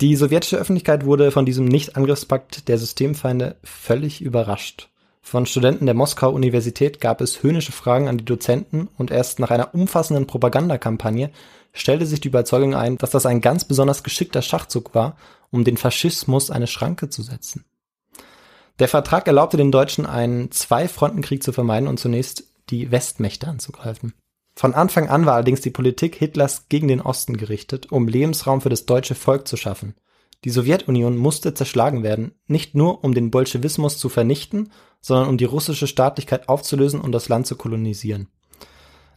Die 0.00 0.14
sowjetische 0.14 0.58
Öffentlichkeit 0.58 1.04
wurde 1.04 1.32
von 1.32 1.46
diesem 1.46 1.64
Nicht-Angriffspakt 1.64 2.68
der 2.68 2.78
Systemfeinde 2.78 3.56
völlig 3.64 4.20
überrascht. 4.20 4.90
Von 5.28 5.44
Studenten 5.44 5.84
der 5.84 5.94
Moskauer 5.94 6.32
Universität 6.32 7.02
gab 7.02 7.20
es 7.20 7.42
höhnische 7.42 7.70
Fragen 7.70 8.08
an 8.08 8.16
die 8.16 8.24
Dozenten 8.24 8.88
und 8.96 9.10
erst 9.10 9.40
nach 9.40 9.50
einer 9.50 9.74
umfassenden 9.74 10.26
Propagandakampagne 10.26 11.28
stellte 11.74 12.06
sich 12.06 12.20
die 12.22 12.28
Überzeugung 12.28 12.74
ein, 12.74 12.96
dass 12.96 13.10
das 13.10 13.26
ein 13.26 13.42
ganz 13.42 13.66
besonders 13.66 14.02
geschickter 14.02 14.40
Schachzug 14.40 14.94
war, 14.94 15.18
um 15.50 15.64
den 15.64 15.76
Faschismus 15.76 16.50
eine 16.50 16.66
Schranke 16.66 17.10
zu 17.10 17.20
setzen. 17.20 17.66
Der 18.78 18.88
Vertrag 18.88 19.26
erlaubte 19.26 19.58
den 19.58 19.70
Deutschen 19.70 20.06
einen 20.06 20.50
Zwei-Fronten-Krieg 20.50 21.42
zu 21.42 21.52
vermeiden 21.52 21.88
und 21.90 22.00
zunächst 22.00 22.44
die 22.70 22.90
Westmächte 22.90 23.48
anzugreifen. 23.48 24.14
Von 24.54 24.72
Anfang 24.72 25.10
an 25.10 25.26
war 25.26 25.34
allerdings 25.34 25.60
die 25.60 25.68
Politik 25.68 26.16
Hitlers 26.16 26.70
gegen 26.70 26.88
den 26.88 27.02
Osten 27.02 27.36
gerichtet, 27.36 27.92
um 27.92 28.08
Lebensraum 28.08 28.62
für 28.62 28.70
das 28.70 28.86
deutsche 28.86 29.14
Volk 29.14 29.46
zu 29.46 29.58
schaffen. 29.58 29.94
Die 30.44 30.50
Sowjetunion 30.50 31.16
musste 31.16 31.52
zerschlagen 31.54 32.02
werden, 32.02 32.32
nicht 32.46 32.74
nur 32.74 33.02
um 33.02 33.12
den 33.12 33.30
Bolschewismus 33.30 33.98
zu 33.98 34.08
vernichten, 34.08 34.70
sondern 35.00 35.28
um 35.28 35.38
die 35.38 35.44
russische 35.44 35.86
Staatlichkeit 35.86 36.48
aufzulösen 36.48 37.00
und 37.00 37.12
das 37.12 37.28
Land 37.28 37.46
zu 37.46 37.56
kolonisieren. 37.56 38.28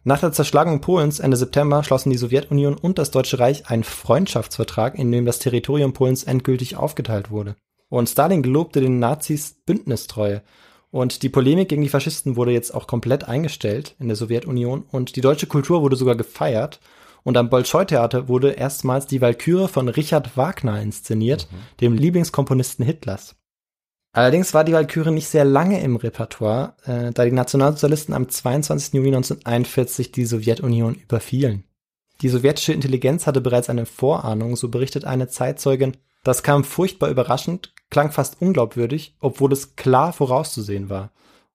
Nach 0.03 0.19
der 0.19 0.31
Zerschlagung 0.31 0.81
Polens 0.81 1.19
Ende 1.19 1.37
September 1.37 1.83
schlossen 1.83 2.09
die 2.09 2.17
Sowjetunion 2.17 2.73
und 2.75 2.97
das 2.97 3.11
Deutsche 3.11 3.37
Reich 3.37 3.69
einen 3.69 3.83
Freundschaftsvertrag, 3.83 4.97
in 4.97 5.11
dem 5.11 5.27
das 5.27 5.37
Territorium 5.37 5.93
Polens 5.93 6.23
endgültig 6.23 6.75
aufgeteilt 6.75 7.29
wurde. 7.29 7.55
Und 7.87 8.09
Stalin 8.09 8.41
gelobte 8.41 8.81
den 8.81 8.97
Nazis 8.97 9.57
Bündnistreue. 9.65 10.41
Und 10.89 11.21
die 11.21 11.29
Polemik 11.29 11.69
gegen 11.69 11.83
die 11.83 11.89
Faschisten 11.89 12.35
wurde 12.35 12.51
jetzt 12.51 12.73
auch 12.73 12.87
komplett 12.87 13.25
eingestellt 13.25 13.95
in 13.99 14.07
der 14.07 14.17
Sowjetunion 14.17 14.85
und 14.91 15.15
die 15.15 15.21
deutsche 15.21 15.47
Kultur 15.47 15.83
wurde 15.83 15.95
sogar 15.95 16.15
gefeiert 16.15 16.79
und 17.23 17.37
am 17.37 17.49
Bolschoi-Theater 17.49 18.27
wurde 18.27 18.51
erstmals 18.51 19.07
die 19.07 19.21
Walküre 19.21 19.67
von 19.67 19.87
Richard 19.87 20.37
Wagner 20.37 20.81
inszeniert, 20.81 21.47
mhm. 21.51 21.57
dem 21.79 21.93
Lieblingskomponisten 21.95 22.85
Hitlers. 22.85 23.35
Allerdings 24.13 24.53
war 24.53 24.63
die 24.63 24.73
Walküre 24.73 25.11
nicht 25.11 25.27
sehr 25.27 25.45
lange 25.45 25.81
im 25.81 25.95
Repertoire, 25.95 26.75
äh, 26.85 27.11
da 27.11 27.23
die 27.23 27.31
Nationalsozialisten 27.31 28.13
am 28.13 28.27
22. 28.27 28.93
Juni 28.93 29.07
1941 29.07 30.11
die 30.11 30.25
Sowjetunion 30.25 30.95
überfielen. 30.95 31.63
Die 32.21 32.29
sowjetische 32.29 32.73
Intelligenz 32.73 33.25
hatte 33.25 33.41
bereits 33.41 33.69
eine 33.69 33.85
Vorahnung, 33.85 34.55
so 34.55 34.69
berichtet 34.69 35.05
eine 35.05 35.27
Zeitzeugin, 35.27 35.97
das 36.23 36.43
kam 36.43 36.63
furchtbar 36.63 37.09
überraschend, 37.09 37.73
klang 37.89 38.11
fast 38.11 38.41
unglaubwürdig, 38.41 39.15
obwohl 39.19 39.51
es 39.53 39.75
klar 39.75 40.13
vorauszusehen 40.13 40.89
war. 40.89 41.11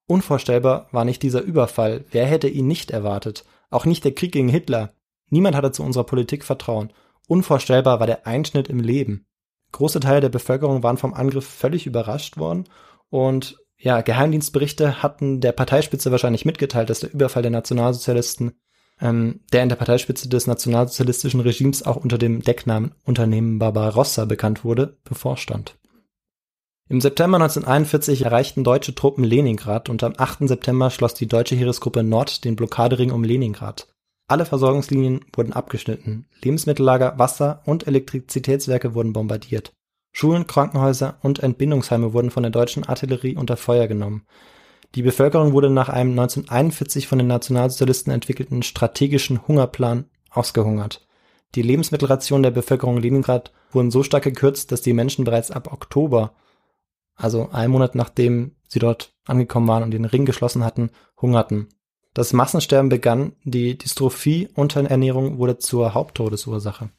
Unvorstellbar 0.07 0.87
war 0.91 1.05
nicht 1.05 1.23
dieser 1.23 1.41
Überfall, 1.41 2.05
wer 2.11 2.25
hätte 2.25 2.47
ihn 2.47 2.67
nicht 2.67 2.91
erwartet, 2.91 3.45
auch 3.69 3.85
nicht 3.85 4.03
der 4.03 4.13
Krieg 4.13 4.31
gegen 4.31 4.49
Hitler, 4.49 4.93
Niemand 5.29 5.55
hatte 5.55 5.71
zu 5.71 5.83
unserer 5.83 6.05
Politik 6.05 6.43
Vertrauen. 6.43 6.91
Unvorstellbar 7.27 7.99
war 7.99 8.07
der 8.07 8.25
Einschnitt 8.25 8.67
im 8.67 8.79
Leben. 8.79 9.25
Große 9.71 9.99
Teile 9.99 10.21
der 10.21 10.29
Bevölkerung 10.29 10.83
waren 10.83 10.97
vom 10.97 11.13
Angriff 11.13 11.45
völlig 11.45 11.85
überrascht 11.85 12.37
worden 12.37 12.69
und 13.09 13.57
ja, 13.79 14.01
Geheimdienstberichte 14.01 15.03
hatten 15.03 15.39
der 15.39 15.51
Parteispitze 15.51 16.11
wahrscheinlich 16.11 16.45
mitgeteilt, 16.45 16.89
dass 16.89 17.01
der 17.01 17.13
Überfall 17.13 17.43
der 17.43 17.51
Nationalsozialisten, 17.51 18.53
ähm, 18.99 19.41
der 19.53 19.61
in 19.61 19.69
der 19.69 19.75
Parteispitze 19.75 20.27
des 20.27 20.47
nationalsozialistischen 20.47 21.41
Regimes 21.41 21.83
auch 21.85 21.95
unter 21.95 22.17
dem 22.17 22.41
Decknamen 22.41 22.95
Unternehmen 23.05 23.59
Barbarossa 23.59 24.25
bekannt 24.25 24.63
wurde, 24.63 24.97
bevorstand. 25.03 25.75
Im 26.89 27.01
September 27.01 27.37
1941 27.37 28.23
erreichten 28.23 28.63
deutsche 28.63 28.95
Truppen 28.95 29.23
Leningrad 29.23 29.89
und 29.89 30.03
am 30.03 30.13
8. 30.17 30.47
September 30.47 30.89
schloss 30.89 31.13
die 31.13 31.27
deutsche 31.27 31.55
Heeresgruppe 31.55 32.01
Nord 32.01 32.45
den 32.45 32.55
Blockadering 32.55 33.11
um 33.11 33.23
Leningrad. 33.23 33.87
Alle 34.27 34.45
Versorgungslinien 34.45 35.21
wurden 35.33 35.53
abgeschnitten, 35.53 36.25
Lebensmittellager, 36.43 37.17
Wasser 37.17 37.61
und 37.65 37.87
Elektrizitätswerke 37.87 38.93
wurden 38.93 39.13
bombardiert. 39.13 39.71
Schulen, 40.11 40.47
Krankenhäuser 40.47 41.17
und 41.21 41.39
Entbindungsheime 41.39 42.11
wurden 42.11 42.31
von 42.31 42.43
der 42.43 42.51
deutschen 42.51 42.83
Artillerie 42.83 43.37
unter 43.37 43.55
Feuer 43.55 43.87
genommen. 43.87 44.25
Die 44.95 45.01
Bevölkerung 45.01 45.53
wurde 45.53 45.69
nach 45.69 45.89
einem 45.89 46.11
1941 46.11 47.07
von 47.07 47.19
den 47.19 47.27
Nationalsozialisten 47.27 48.11
entwickelten 48.11 48.63
strategischen 48.63 49.47
Hungerplan 49.47 50.05
ausgehungert. 50.29 51.07
Die 51.55 51.61
Lebensmittelrationen 51.61 52.43
der 52.43 52.51
Bevölkerung 52.51 52.97
Leningrad 52.97 53.53
wurden 53.71 53.91
so 53.91 54.03
stark 54.03 54.23
gekürzt, 54.23 54.71
dass 54.71 54.81
die 54.81 54.93
Menschen 54.93 55.23
bereits 55.23 55.51
ab 55.51 55.71
Oktober, 55.71 56.33
also 57.15 57.49
einen 57.51 57.71
Monat 57.71 57.95
nachdem 57.95 58.55
sie 58.67 58.79
dort 58.79 59.13
angekommen 59.25 59.67
waren 59.67 59.83
und 59.83 59.91
den 59.91 60.05
Ring 60.05 60.25
geschlossen 60.25 60.65
hatten, 60.65 60.91
hungerten. 61.21 61.69
Das 62.17 62.33
Massensterben 62.33 62.89
begann, 62.89 63.33
die 63.43 63.77
Dystrophie 63.77 64.49
Unterernährung 64.55 65.37
wurde 65.37 65.59
zur 65.59 65.93
Haupttodesursache. 65.93 66.89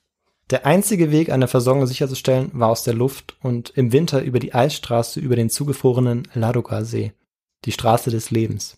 Der 0.48 0.64
einzige 0.64 1.10
Weg, 1.10 1.32
eine 1.32 1.48
Versorgung 1.48 1.84
sicherzustellen, 1.88 2.52
war 2.52 2.68
aus 2.68 2.84
der 2.84 2.94
Luft 2.94 3.36
und 3.42 3.70
im 3.70 3.90
Winter 3.90 4.22
über 4.22 4.38
die 4.38 4.54
Eisstraße 4.54 5.18
über 5.18 5.34
den 5.34 5.50
zugefrorenen 5.50 6.28
Ladoga-See, 6.34 7.14
die 7.64 7.72
Straße 7.72 8.10
des 8.12 8.30
Lebens. 8.30 8.76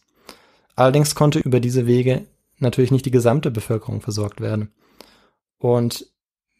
Allerdings 0.76 1.14
konnte 1.14 1.40
über 1.40 1.60
diese 1.60 1.86
Wege 1.86 2.24
natürlich 2.56 2.90
nicht 2.90 3.04
die 3.04 3.10
gesamte 3.10 3.50
Bevölkerung 3.50 4.00
versorgt 4.00 4.40
werden. 4.40 4.72
Und 5.58 6.06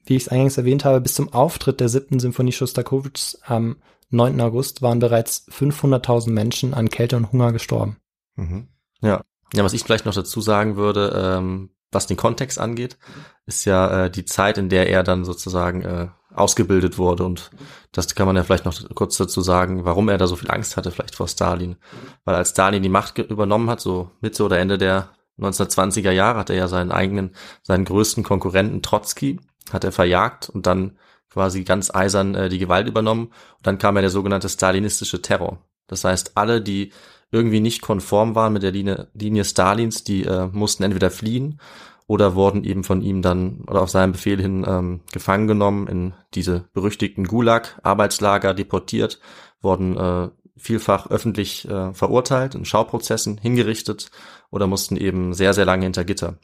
wie 0.05 0.16
ich 0.16 0.24
es 0.24 0.28
eingangs 0.28 0.59
erwähnt 0.59 0.85
habe, 0.85 1.01
bis 1.01 1.14
zum 1.14 1.33
Auftritt 1.33 1.81
der 1.81 1.89
siebten 1.89 2.20
Symphonie 2.20 2.53
Schostakowitschs 2.53 3.39
am 3.47 3.76
9. 4.11 4.43
August 4.43 4.83
waren 4.83 4.99
bereits 4.99 5.51
500.000 5.51 6.33
Menschen 6.33 6.74
an 6.74 6.91
Kälte 6.91 7.16
und 7.16 7.33
Hunger 7.33 7.53
gestorben. 7.53 7.97
Mhm. 8.37 8.68
Ja, 9.01 9.24
ja, 9.55 9.64
was 9.64 9.72
ich 9.72 9.82
vielleicht 9.82 10.07
noch 10.07 10.14
dazu 10.14 10.40
sagen 10.40 10.76
würde, 10.76 11.12
ähm, 11.14 11.70
was 11.92 12.07
den 12.07 12.16
Kontext 12.16 12.59
angeht, 12.59 12.98
ist 13.46 13.64
ja 13.64 14.05
äh, 14.05 14.11
die 14.11 14.24
Zeit, 14.24 14.59
in 14.59 14.68
der 14.68 14.88
er 14.88 15.03
dann 15.03 15.24
sozusagen 15.24 15.82
äh, 15.82 16.09
ausgebildet 16.32 16.98
wurde. 16.98 17.24
Und 17.24 17.51
das 17.92 18.14
kann 18.14 18.26
man 18.26 18.36
ja 18.36 18.44
vielleicht 18.44 18.64
noch 18.64 18.74
kurz 18.94 19.16
dazu 19.16 19.40
sagen, 19.40 19.84
warum 19.84 20.09
er 20.09 20.18
da 20.18 20.26
so 20.26 20.36
viel 20.36 20.51
Angst 20.51 20.76
hatte, 20.76 20.90
vielleicht 20.90 21.16
vor 21.16 21.28
Stalin. 21.28 21.76
Weil 22.24 22.36
als 22.36 22.51
Stalin 22.51 22.82
die 22.82 22.88
Macht 22.88 23.18
übernommen 23.18 23.68
hat, 23.68 23.80
so 23.80 24.11
Mitte 24.20 24.44
oder 24.44 24.59
Ende 24.59 24.78
der 24.78 25.11
1920er 25.38 26.12
Jahre, 26.12 26.38
hat 26.38 26.51
er 26.51 26.57
ja 26.57 26.68
seinen 26.68 26.92
eigenen, 26.92 27.34
seinen 27.62 27.84
größten 27.84 28.22
Konkurrenten 28.22 28.82
Trotzki, 28.82 29.40
hat 29.72 29.84
er 29.84 29.92
verjagt 29.92 30.48
und 30.48 30.66
dann 30.66 30.98
quasi 31.30 31.64
ganz 31.64 31.92
eisern 31.92 32.34
äh, 32.34 32.48
die 32.48 32.59
Gewalt 32.59 32.88
übernommen. 32.88 33.26
Und 33.26 33.66
dann 33.66 33.78
kam 33.78 33.96
ja 33.96 34.03
der 34.03 34.11
sogenannte 34.11 34.48
stalinistische 34.48 35.22
Terror. 35.22 35.59
Das 35.86 36.05
heißt, 36.05 36.36
alle, 36.36 36.61
die 36.61 36.92
irgendwie 37.31 37.61
nicht 37.61 37.83
konform 37.83 38.35
waren 38.35 38.53
mit 38.53 38.62
der 38.62 38.72
Linie, 38.72 39.09
Linie 39.14 39.45
Stalins, 39.45 40.05
die 40.05 40.24
äh, 40.24 40.49
mussten 40.53 40.83
entweder 40.83 41.11
fliehen 41.11 41.61
oder 42.07 42.35
wurden 42.35 42.64
eben 42.64 42.83
von 42.83 43.03
ihm 43.03 43.22
dann 43.22 43.61
oder 43.68 43.83
auf 43.83 43.91
seinen 43.91 44.12
Befehl 44.12 44.41
hin 44.41 44.64
ähm, 44.66 45.01
gefangen 45.12 45.47
genommen, 45.47 45.87
in 45.87 46.12
diese 46.35 46.64
berüchtigten 46.72 47.24
Gulag-Arbeitslager 47.24 48.53
deportiert, 48.53 49.20
wurden 49.61 49.97
äh, 49.97 50.28
vielfach 50.57 51.09
öffentlich 51.09 51.68
äh, 51.68 51.95
verurteilt, 51.95 52.55
in 52.55 52.64
Schauprozessen 52.64 53.39
hingerichtet 53.39 54.11
oder 54.51 54.66
mussten 54.66 54.97
eben 54.97 55.35
sehr, 55.35 55.55
sehr 55.55 55.64
lange 55.64 55.85
hinter 55.85 56.05
Gitter. 56.05 56.39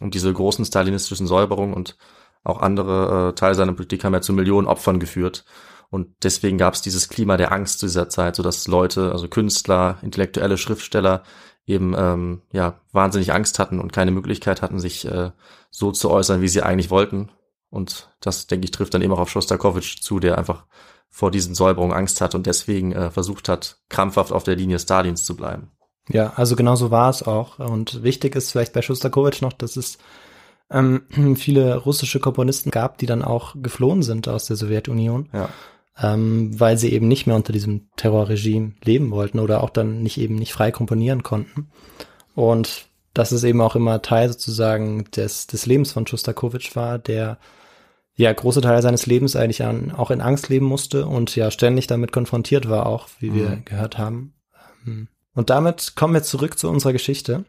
Und 0.00 0.14
diese 0.14 0.32
großen 0.32 0.64
stalinistischen 0.64 1.26
Säuberungen 1.26 1.74
und 1.74 1.96
auch 2.44 2.60
andere 2.60 3.30
äh, 3.30 3.32
Teile 3.34 3.54
seiner 3.54 3.72
Politik 3.72 4.04
haben 4.04 4.14
ja 4.14 4.20
zu 4.20 4.32
Millionen 4.32 4.66
Opfern 4.66 5.00
geführt. 5.00 5.44
Und 5.90 6.08
deswegen 6.22 6.58
gab 6.58 6.74
es 6.74 6.82
dieses 6.82 7.08
Klima 7.08 7.36
der 7.36 7.52
Angst 7.52 7.78
zu 7.78 7.86
dieser 7.86 8.08
Zeit, 8.08 8.36
so 8.36 8.42
dass 8.42 8.68
Leute, 8.68 9.12
also 9.12 9.28
Künstler, 9.28 9.98
intellektuelle 10.02 10.58
Schriftsteller 10.58 11.22
eben 11.66 11.94
ähm, 11.96 12.42
ja 12.52 12.80
wahnsinnig 12.92 13.32
Angst 13.32 13.58
hatten 13.58 13.80
und 13.80 13.92
keine 13.92 14.10
Möglichkeit 14.10 14.62
hatten, 14.62 14.80
sich 14.80 15.06
äh, 15.06 15.30
so 15.70 15.92
zu 15.92 16.10
äußern, 16.10 16.40
wie 16.42 16.48
sie 16.48 16.62
eigentlich 16.62 16.90
wollten. 16.90 17.30
Und 17.70 18.10
das, 18.20 18.46
denke 18.46 18.64
ich, 18.64 18.70
trifft 18.70 18.94
dann 18.94 19.02
eben 19.02 19.12
auch 19.12 19.18
auf 19.18 19.30
Shostakovich 19.30 20.02
zu, 20.02 20.20
der 20.20 20.38
einfach 20.38 20.66
vor 21.10 21.30
diesen 21.30 21.54
Säuberungen 21.54 21.96
Angst 21.96 22.20
hat 22.20 22.34
und 22.34 22.46
deswegen 22.46 22.92
äh, 22.92 23.10
versucht 23.10 23.48
hat, 23.48 23.78
krampfhaft 23.88 24.32
auf 24.32 24.44
der 24.44 24.56
Linie 24.56 24.78
Stalins 24.78 25.24
zu 25.24 25.36
bleiben. 25.36 25.70
Ja, 26.08 26.32
also 26.36 26.56
genau 26.56 26.76
so 26.76 26.90
war 26.90 27.10
es 27.10 27.22
auch. 27.22 27.58
Und 27.58 28.02
wichtig 28.02 28.34
ist 28.34 28.52
vielleicht 28.52 28.72
bei 28.72 28.82
Shostakovich 28.82 29.42
noch, 29.42 29.52
dass 29.52 29.76
es 29.76 29.98
ähm, 30.70 31.02
viele 31.36 31.76
russische 31.76 32.20
Komponisten 32.20 32.70
gab, 32.70 32.98
die 32.98 33.06
dann 33.06 33.22
auch 33.22 33.54
geflohen 33.56 34.02
sind 34.02 34.28
aus 34.28 34.46
der 34.46 34.56
Sowjetunion. 34.56 35.28
Ja. 35.32 35.48
Ähm, 36.00 36.58
weil 36.60 36.78
sie 36.78 36.92
eben 36.92 37.08
nicht 37.08 37.26
mehr 37.26 37.34
unter 37.34 37.52
diesem 37.52 37.88
Terrorregime 37.96 38.74
leben 38.84 39.10
wollten 39.10 39.40
oder 39.40 39.62
auch 39.64 39.70
dann 39.70 40.02
nicht 40.02 40.18
eben 40.18 40.36
nicht 40.36 40.52
frei 40.52 40.70
komponieren 40.70 41.24
konnten. 41.24 41.70
Und 42.36 42.86
das 43.14 43.32
ist 43.32 43.42
eben 43.42 43.60
auch 43.60 43.74
immer 43.74 44.00
Teil 44.00 44.28
sozusagen 44.28 45.04
des, 45.10 45.48
des 45.48 45.66
Lebens 45.66 45.90
von 45.90 46.06
Shostakovich 46.06 46.76
war, 46.76 47.00
der 47.00 47.38
ja 48.14 48.32
große 48.32 48.60
Teile 48.60 48.80
seines 48.82 49.06
Lebens 49.06 49.34
eigentlich 49.34 49.64
an, 49.64 49.90
auch 49.90 50.12
in 50.12 50.20
Angst 50.20 50.48
leben 50.48 50.66
musste 50.66 51.06
und 51.06 51.34
ja 51.34 51.50
ständig 51.50 51.88
damit 51.88 52.12
konfrontiert 52.12 52.68
war, 52.68 52.86
auch 52.86 53.08
wie 53.18 53.34
wir 53.34 53.48
Mhm. 53.50 53.64
gehört 53.64 53.98
haben. 53.98 54.34
Ähm, 54.86 55.08
Und 55.34 55.50
damit 55.50 55.94
kommen 55.96 56.14
wir 56.14 56.22
zurück 56.22 56.58
zu 56.58 56.68
unserer 56.68 56.92
Geschichte. 56.92 57.44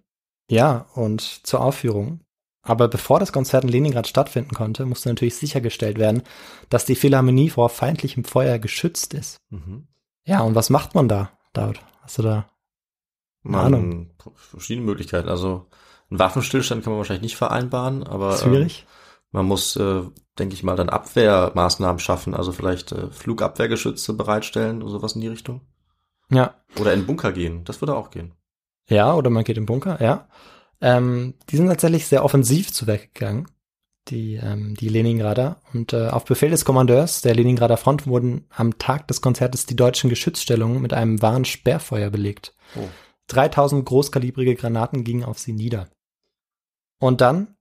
Ja, 0.49 0.87
und 0.95 1.21
zur 1.21 1.61
Aufführung. 1.61 2.21
Aber 2.61 2.87
bevor 2.87 3.19
das 3.19 3.31
Konzert 3.31 3.63
in 3.63 3.69
Leningrad 3.69 4.07
stattfinden 4.07 4.53
konnte, 4.53 4.85
musste 4.85 5.09
natürlich 5.09 5.35
sichergestellt 5.35 5.97
werden, 5.97 6.23
dass 6.69 6.85
die 6.85 6.95
Philharmonie 6.95 7.49
vor 7.49 7.69
feindlichem 7.69 8.23
Feuer 8.25 8.59
geschützt 8.59 9.13
ist. 9.13 9.37
Mhm. 9.49 9.87
Ja, 10.25 10.41
und 10.41 10.55
was 10.55 10.69
macht 10.69 10.93
man 10.93 11.07
da, 11.07 11.31
David? 11.53 11.79
Hast 12.01 12.17
du 12.17 12.23
da? 12.23 12.49
Man, 13.41 13.65
Ahnung. 13.65 14.11
Verschiedene 14.35 14.85
Möglichkeiten. 14.85 15.29
Also 15.29 15.67
einen 16.09 16.19
Waffenstillstand 16.19 16.83
kann 16.83 16.91
man 16.91 16.97
wahrscheinlich 16.97 17.23
nicht 17.23 17.37
vereinbaren, 17.37 18.03
aber 18.03 18.37
Schwierig? 18.37 18.81
Ähm, 18.81 18.87
man 19.31 19.45
muss, 19.45 19.75
äh, 19.75 20.01
denke 20.37 20.55
ich 20.55 20.63
mal, 20.63 20.75
dann 20.75 20.89
Abwehrmaßnahmen 20.89 21.99
schaffen, 21.99 22.33
also 22.33 22.51
vielleicht 22.51 22.91
äh, 22.91 23.11
Flugabwehrgeschütze 23.11 24.13
bereitstellen 24.13 24.81
oder 24.81 24.91
sowas 24.91 25.13
in 25.13 25.21
die 25.21 25.27
Richtung. 25.27 25.61
ja. 26.29 26.55
Oder 26.79 26.93
in 26.93 27.01
den 27.01 27.07
Bunker 27.07 27.31
gehen, 27.31 27.63
das 27.63 27.81
würde 27.81 27.95
auch 27.95 28.11
gehen. 28.11 28.33
Ja, 28.87 29.13
oder 29.13 29.29
man 29.29 29.43
geht 29.43 29.57
im 29.57 29.65
Bunker, 29.65 30.01
ja. 30.01 30.27
Ähm, 30.81 31.35
die 31.49 31.57
sind 31.57 31.67
tatsächlich 31.67 32.07
sehr 32.07 32.23
offensiv 32.23 32.71
zu 32.71 32.87
Werk 32.87 33.13
gegangen, 33.13 33.47
die, 34.07 34.35
ähm, 34.35 34.75
die 34.75 34.89
Leningrader. 34.89 35.61
Und 35.73 35.93
äh, 35.93 36.07
auf 36.07 36.25
Befehl 36.25 36.49
des 36.49 36.65
Kommandeurs 36.65 37.21
der 37.21 37.35
Leningrader 37.35 37.77
Front 37.77 38.07
wurden 38.07 38.45
am 38.49 38.77
Tag 38.77 39.07
des 39.07 39.21
Konzertes 39.21 39.65
die 39.65 39.75
deutschen 39.75 40.09
Geschützstellungen 40.09 40.81
mit 40.81 40.93
einem 40.93 41.21
wahren 41.21 41.45
Sperrfeuer 41.45 42.09
belegt. 42.09 42.53
Oh. 42.75 42.87
3000 43.27 43.85
großkalibrige 43.85 44.55
Granaten 44.55 45.03
gingen 45.03 45.23
auf 45.23 45.37
sie 45.39 45.53
nieder. 45.53 45.89
Und 46.99 47.21
dann 47.21 47.55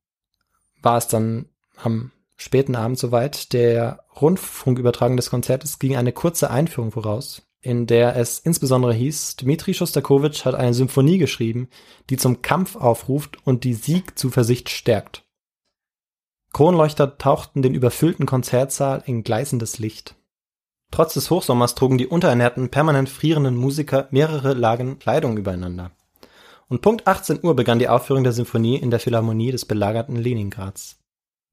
war 0.83 0.97
es 0.99 1.09
dann 1.09 1.47
am 1.77 2.11
späten 2.37 2.77
Abend 2.77 2.99
soweit. 2.99 3.53
Der 3.53 4.05
Rundfunkübertragung 4.21 5.17
des 5.17 5.31
Konzertes 5.31 5.79
ging 5.79 5.97
eine 5.97 6.13
kurze 6.13 6.51
Einführung 6.51 6.91
voraus, 6.91 7.43
in 7.61 7.87
der 7.87 8.17
es 8.17 8.39
insbesondere 8.39 8.95
hieß, 8.95 9.37
Dmitri 9.37 9.75
Schostakowitsch 9.75 10.45
hat 10.45 10.55
eine 10.55 10.75
Symphonie 10.75 11.19
geschrieben, 11.19 11.69
die 12.09 12.17
zum 12.17 12.43
Kampf 12.43 12.77
aufruft 12.77 13.39
und 13.45 13.65
die 13.65 13.75
Siegzuversicht 13.75 14.69
stärkt. 14.69 15.25
Kronleuchter 16.53 17.19
tauchten 17.19 17.63
den 17.63 17.75
überfüllten 17.75 18.27
Konzertsaal 18.27 19.03
in 19.07 19.23
gleißendes 19.23 19.79
Licht. 19.79 20.15
Trotz 20.91 21.15
des 21.15 21.31
Hochsommers 21.31 21.75
trugen 21.75 21.99
die 21.99 22.07
unterernährten, 22.07 22.71
permanent 22.71 23.09
frierenden 23.09 23.57
Musiker 23.57 24.09
mehrere 24.11 24.55
Lagen 24.55 24.99
Kleidung 24.99 25.37
übereinander. 25.37 25.91
Und 26.69 26.81
Punkt 26.81 27.07
18 27.07 27.41
Uhr 27.43 27.57
begann 27.57 27.79
die 27.79 27.89
Aufführung 27.89 28.25
der 28.25 28.33
Symphonie 28.33 28.77
in 28.77 28.91
der 28.91 29.01
Philharmonie 29.01 29.53
des 29.53 29.65
belagerten 29.65 30.17
Leningrads. 30.17 30.99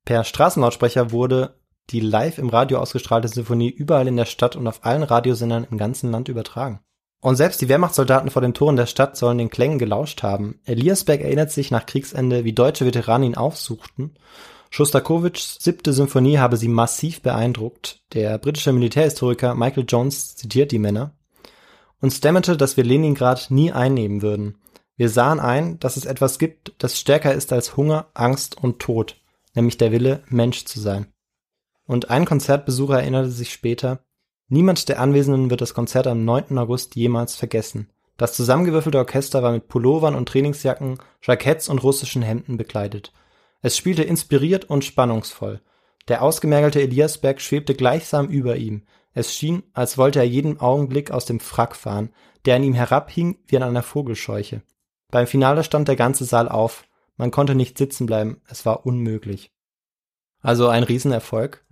Per 0.06 0.24
Straßenlautsprecher 0.24 1.12
wurde 1.12 1.56
die 1.90 2.00
live 2.00 2.38
im 2.38 2.50
Radio 2.50 2.80
ausgestrahlte 2.80 3.28
Symphonie 3.28 3.70
überall 3.70 4.08
in 4.08 4.18
der 4.18 4.26
Stadt 4.26 4.56
und 4.56 4.68
auf 4.68 4.86
allen 4.86 5.04
Radiosendern 5.04 5.68
im 5.70 5.78
ganzen 5.78 6.12
Land 6.12 6.30
übertragen. 6.30 6.80
Und 7.22 7.38
selbst 7.38 7.62
die 7.62 7.70
Wehrmachtssoldaten 7.70 8.30
vor 8.30 8.42
den 8.42 8.54
Toren 8.54 8.76
der 8.76 8.86
Stadt 8.86 9.18
sollen 9.18 9.40
den 9.40 9.50
Klängen 9.50 9.80
gelauscht 9.80 10.22
haben. 10.22 10.60
Eliasberg 10.66 11.22
erinnert 11.22 11.52
sich 11.52 11.72
nach 11.72 11.86
Kriegsende, 11.86 12.44
wie 12.44 12.54
deutsche 12.54 12.86
Veteranen 12.86 13.32
ihn 13.32 13.36
aufsuchten. 13.36 14.14
Schostakowitschs 14.70 15.58
siebte 15.60 15.94
Symphonie 15.94 16.38
habe 16.38 16.58
sie 16.58 16.68
massiv 16.68 17.22
beeindruckt. 17.22 18.02
Der 18.14 18.38
britische 18.38 18.74
Militärhistoriker 18.74 19.56
Michael 19.56 19.86
Jones 19.88 20.36
zitiert 20.36 20.72
die 20.72 20.80
Männer. 20.80 21.16
Uns 22.02 22.20
dämmerte, 22.20 22.58
dass 22.58 22.78
wir 22.78 22.84
Leningrad 22.84 23.50
nie 23.50 23.72
einnehmen 23.72 24.22
würden. 24.22 24.58
Wir 24.98 25.10
sahen 25.10 25.40
ein, 25.40 25.80
dass 25.80 25.98
es 25.98 26.06
etwas 26.06 26.40
gibt, 26.40 26.74
das 26.78 27.00
stärker 27.00 27.34
ist 27.34 27.52
als 27.52 27.76
Hunger, 27.76 28.08
Angst 28.14 28.58
und 28.62 28.80
Tod, 28.80 29.18
nämlich 29.54 29.78
der 29.78 29.92
Wille, 29.92 30.24
Mensch 30.30 30.66
zu 30.66 30.80
sein. 30.80 31.08
Und 31.86 32.10
ein 32.10 32.26
Konzertbesucher 32.26 33.00
erinnerte 33.00 33.30
sich 33.30 33.52
später, 33.52 34.00
niemand 34.48 34.90
der 34.90 35.00
Anwesenden 35.00 35.50
wird 35.50 35.62
das 35.62 35.74
Konzert 35.74 36.08
am 36.08 36.26
9. 36.26 36.58
August 36.58 36.96
jemals 36.96 37.36
vergessen. 37.36 37.90
Das 38.18 38.34
zusammengewürfelte 38.34 38.98
Orchester 38.98 39.44
war 39.44 39.52
mit 39.52 39.68
Pullovern 39.68 40.16
und 40.16 40.30
Trainingsjacken, 40.30 41.00
Jacketts 41.22 41.68
und 41.68 41.84
russischen 41.84 42.22
Hemden 42.22 42.58
bekleidet. 42.58 43.12
Es 43.62 43.76
spielte 43.76 44.04
inspiriert 44.04 44.66
und 44.66 44.86
spannungsvoll. 44.86 45.62
Der 46.08 46.22
ausgemergelte 46.22 46.82
Eliasberg 46.82 47.42
schwebte 47.42 47.74
gleichsam 47.74 48.28
über 48.28 48.56
ihm. 48.56 48.84
Es 49.14 49.34
schien, 49.34 49.64
als 49.74 49.98
wollte 49.98 50.20
er 50.20 50.26
jeden 50.26 50.60
Augenblick 50.60 51.12
aus 51.12 51.26
dem 51.26 51.40
Frack 51.40 51.76
fahren, 51.76 52.12
der 52.46 52.56
an 52.56 52.64
ihm 52.64 52.74
herabhing 52.74 53.38
wie 53.48 53.58
an 53.58 53.64
einer 53.64 53.84
Vogelscheuche. 53.84 54.62
Beim 55.12 55.28
Finale 55.28 55.64
stand 55.64 55.88
der 55.88 55.96
ganze 55.96 56.26
Saal 56.26 56.48
auf. 56.48 56.86
Man 57.18 57.32
konnte 57.32 57.56
nicht 57.56 57.78
sitzen 57.78 58.06
bleiben. 58.06 58.42
Es 58.48 58.66
war 58.66 58.86
unmöglich. 58.86 59.55
Also 60.46 60.68
ein 60.68 60.84
Riesenerfolg. 60.84 61.64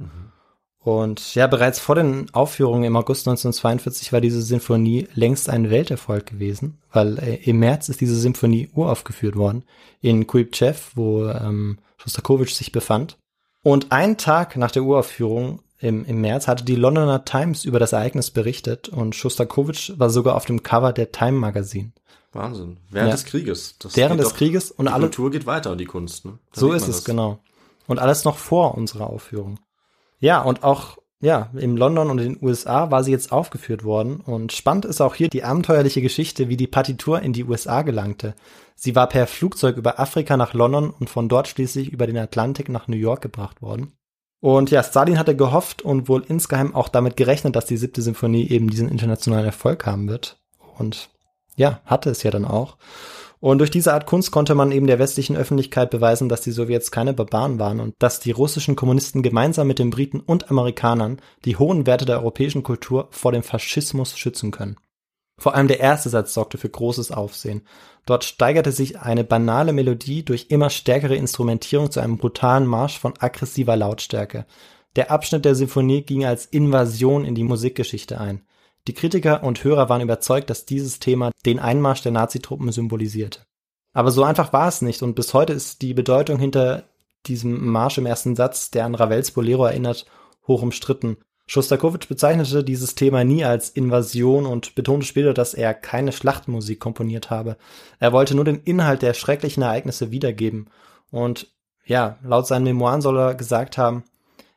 Und 0.79 1.33
ja, 1.35 1.47
bereits 1.47 1.79
vor 1.79 1.95
den 1.95 2.33
Aufführungen 2.33 2.83
im 2.83 2.95
August 2.97 3.25
1942 3.27 4.11
war 4.11 4.19
diese 4.19 4.41
Sinfonie 4.41 5.07
längst 5.13 5.49
ein 5.49 5.69
Welterfolg 5.69 6.25
gewesen, 6.25 6.79
weil 6.91 7.17
äh, 7.19 7.35
im 7.43 7.59
März 7.59 7.87
ist 7.87 8.01
diese 8.01 8.17
Symphonie 8.17 8.69
uraufgeführt 8.73 9.37
worden 9.37 9.63
in 10.01 10.27
Kuibchev, 10.27 10.91
wo 10.95 11.25
ähm, 11.27 11.77
Schostakowitsch 11.97 12.53
sich 12.55 12.73
befand. 12.73 13.17
Und 13.63 13.93
einen 13.93 14.17
Tag 14.17 14.57
nach 14.57 14.71
der 14.71 14.83
Uraufführung 14.83 15.61
im, 15.79 16.03
im 16.03 16.19
März 16.19 16.47
hatte 16.49 16.65
die 16.65 16.75
Londoner 16.75 17.23
Times 17.23 17.63
über 17.63 17.79
das 17.79 17.93
Ereignis 17.93 18.31
berichtet 18.31 18.89
und 18.89 19.15
Schostakowitsch 19.15 19.93
war 19.97 20.09
sogar 20.09 20.35
auf 20.35 20.43
dem 20.45 20.63
Cover 20.63 20.91
der 20.91 21.13
Time 21.13 21.33
Magazine. 21.39 21.93
Wahnsinn. 22.33 22.77
Während 22.89 23.09
Ja. 23.09 23.15
des 23.15 23.25
Krieges. 23.25 23.77
Das 23.79 23.95
Während 23.95 24.19
des 24.19 24.29
doch- 24.29 24.35
Krieges 24.35 24.71
und 24.71 24.87
die 24.87 24.91
alle 24.91 25.03
Kultur 25.05 25.31
geht 25.31 25.45
weiter 25.45 25.77
die 25.77 25.85
Kunst. 25.85 26.25
Ne? 26.25 26.39
Da 26.53 26.59
So 26.59 26.73
ist 26.73 26.87
es, 26.89 26.97
das. 26.97 27.05
genau. 27.05 27.39
Und 27.87 27.99
alles 27.99 28.23
noch 28.23 28.37
vor 28.37 28.75
unserer 28.75 29.09
Aufführung. 29.09 29.59
Ja, 30.19 30.41
und 30.41 30.63
auch, 30.63 30.97
ja, 31.19 31.49
in 31.53 31.75
London 31.75 32.09
und 32.09 32.19
in 32.19 32.33
den 32.33 32.43
USA 32.43 32.91
war 32.91 33.03
sie 33.03 33.11
jetzt 33.11 33.31
aufgeführt 33.31 33.83
worden. 33.83 34.21
Und 34.21 34.53
spannend 34.53 34.85
ist 34.85 35.01
auch 35.01 35.15
hier 35.15 35.29
die 35.29 35.43
abenteuerliche 35.43 36.01
Geschichte, 36.01 36.49
wie 36.49 36.57
die 36.57 36.67
Partitur 36.67 37.21
in 37.21 37.33
die 37.33 37.43
USA 37.43 37.81
gelangte. 37.81 38.35
Sie 38.75 38.95
war 38.95 39.07
per 39.07 39.27
Flugzeug 39.27 39.77
über 39.77 39.99
Afrika 39.99 40.37
nach 40.37 40.53
London 40.53 40.89
und 40.89 41.09
von 41.09 41.29
dort 41.29 41.47
schließlich 41.47 41.91
über 41.91 42.07
den 42.07 42.17
Atlantik 42.17 42.69
nach 42.69 42.87
New 42.87 42.97
York 42.97 43.21
gebracht 43.21 43.61
worden. 43.61 43.93
Und 44.39 44.71
ja, 44.71 44.83
Stalin 44.83 45.17
hatte 45.17 45.37
gehofft 45.37 45.81
und 45.81 46.09
wohl 46.09 46.25
insgeheim 46.27 46.75
auch 46.75 46.89
damit 46.89 47.15
gerechnet, 47.15 47.55
dass 47.55 47.65
die 47.65 47.77
siebte 47.77 48.01
Symphonie 48.01 48.49
eben 48.49 48.69
diesen 48.69 48.89
internationalen 48.89 49.45
Erfolg 49.45 49.85
haben 49.85 50.09
wird. 50.09 50.37
Und 50.77 51.09
ja, 51.55 51.79
hatte 51.85 52.09
es 52.09 52.23
ja 52.23 52.31
dann 52.31 52.43
auch. 52.43 52.77
Und 53.43 53.59
durch 53.59 53.71
diese 53.71 53.93
Art 53.93 54.05
Kunst 54.05 54.31
konnte 54.31 54.55
man 54.55 54.71
eben 54.71 54.87
der 54.87 54.99
westlichen 54.99 55.35
Öffentlichkeit 55.35 55.89
beweisen, 55.89 56.29
dass 56.29 56.39
die 56.39 56.51
Sowjets 56.51 56.91
keine 56.91 57.13
Barbaren 57.13 57.59
waren 57.59 57.81
und 57.81 57.93
dass 57.99 58.21
die 58.21 58.31
russischen 58.31 58.77
Kommunisten 58.77 59.21
gemeinsam 59.21 59.67
mit 59.67 59.79
den 59.79 59.89
Briten 59.89 60.21
und 60.21 60.49
Amerikanern 60.49 61.19
die 61.43 61.57
hohen 61.57 61.85
Werte 61.85 62.05
der 62.05 62.19
europäischen 62.19 62.63
Kultur 62.63 63.09
vor 63.11 63.33
dem 63.33 63.43
Faschismus 63.43 64.17
schützen 64.17 64.51
können. 64.51 64.77
Vor 65.37 65.55
allem 65.55 65.67
der 65.67 65.81
erste 65.81 66.07
Satz 66.07 66.33
sorgte 66.33 66.57
für 66.57 66.69
großes 66.69 67.11
Aufsehen. 67.11 67.63
Dort 68.05 68.23
steigerte 68.23 68.71
sich 68.71 69.01
eine 69.01 69.25
banale 69.25 69.73
Melodie 69.73 70.23
durch 70.23 70.45
immer 70.47 70.69
stärkere 70.69 71.17
Instrumentierung 71.17 71.91
zu 71.91 71.99
einem 71.99 72.17
brutalen 72.17 72.65
Marsch 72.65 72.97
von 72.97 73.13
aggressiver 73.19 73.75
Lautstärke. 73.75 74.45
Der 74.95 75.11
Abschnitt 75.11 75.43
der 75.43 75.55
Symphonie 75.55 76.03
ging 76.03 76.23
als 76.23 76.45
Invasion 76.45 77.25
in 77.25 77.35
die 77.35 77.43
Musikgeschichte 77.43 78.21
ein. 78.21 78.41
Die 78.87 78.93
Kritiker 78.93 79.43
und 79.43 79.63
Hörer 79.63 79.87
waren 79.89 80.01
überzeugt, 80.01 80.49
dass 80.49 80.65
dieses 80.65 80.99
Thema 80.99 81.31
den 81.45 81.59
Einmarsch 81.59 82.01
der 82.01 82.11
Nazitruppen 82.11 82.71
symbolisierte. 82.71 83.41
Aber 83.93 84.11
so 84.11 84.23
einfach 84.23 84.51
war 84.51 84.67
es 84.67 84.81
nicht 84.81 85.03
und 85.03 85.15
bis 85.15 85.33
heute 85.33 85.53
ist 85.53 85.81
die 85.81 85.93
Bedeutung 85.93 86.39
hinter 86.39 86.83
diesem 87.25 87.67
Marsch 87.67 87.97
im 87.97 88.05
ersten 88.05 88.35
Satz, 88.35 88.71
der 88.71 88.85
an 88.85 88.95
Ravels 88.95 89.31
Bolero 89.31 89.65
erinnert, 89.65 90.05
hoch 90.47 90.61
umstritten. 90.61 91.17
Schostakowitsch 91.45 92.07
bezeichnete 92.07 92.63
dieses 92.63 92.95
Thema 92.95 93.23
nie 93.23 93.43
als 93.43 93.69
Invasion 93.69 94.45
und 94.45 94.75
betonte 94.75 95.05
später, 95.05 95.33
dass 95.33 95.53
er 95.53 95.73
keine 95.73 96.11
Schlachtmusik 96.11 96.79
komponiert 96.79 97.29
habe. 97.29 97.57
Er 97.99 98.13
wollte 98.13 98.35
nur 98.35 98.45
den 98.45 98.61
Inhalt 98.63 99.01
der 99.01 99.13
schrecklichen 99.13 99.63
Ereignisse 99.63 100.11
wiedergeben. 100.11 100.69
Und 101.11 101.53
ja, 101.85 102.17
laut 102.23 102.47
seinen 102.47 102.63
Memoiren 102.63 103.01
soll 103.01 103.19
er 103.19 103.35
gesagt 103.35 103.77
haben, 103.77 104.03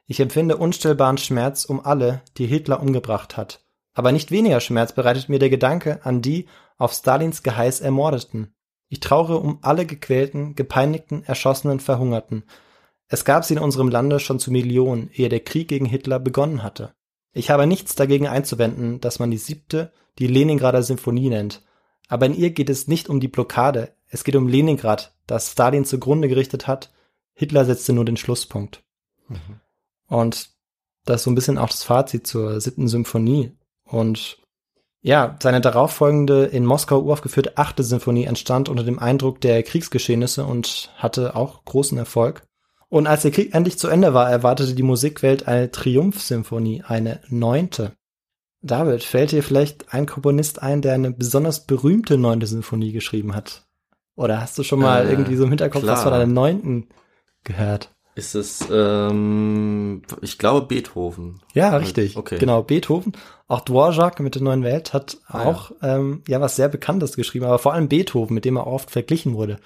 ich 0.06 0.20
empfinde 0.20 0.56
unstillbaren 0.56 1.18
Schmerz 1.18 1.64
um 1.64 1.84
alle, 1.84 2.22
die 2.38 2.46
Hitler 2.46 2.80
umgebracht 2.80 3.36
hat. 3.36 3.65
Aber 3.96 4.12
nicht 4.12 4.30
weniger 4.30 4.60
Schmerz 4.60 4.92
bereitet 4.92 5.30
mir 5.30 5.38
der 5.38 5.48
Gedanke 5.48 6.04
an 6.04 6.20
die 6.20 6.46
auf 6.76 6.92
Stalins 6.92 7.42
Geheiß 7.42 7.80
Ermordeten. 7.80 8.54
Ich 8.88 9.00
traure 9.00 9.38
um 9.38 9.58
alle 9.62 9.86
gequälten, 9.86 10.54
gepeinigten, 10.54 11.22
erschossenen, 11.24 11.80
verhungerten. 11.80 12.44
Es 13.08 13.24
gab 13.24 13.46
sie 13.46 13.54
in 13.54 13.60
unserem 13.60 13.88
Lande 13.88 14.20
schon 14.20 14.38
zu 14.38 14.52
Millionen, 14.52 15.08
ehe 15.14 15.30
der 15.30 15.40
Krieg 15.40 15.68
gegen 15.68 15.86
Hitler 15.86 16.20
begonnen 16.20 16.62
hatte. 16.62 16.92
Ich 17.32 17.48
habe 17.48 17.66
nichts 17.66 17.94
dagegen 17.94 18.26
einzuwenden, 18.26 19.00
dass 19.00 19.18
man 19.18 19.30
die 19.30 19.38
siebte 19.38 19.92
die 20.18 20.26
Leningrader 20.26 20.82
Symphonie 20.82 21.30
nennt. 21.30 21.64
Aber 22.06 22.26
in 22.26 22.34
ihr 22.34 22.50
geht 22.50 22.68
es 22.68 22.88
nicht 22.88 23.08
um 23.08 23.18
die 23.18 23.28
Blockade, 23.28 23.94
es 24.08 24.24
geht 24.24 24.36
um 24.36 24.46
Leningrad, 24.46 25.14
das 25.26 25.52
Stalin 25.52 25.86
zugrunde 25.86 26.28
gerichtet 26.28 26.66
hat. 26.66 26.92
Hitler 27.32 27.64
setzte 27.64 27.94
nur 27.94 28.04
den 28.04 28.18
Schlusspunkt. 28.18 28.84
Mhm. 29.28 29.60
Und 30.06 30.50
das 31.06 31.16
ist 31.16 31.24
so 31.24 31.30
ein 31.30 31.34
bisschen 31.34 31.56
auch 31.56 31.70
das 31.70 31.82
Fazit 31.82 32.26
zur 32.26 32.60
siebten 32.60 32.88
Symphonie. 32.88 33.56
Und 33.86 34.38
ja, 35.00 35.36
seine 35.40 35.60
darauffolgende 35.60 36.46
in 36.46 36.64
Moskau 36.64 37.00
uraufgeführte 37.00 37.56
achte 37.56 37.84
Symphonie 37.84 38.24
entstand 38.24 38.68
unter 38.68 38.82
dem 38.82 38.98
Eindruck 38.98 39.40
der 39.40 39.62
Kriegsgeschehnisse 39.62 40.44
und 40.44 40.90
hatte 40.96 41.36
auch 41.36 41.64
großen 41.64 41.96
Erfolg. 41.96 42.42
Und 42.88 43.06
als 43.06 43.22
der 43.22 43.30
Krieg 43.30 43.54
endlich 43.54 43.78
zu 43.78 43.88
Ende 43.88 44.14
war, 44.14 44.30
erwartete 44.30 44.74
die 44.74 44.82
Musikwelt 44.82 45.46
eine 45.46 45.70
Triumphsymphonie, 45.70 46.82
eine 46.86 47.20
neunte. 47.28 47.92
David, 48.62 49.04
fällt 49.04 49.32
dir 49.32 49.42
vielleicht 49.42 49.92
ein 49.94 50.06
Komponist 50.06 50.62
ein, 50.62 50.82
der 50.82 50.94
eine 50.94 51.12
besonders 51.12 51.66
berühmte 51.66 52.18
neunte 52.18 52.46
Symphonie 52.46 52.92
geschrieben 52.92 53.34
hat? 53.34 53.64
Oder 54.16 54.40
hast 54.40 54.58
du 54.58 54.62
schon 54.62 54.80
mal 54.80 55.06
äh, 55.06 55.10
irgendwie 55.10 55.36
so 55.36 55.44
im 55.44 55.50
Hinterkopf 55.50 55.82
klar. 55.82 55.96
was 55.96 56.02
von 56.02 56.12
einer 56.12 56.26
neunten 56.26 56.88
gehört? 57.44 57.95
Ist 58.16 58.34
es, 58.34 58.66
ähm, 58.72 60.00
ich 60.22 60.38
glaube 60.38 60.66
Beethoven. 60.66 61.42
Ja, 61.52 61.76
richtig. 61.76 62.16
Okay. 62.16 62.38
Genau, 62.38 62.62
Beethoven. 62.62 63.12
Auch 63.46 63.60
Dvorak 63.60 64.20
mit 64.20 64.34
der 64.34 64.42
neuen 64.42 64.62
Welt 64.62 64.94
hat 64.94 65.18
ah, 65.26 65.44
auch 65.44 65.70
ja. 65.82 65.96
Ähm, 65.96 66.22
ja 66.26 66.40
was 66.40 66.56
sehr 66.56 66.70
Bekanntes 66.70 67.14
geschrieben, 67.14 67.44
aber 67.44 67.58
vor 67.58 67.74
allem 67.74 67.88
Beethoven, 67.88 68.32
mit 68.34 68.46
dem 68.46 68.56
er 68.56 68.66
oft 68.66 68.90
verglichen 68.90 69.34
wurde. 69.34 69.58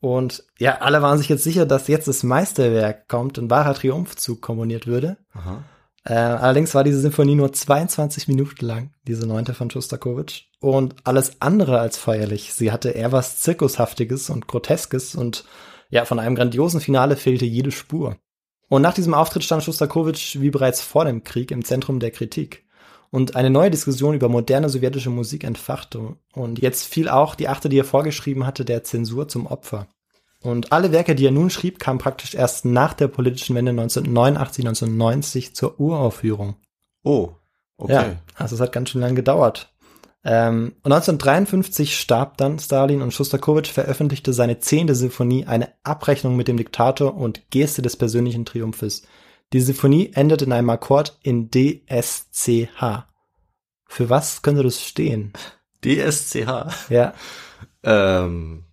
Und 0.00 0.42
ja, 0.58 0.78
alle 0.78 1.02
waren 1.02 1.18
sich 1.18 1.28
jetzt 1.28 1.44
sicher, 1.44 1.66
dass 1.66 1.86
jetzt 1.86 2.08
das 2.08 2.22
Meisterwerk 2.22 3.08
kommt, 3.08 3.36
ein 3.36 3.50
wahrer 3.50 3.74
Triumphzug 3.74 4.40
komponiert 4.40 4.86
würde. 4.86 5.18
Aha. 5.34 5.62
Äh, 6.04 6.14
allerdings 6.14 6.74
war 6.74 6.82
diese 6.82 7.00
Symphonie 7.00 7.34
nur 7.34 7.52
22 7.52 8.26
Minuten 8.26 8.64
lang, 8.64 8.94
diese 9.06 9.26
neunte 9.26 9.52
von 9.52 9.70
Schostakowitsch. 9.70 10.44
Und 10.60 10.94
alles 11.04 11.42
andere 11.42 11.78
als 11.78 11.98
feierlich. 11.98 12.54
Sie 12.54 12.72
hatte 12.72 12.88
eher 12.88 13.12
was 13.12 13.40
Zirkushaftiges 13.40 14.30
und 14.30 14.46
Groteskes 14.46 15.14
und 15.14 15.44
ja, 15.90 16.04
von 16.04 16.18
einem 16.18 16.34
grandiosen 16.34 16.80
Finale 16.80 17.16
fehlte 17.16 17.44
jede 17.44 17.70
Spur. 17.70 18.16
Und 18.68 18.82
nach 18.82 18.94
diesem 18.94 19.14
Auftritt 19.14 19.44
stand 19.44 19.62
Schostakowitsch 19.62 20.40
wie 20.40 20.50
bereits 20.50 20.80
vor 20.80 21.04
dem 21.04 21.22
Krieg 21.24 21.50
im 21.50 21.64
Zentrum 21.64 22.00
der 22.00 22.10
Kritik. 22.10 22.64
Und 23.10 23.36
eine 23.36 23.50
neue 23.50 23.70
Diskussion 23.70 24.14
über 24.14 24.28
moderne 24.28 24.68
sowjetische 24.68 25.10
Musik 25.10 25.44
entfachte. 25.44 26.16
Und 26.32 26.58
jetzt 26.58 26.86
fiel 26.86 27.08
auch 27.08 27.34
die 27.34 27.48
achte, 27.48 27.68
die 27.68 27.78
er 27.78 27.84
vorgeschrieben 27.84 28.44
hatte, 28.44 28.64
der 28.64 28.82
Zensur 28.82 29.28
zum 29.28 29.46
Opfer. 29.46 29.86
Und 30.42 30.72
alle 30.72 30.92
Werke, 30.92 31.14
die 31.14 31.26
er 31.26 31.32
nun 31.32 31.50
schrieb, 31.50 31.78
kamen 31.78 31.98
praktisch 31.98 32.34
erst 32.34 32.64
nach 32.64 32.94
der 32.94 33.08
politischen 33.08 33.56
Wende 33.56 33.70
1989, 33.70 34.64
1990 34.66 35.54
zur 35.54 35.80
Uraufführung. 35.80 36.56
Oh, 37.04 37.30
okay. 37.78 37.92
Ja, 37.92 38.16
also 38.34 38.56
es 38.56 38.60
hat 38.60 38.72
ganz 38.72 38.90
schön 38.90 39.00
lange 39.00 39.14
gedauert. 39.14 39.72
Ähm, 40.28 40.74
1953 40.82 41.96
starb 41.96 42.36
dann 42.36 42.58
Stalin 42.58 43.00
und 43.00 43.14
Schostakowitsch 43.14 43.70
veröffentlichte 43.70 44.32
seine 44.32 44.58
zehnte 44.58 44.96
Sinfonie, 44.96 45.46
eine 45.46 45.72
Abrechnung 45.84 46.34
mit 46.34 46.48
dem 46.48 46.56
Diktator 46.56 47.14
und 47.14 47.48
Geste 47.50 47.80
des 47.80 47.96
persönlichen 47.96 48.44
Triumphes. 48.44 49.06
Die 49.52 49.60
Sinfonie 49.60 50.10
endet 50.14 50.42
in 50.42 50.50
einem 50.50 50.68
Akkord 50.68 51.16
in 51.22 51.52
DSCH. 51.52 53.06
Für 53.86 54.10
was 54.10 54.42
könnte 54.42 54.64
das 54.64 54.82
stehen? 54.82 55.32
DSCH? 55.84 56.90
Ja. 56.90 57.14
Ähm, 57.84 58.64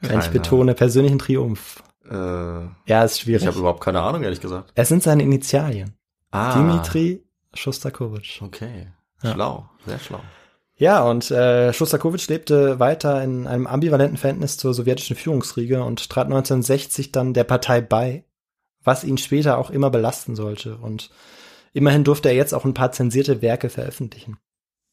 Wenn 0.00 0.20
ich 0.20 0.28
betone, 0.28 0.74
persönlichen 0.74 1.18
Triumph. 1.18 1.82
Äh, 2.08 2.14
ja, 2.14 3.02
ist 3.02 3.18
schwierig. 3.18 3.42
Ich 3.42 3.48
habe 3.48 3.58
überhaupt 3.58 3.82
keine 3.82 4.00
Ahnung, 4.00 4.22
ehrlich 4.22 4.40
gesagt. 4.40 4.70
Es 4.76 4.88
sind 4.88 5.02
seine 5.02 5.24
Initialien. 5.24 5.96
Ah. 6.30 6.56
Dimitri 6.56 7.24
Schostakowitsch. 7.52 8.40
Okay. 8.42 8.92
Schlau, 9.20 9.68
ja. 9.86 9.90
sehr 9.90 9.98
schlau. 9.98 10.20
Ja, 10.76 11.04
und 11.04 11.30
äh, 11.30 11.72
Schostakowitsch 11.72 12.28
lebte 12.28 12.80
weiter 12.80 13.22
in 13.22 13.46
einem 13.46 13.66
ambivalenten 13.66 14.16
Verhältnis 14.16 14.56
zur 14.56 14.74
sowjetischen 14.74 15.16
Führungsriege 15.16 15.84
und 15.84 16.08
trat 16.08 16.26
1960 16.26 17.12
dann 17.12 17.34
der 17.34 17.44
Partei 17.44 17.80
bei, 17.80 18.24
was 18.82 19.04
ihn 19.04 19.18
später 19.18 19.58
auch 19.58 19.70
immer 19.70 19.90
belasten 19.90 20.34
sollte. 20.34 20.78
Und 20.78 21.10
immerhin 21.72 22.04
durfte 22.04 22.30
er 22.30 22.34
jetzt 22.34 22.54
auch 22.54 22.64
ein 22.64 22.74
paar 22.74 22.92
zensierte 22.92 23.42
Werke 23.42 23.68
veröffentlichen. 23.68 24.38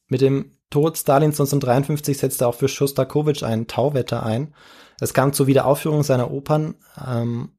Mit 0.07 0.21
dem 0.21 0.57
Tod 0.69 0.97
Stalins 0.97 1.39
1953 1.39 2.17
setzte 2.17 2.47
auch 2.47 2.55
für 2.55 2.67
Schostakowitsch 2.67 3.43
ein 3.43 3.67
Tauwetter 3.67 4.23
ein. 4.23 4.53
Es 4.99 5.13
kam 5.13 5.33
zur 5.33 5.47
Wiederaufführung 5.47 6.03
seiner 6.03 6.31
Opern 6.31 6.75
ähm, 7.03 7.53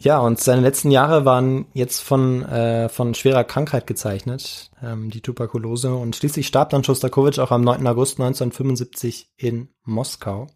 ja, 0.00 0.18
und 0.18 0.40
seine 0.40 0.62
letzten 0.62 0.90
Jahre 0.90 1.24
waren 1.24 1.66
jetzt 1.72 2.00
von, 2.00 2.44
äh, 2.44 2.88
von 2.88 3.14
schwerer 3.14 3.44
Krankheit 3.44 3.86
gezeichnet, 3.86 4.70
ähm, 4.82 5.10
die 5.10 5.20
Tuberkulose. 5.20 5.92
Und 5.94 6.14
schließlich 6.14 6.46
starb 6.46 6.70
dann 6.70 6.84
Schostakowitsch 6.84 7.38
auch 7.38 7.50
am 7.50 7.62
9. 7.62 7.86
August 7.86 8.18
1975 8.20 9.32
in 9.36 9.68
Moskau. 9.84 10.46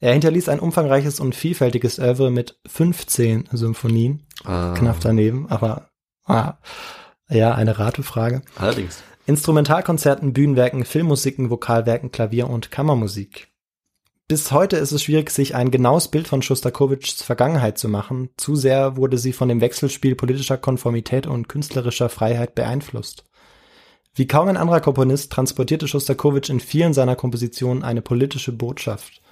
Er 0.00 0.12
hinterließ 0.12 0.48
ein 0.48 0.60
umfangreiches 0.60 1.20
und 1.20 1.34
vielfältiges 1.34 1.98
Oeuvre 1.98 2.30
mit 2.30 2.58
15 2.66 3.48
Symphonien. 3.52 4.26
Ah. 4.44 4.74
Knapp 4.76 4.98
daneben, 5.00 5.48
aber 5.48 5.90
ah, 6.24 6.54
ja, 7.28 7.54
eine 7.54 7.78
Ratefrage. 7.78 8.42
Allerdings. 8.56 9.02
Instrumentalkonzerten, 9.26 10.32
Bühnenwerken, 10.32 10.84
Filmmusiken, 10.84 11.50
Vokalwerken, 11.50 12.10
Klavier 12.10 12.48
und 12.48 12.70
Kammermusik. 12.70 13.48
Bis 14.28 14.52
heute 14.52 14.76
ist 14.76 14.92
es 14.92 15.02
schwierig, 15.02 15.30
sich 15.30 15.54
ein 15.54 15.70
genaues 15.70 16.08
Bild 16.08 16.28
von 16.28 16.42
Schostakowitschs 16.42 17.22
Vergangenheit 17.22 17.78
zu 17.78 17.88
machen. 17.88 18.28
Zu 18.36 18.56
sehr 18.56 18.98
wurde 18.98 19.16
sie 19.16 19.32
von 19.32 19.48
dem 19.48 19.62
Wechselspiel 19.62 20.16
politischer 20.16 20.58
Konformität 20.58 21.26
und 21.26 21.48
künstlerischer 21.48 22.10
Freiheit 22.10 22.54
beeinflusst. 22.54 23.24
Wie 24.14 24.26
kaum 24.26 24.48
ein 24.48 24.58
anderer 24.58 24.82
Komponist 24.82 25.32
transportierte 25.32 25.88
Schostakowitsch 25.88 26.50
in 26.50 26.60
vielen 26.60 26.92
seiner 26.92 27.16
Kompositionen 27.16 27.82
eine 27.82 28.02
politische 28.02 28.52
Botschaft. 28.52 29.22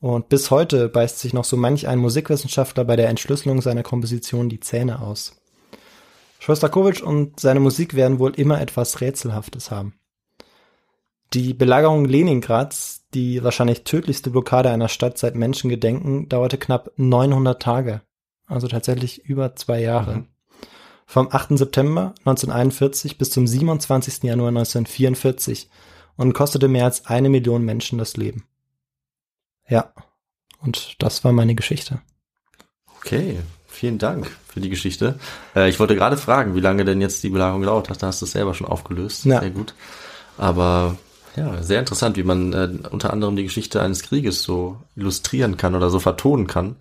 Und 0.00 0.28
bis 0.28 0.52
heute 0.52 0.88
beißt 0.88 1.18
sich 1.18 1.32
noch 1.32 1.44
so 1.44 1.56
manch 1.56 1.88
ein 1.88 1.98
Musikwissenschaftler 1.98 2.84
bei 2.84 2.94
der 2.94 3.08
Entschlüsselung 3.08 3.60
seiner 3.60 3.82
Komposition 3.82 4.48
die 4.48 4.60
Zähne 4.60 5.02
aus. 5.02 5.34
Schostakowitsch 6.38 7.02
und 7.02 7.40
seine 7.40 7.58
Musik 7.58 7.94
werden 7.94 8.20
wohl 8.20 8.34
immer 8.36 8.60
etwas 8.60 9.00
Rätselhaftes 9.00 9.72
haben. 9.72 9.94
Die 11.34 11.54
Belagerung 11.54 12.04
Leningrads, 12.04 12.97
die 13.14 13.42
wahrscheinlich 13.42 13.84
tödlichste 13.84 14.30
Blockade 14.30 14.70
einer 14.70 14.88
Stadt 14.88 15.18
seit 15.18 15.34
Menschengedenken, 15.34 16.28
dauerte 16.28 16.58
knapp 16.58 16.90
900 16.96 17.60
Tage. 17.60 18.02
Also 18.46 18.68
tatsächlich 18.68 19.24
über 19.24 19.54
zwei 19.56 19.80
Jahre. 19.80 20.16
Mhm. 20.16 20.26
Vom 21.06 21.28
8. 21.30 21.56
September 21.56 22.14
1941 22.20 23.16
bis 23.16 23.30
zum 23.30 23.46
27. 23.46 24.24
Januar 24.24 24.48
1944 24.48 25.70
und 26.16 26.34
kostete 26.34 26.68
mehr 26.68 26.84
als 26.84 27.06
eine 27.06 27.30
Million 27.30 27.64
Menschen 27.64 27.98
das 27.98 28.16
Leben. 28.16 28.44
Ja, 29.68 29.92
und 30.60 30.96
das 30.98 31.24
war 31.24 31.32
meine 31.32 31.54
Geschichte. 31.54 32.00
Okay, 32.98 33.38
vielen 33.66 33.98
Dank 33.98 34.30
für 34.48 34.60
die 34.60 34.68
Geschichte. 34.68 35.18
Äh, 35.54 35.70
ich 35.70 35.78
wollte 35.78 35.94
gerade 35.94 36.16
fragen, 36.16 36.54
wie 36.54 36.60
lange 36.60 36.84
denn 36.84 37.00
jetzt 37.00 37.22
die 37.22 37.30
Belagerung 37.30 37.60
gedauert 37.60 37.88
hat. 37.88 38.02
Da 38.02 38.08
hast 38.08 38.20
du 38.20 38.26
es 38.26 38.32
selber 38.32 38.54
schon 38.54 38.66
aufgelöst. 38.66 39.24
Ja. 39.24 39.40
Sehr 39.40 39.50
gut. 39.50 39.74
Aber 40.36 40.96
ja, 41.38 41.62
sehr 41.62 41.78
interessant, 41.78 42.16
wie 42.16 42.24
man 42.24 42.52
äh, 42.52 42.68
unter 42.90 43.12
anderem 43.12 43.36
die 43.36 43.44
Geschichte 43.44 43.80
eines 43.80 44.02
Krieges 44.02 44.42
so 44.42 44.78
illustrieren 44.96 45.56
kann 45.56 45.74
oder 45.74 45.88
so 45.88 46.00
vertonen 46.00 46.46
kann. 46.46 46.76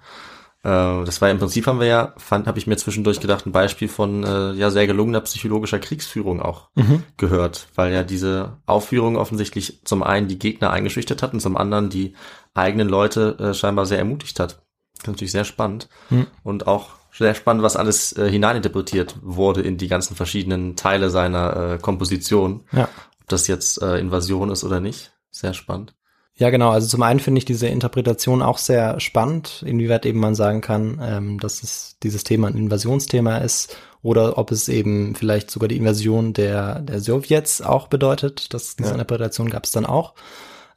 Äh, 0.63 1.05
das 1.05 1.21
war 1.21 1.29
im 1.29 1.37
Prinzip 1.37 1.67
haben 1.67 1.79
wir 1.79 1.87
ja, 1.87 2.13
fand, 2.17 2.47
habe 2.47 2.57
ich 2.57 2.65
mir 2.65 2.75
zwischendurch 2.77 3.19
gedacht, 3.19 3.45
ein 3.45 3.51
Beispiel 3.51 3.87
von 3.87 4.23
äh, 4.23 4.53
ja 4.53 4.71
sehr 4.71 4.87
gelungener 4.87 5.21
psychologischer 5.21 5.79
Kriegsführung 5.79 6.41
auch 6.41 6.69
mhm. 6.75 7.03
gehört, 7.17 7.67
weil 7.75 7.93
ja 7.93 8.03
diese 8.03 8.57
Aufführung 8.65 9.15
offensichtlich 9.15 9.79
zum 9.85 10.01
einen 10.01 10.27
die 10.27 10.39
Gegner 10.39 10.71
eingeschüchtert 10.71 11.21
hat 11.21 11.33
und 11.33 11.39
zum 11.39 11.55
anderen 11.55 11.89
die 11.89 12.13
eigenen 12.53 12.89
Leute 12.89 13.37
äh, 13.39 13.53
scheinbar 13.53 13.85
sehr 13.85 13.99
ermutigt 13.99 14.39
hat. 14.39 14.53
Das 14.95 15.03
ist 15.03 15.07
natürlich 15.07 15.31
sehr 15.31 15.45
spannend 15.45 15.87
mhm. 16.09 16.25
und 16.43 16.65
auch 16.65 16.89
sehr 17.13 17.35
spannend, 17.35 17.63
was 17.63 17.75
alles 17.77 18.13
äh, 18.17 18.29
hineininterpretiert 18.29 19.15
wurde 19.21 19.61
in 19.61 19.77
die 19.77 19.87
ganzen 19.87 20.15
verschiedenen 20.15 20.75
Teile 20.75 21.09
seiner 21.09 21.73
äh, 21.73 21.77
Komposition. 21.77 22.61
Ja 22.71 22.89
das 23.27 23.47
jetzt 23.47 23.81
äh, 23.81 23.99
Invasion 23.99 24.49
ist 24.49 24.63
oder 24.63 24.79
nicht. 24.79 25.11
Sehr 25.31 25.53
spannend. 25.53 25.93
Ja, 26.35 26.51
genau. 26.51 26.69
Also 26.69 26.87
zum 26.87 27.01
einen 27.01 27.19
finde 27.19 27.39
ich 27.39 27.45
diese 27.45 27.67
Interpretation 27.67 28.43
auch 28.43 28.59
sehr 28.59 28.99
spannend, 28.99 29.63
inwieweit 29.65 30.05
eben 30.05 30.19
man 30.19 30.35
sagen 30.35 30.61
kann, 30.61 31.01
ähm, 31.03 31.39
dass 31.39 31.63
es 31.63 31.97
dieses 32.03 32.23
Thema 32.23 32.47
ein 32.47 32.55
Invasionsthema 32.55 33.37
ist 33.37 33.75
oder 34.03 34.37
ob 34.37 34.51
es 34.51 34.69
eben 34.69 35.15
vielleicht 35.15 35.49
sogar 35.49 35.67
die 35.67 35.77
Invasion 35.77 36.33
der, 36.33 36.81
der 36.81 36.99
Sowjets 36.99 37.61
auch 37.63 37.87
bedeutet. 37.87 38.53
Das, 38.53 38.75
diese 38.75 38.89
ja. 38.89 38.93
Interpretation 38.93 39.49
gab 39.49 39.65
es 39.65 39.71
dann 39.71 39.87
auch. 39.87 40.13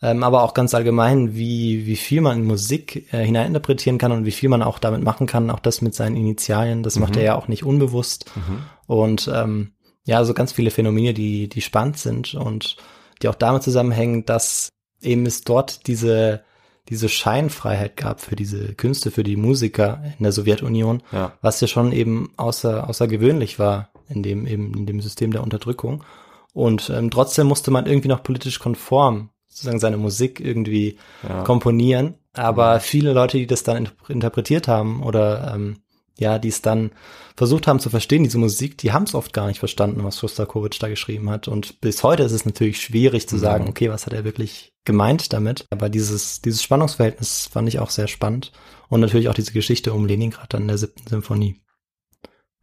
ähm, 0.02 0.22
aber 0.22 0.44
auch 0.44 0.54
ganz 0.54 0.72
allgemein, 0.74 1.34
wie, 1.34 1.84
wie 1.84 1.96
viel 1.96 2.22
man 2.22 2.38
in 2.38 2.46
Musik 2.46 3.12
äh, 3.12 3.22
hineininterpretieren 3.22 3.98
kann 3.98 4.12
und 4.12 4.24
wie 4.24 4.30
viel 4.30 4.48
man 4.48 4.62
auch 4.62 4.78
damit 4.78 5.02
machen 5.02 5.26
kann, 5.26 5.50
auch 5.50 5.60
das 5.60 5.82
mit 5.82 5.94
seinen 5.94 6.16
Initialien, 6.16 6.82
das 6.82 6.96
mhm. 6.96 7.02
macht 7.02 7.16
er 7.18 7.22
ja 7.22 7.34
auch 7.36 7.48
nicht 7.48 7.64
unbewusst. 7.64 8.30
Mhm. 8.34 8.62
Und 8.86 9.30
ähm, 9.32 9.72
ja, 10.04 10.24
so 10.24 10.34
ganz 10.34 10.52
viele 10.52 10.70
Phänomene, 10.70 11.14
die, 11.14 11.48
die 11.48 11.60
spannend 11.60 11.98
sind 11.98 12.34
und 12.34 12.76
die 13.22 13.28
auch 13.28 13.34
damit 13.34 13.62
zusammenhängen, 13.62 14.24
dass 14.24 14.70
eben 15.02 15.26
es 15.26 15.42
dort 15.42 15.86
diese, 15.86 16.42
diese 16.88 17.08
Scheinfreiheit 17.08 17.96
gab 17.96 18.20
für 18.20 18.36
diese 18.36 18.74
Künste, 18.74 19.10
für 19.10 19.22
die 19.22 19.36
Musiker 19.36 20.02
in 20.18 20.22
der 20.22 20.32
Sowjetunion, 20.32 21.02
ja. 21.12 21.32
was 21.42 21.60
ja 21.60 21.68
schon 21.68 21.92
eben 21.92 22.32
außer, 22.36 22.88
außergewöhnlich 22.88 23.58
war 23.58 23.90
in 24.08 24.22
dem, 24.22 24.46
eben 24.46 24.74
in 24.74 24.86
dem 24.86 25.00
System 25.00 25.32
der 25.32 25.42
Unterdrückung. 25.42 26.04
Und 26.52 26.90
ähm, 26.90 27.10
trotzdem 27.10 27.46
musste 27.46 27.70
man 27.70 27.86
irgendwie 27.86 28.08
noch 28.08 28.22
politisch 28.22 28.58
konform 28.58 29.30
sozusagen 29.46 29.80
seine 29.80 29.96
Musik 29.96 30.40
irgendwie 30.40 30.98
ja. 31.28 31.42
komponieren. 31.42 32.14
Aber 32.32 32.76
mhm. 32.76 32.80
viele 32.80 33.12
Leute, 33.12 33.38
die 33.38 33.46
das 33.46 33.62
dann 33.62 33.88
interpretiert 34.08 34.68
haben 34.68 35.02
oder 35.02 35.52
ähm, 35.54 35.78
ja, 36.20 36.38
die 36.38 36.48
es 36.48 36.62
dann 36.62 36.92
versucht 37.34 37.66
haben 37.66 37.80
zu 37.80 37.88
verstehen, 37.88 38.22
diese 38.22 38.38
Musik, 38.38 38.76
die 38.76 38.92
haben 38.92 39.04
es 39.04 39.14
oft 39.14 39.32
gar 39.32 39.46
nicht 39.46 39.58
verstanden, 39.58 40.04
was 40.04 40.18
Shostakovich 40.18 40.78
da 40.78 40.88
geschrieben 40.88 41.30
hat. 41.30 41.48
Und 41.48 41.80
bis 41.80 42.02
heute 42.02 42.22
ist 42.22 42.32
es 42.32 42.44
natürlich 42.44 42.80
schwierig 42.80 43.26
zu 43.26 43.38
sagen, 43.38 43.64
mhm. 43.64 43.70
okay, 43.70 43.90
was 43.90 44.04
hat 44.04 44.12
er 44.12 44.24
wirklich 44.24 44.74
gemeint 44.84 45.32
damit? 45.32 45.66
Aber 45.70 45.88
dieses, 45.88 46.42
dieses 46.42 46.62
Spannungsverhältnis 46.62 47.48
fand 47.50 47.68
ich 47.68 47.78
auch 47.78 47.88
sehr 47.88 48.06
spannend. 48.06 48.52
Und 48.88 49.00
natürlich 49.00 49.30
auch 49.30 49.34
diese 49.34 49.52
Geschichte 49.52 49.94
um 49.94 50.04
Leningrad 50.04 50.52
dann 50.52 50.62
in 50.62 50.68
der 50.68 50.78
siebten 50.78 51.08
Symphonie. 51.08 51.62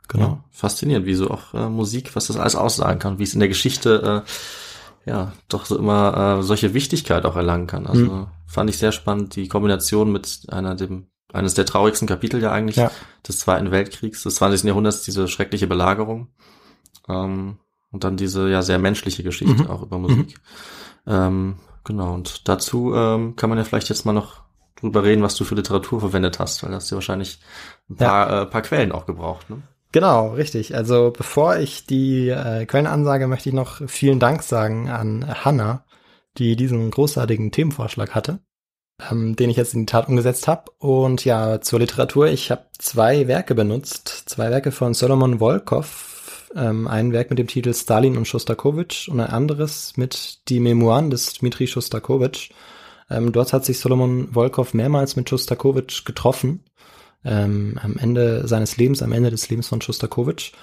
Genau. 0.08 0.26
Ja, 0.26 0.44
faszinierend, 0.52 1.08
wie 1.08 1.16
so 1.16 1.32
auch 1.32 1.54
äh, 1.54 1.68
Musik, 1.68 2.16
was 2.16 2.28
das 2.28 2.38
alles 2.38 2.56
aussagen 2.56 3.00
kann, 3.00 3.18
wie 3.18 3.24
es 3.24 3.34
in 3.34 3.40
der 3.40 3.50
Geschichte 3.50 4.24
äh, 5.06 5.10
ja 5.10 5.34
doch 5.50 5.66
so 5.66 5.78
immer 5.78 6.38
äh, 6.40 6.44
solche 6.44 6.76
Wichtigkeit 6.76 7.26
auch 7.26 7.36
erlangen 7.36 7.68
kann. 7.68 7.88
Also 7.88 8.06
mhm. 8.06 8.28
fand 8.46 8.70
ich 8.70 8.78
sehr 8.78 8.92
spannend, 8.92 9.36
die 9.36 9.48
Kombination 9.48 10.12
mit 10.12 10.44
einer 10.50 10.76
dem 10.76 11.08
eines 11.34 11.54
der 11.54 11.66
traurigsten 11.66 12.08
Kapitel 12.08 12.42
ja 12.42 12.52
eigentlich 12.52 12.78
ja. 12.78 12.92
des 13.28 13.40
Zweiten 13.40 13.72
Weltkriegs, 13.72 14.24
des 14.24 14.36
20. 14.36 14.64
Jahrhunderts, 14.64 15.02
diese 15.02 15.28
schreckliche 15.28 15.68
Belagerung. 15.68 16.30
Ähm, 17.08 17.58
und 17.92 18.04
dann 18.04 18.18
diese 18.18 18.50
ja 18.50 18.62
sehr 18.62 18.80
menschliche 18.80 19.24
Geschichte 19.24 19.64
mhm. 19.64 19.70
auch 19.70 19.82
über 19.82 19.98
Musik. 19.98 20.36
Mhm. 21.06 21.14
Ähm, 21.14 21.56
genau, 21.84 22.14
und 22.14 22.48
dazu 22.48 22.94
ähm, 22.94 23.36
kann 23.36 23.50
man 23.50 23.58
ja 23.58 23.64
vielleicht 23.64 23.90
jetzt 23.90 24.06
mal 24.06 24.14
noch 24.14 24.42
drüber 24.76 25.04
reden, 25.04 25.24
was 25.24 25.36
du 25.36 25.44
für 25.44 25.56
Literatur 25.56 26.00
verwendet 26.00 26.40
hast, 26.40 26.62
weil 26.64 26.70
da 26.70 26.78
hast 26.78 26.92
du 26.92 26.96
wahrscheinlich 26.96 27.40
ein 27.90 27.96
paar, 27.96 28.30
ja. 28.30 28.42
äh, 28.44 28.46
paar 28.46 28.62
Quellen 28.62 28.92
auch 28.92 29.06
gebraucht. 29.06 29.50
Ne? 29.50 29.62
Genau, 29.92 30.34
richtig. 30.34 30.76
Also 30.76 31.14
bevor 31.16 31.58
ich 31.58 31.86
die 31.86 32.30
äh, 32.30 32.66
Quellenansage, 32.66 33.28
möchte 33.28 33.50
ich 33.50 33.56
noch 33.56 33.82
vielen 33.88 34.20
Dank 34.20 34.44
sagen 34.44 34.90
an 34.90 35.26
Hanna, 35.46 35.86
die 36.38 36.56
diesen 36.56 36.92
großartigen 36.92 37.52
Themenvorschlag 37.52 38.14
hatte 38.14 38.40
ähm, 39.12 39.36
den 39.36 39.50
ich 39.50 39.58
jetzt 39.58 39.74
in 39.74 39.82
die 39.82 39.86
Tat 39.86 40.08
umgesetzt 40.08 40.48
habe. 40.48 40.72
Und 40.80 41.26
ja, 41.26 41.62
zur 41.62 41.80
Literatur, 41.80 42.28
ich 42.28 42.52
habe 42.52 42.66
zwei 42.78 43.28
Werke 43.28 43.56
benutzt, 43.56 44.24
zwei 44.28 44.50
Werke 44.50 44.72
von 44.72 44.94
Solomon 44.94 45.40
Volkov, 45.40 46.52
ähm, 46.56 46.88
ein 46.88 47.12
Werk 47.14 47.30
mit 47.30 47.40
dem 47.40 47.48
Titel 47.48 47.74
Stalin 47.74 48.18
und 48.18 48.28
Shostakovich 48.28 49.10
und 49.12 49.20
ein 49.20 49.30
anderes 49.30 49.98
mit 49.98 50.40
die 50.50 50.60
Memoiren 50.60 51.10
des 51.10 51.34
Dmitri 51.34 51.68
Shostakovich. 51.68 52.52
Ähm, 53.10 53.32
dort 53.32 53.54
hat 53.54 53.66
sich 53.66 53.80
Solomon 53.80 54.34
Volkov 54.34 54.74
mehrmals 54.74 55.16
mit 55.16 55.30
Shostakovich 55.30 56.04
getroffen, 56.04 56.64
ähm, 57.24 57.80
am 57.82 57.98
Ende 57.98 58.48
seines 58.48 58.78
Lebens, 58.78 59.02
am 59.02 59.14
Ende 59.14 59.30
des 59.30 59.50
Lebens 59.50 59.68
von 59.68 59.82
Shostakovich. 59.82 60.54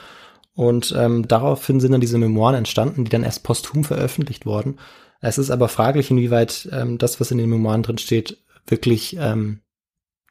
Und 0.54 0.94
ähm, 0.96 1.26
daraufhin 1.26 1.80
sind 1.80 1.92
dann 1.92 2.00
diese 2.00 2.18
Memoiren 2.18 2.54
entstanden, 2.54 3.04
die 3.04 3.10
dann 3.10 3.24
erst 3.24 3.42
posthum 3.42 3.82
veröffentlicht 3.82 4.46
wurden. 4.46 4.78
Es 5.24 5.38
ist 5.38 5.50
aber 5.50 5.68
fraglich, 5.68 6.10
inwieweit 6.10 6.68
ähm, 6.70 6.98
das, 6.98 7.18
was 7.18 7.30
in 7.30 7.38
den 7.38 7.48
Memoiren 7.48 7.82
drin 7.82 7.96
steht, 7.96 8.44
wirklich 8.66 9.16
ähm, 9.18 9.60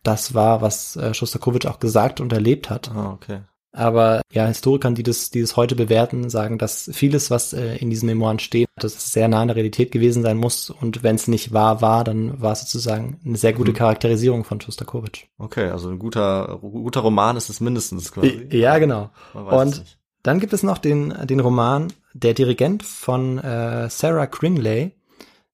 das 0.04 0.36
war, 0.36 0.62
was 0.62 0.96
äh, 0.96 1.16
Shostakovich 1.16 1.68
auch 1.68 1.80
gesagt 1.80 2.22
und 2.22 2.32
erlebt 2.32 2.70
hat. 2.70 2.92
Ah, 2.94 3.12
okay. 3.12 3.42
Aber 3.72 4.22
ja, 4.32 4.46
Historikern, 4.46 4.94
die 4.94 5.02
das, 5.02 5.32
die 5.32 5.42
das 5.42 5.58
heute 5.58 5.76
bewerten, 5.76 6.30
sagen, 6.30 6.60
dass 6.60 6.92
vieles, 6.94 7.32
was 7.32 7.54
äh, 7.54 7.78
in 7.78 7.90
diesen 7.90 8.06
Memoiren 8.06 8.38
steht, 8.38 8.68
dass 8.76 8.96
es 8.96 9.12
sehr 9.12 9.28
nah 9.28 9.42
an 9.42 9.48
der 9.48 9.56
Realität 9.56 9.92
gewesen 9.92 10.22
sein 10.22 10.38
muss. 10.38 10.70
Und 10.70 11.02
wenn 11.02 11.16
es 11.16 11.28
nicht 11.28 11.54
wahr 11.54 11.82
war, 11.82 12.04
dann 12.04 12.40
war 12.40 12.52
es 12.52 12.60
sozusagen 12.60 13.20
eine 13.26 13.38
sehr 13.38 13.54
gute 13.54 13.72
hm. 13.72 13.78
Charakterisierung 13.78 14.44
von 14.44 14.62
Shostakovich. 14.62 15.28
Okay, 15.40 15.70
also 15.70 15.90
ein 15.90 15.98
guter, 15.98 16.60
guter 16.62 17.00
Roman 17.00 17.36
ist 17.36 17.50
es 17.50 17.62
mindestens 17.62 18.12
quasi. 18.12 18.48
Ja, 18.52 18.78
genau. 18.78 19.10
Und 19.34 19.84
dann 20.24 20.40
gibt 20.40 20.54
es 20.54 20.64
noch 20.64 20.78
den, 20.78 21.14
den 21.26 21.40
Roman 21.40 21.92
der 22.14 22.34
Dirigent 22.34 22.84
von 22.84 23.38
äh, 23.40 23.90
Sarah 23.90 24.28
Cringley, 24.28 24.92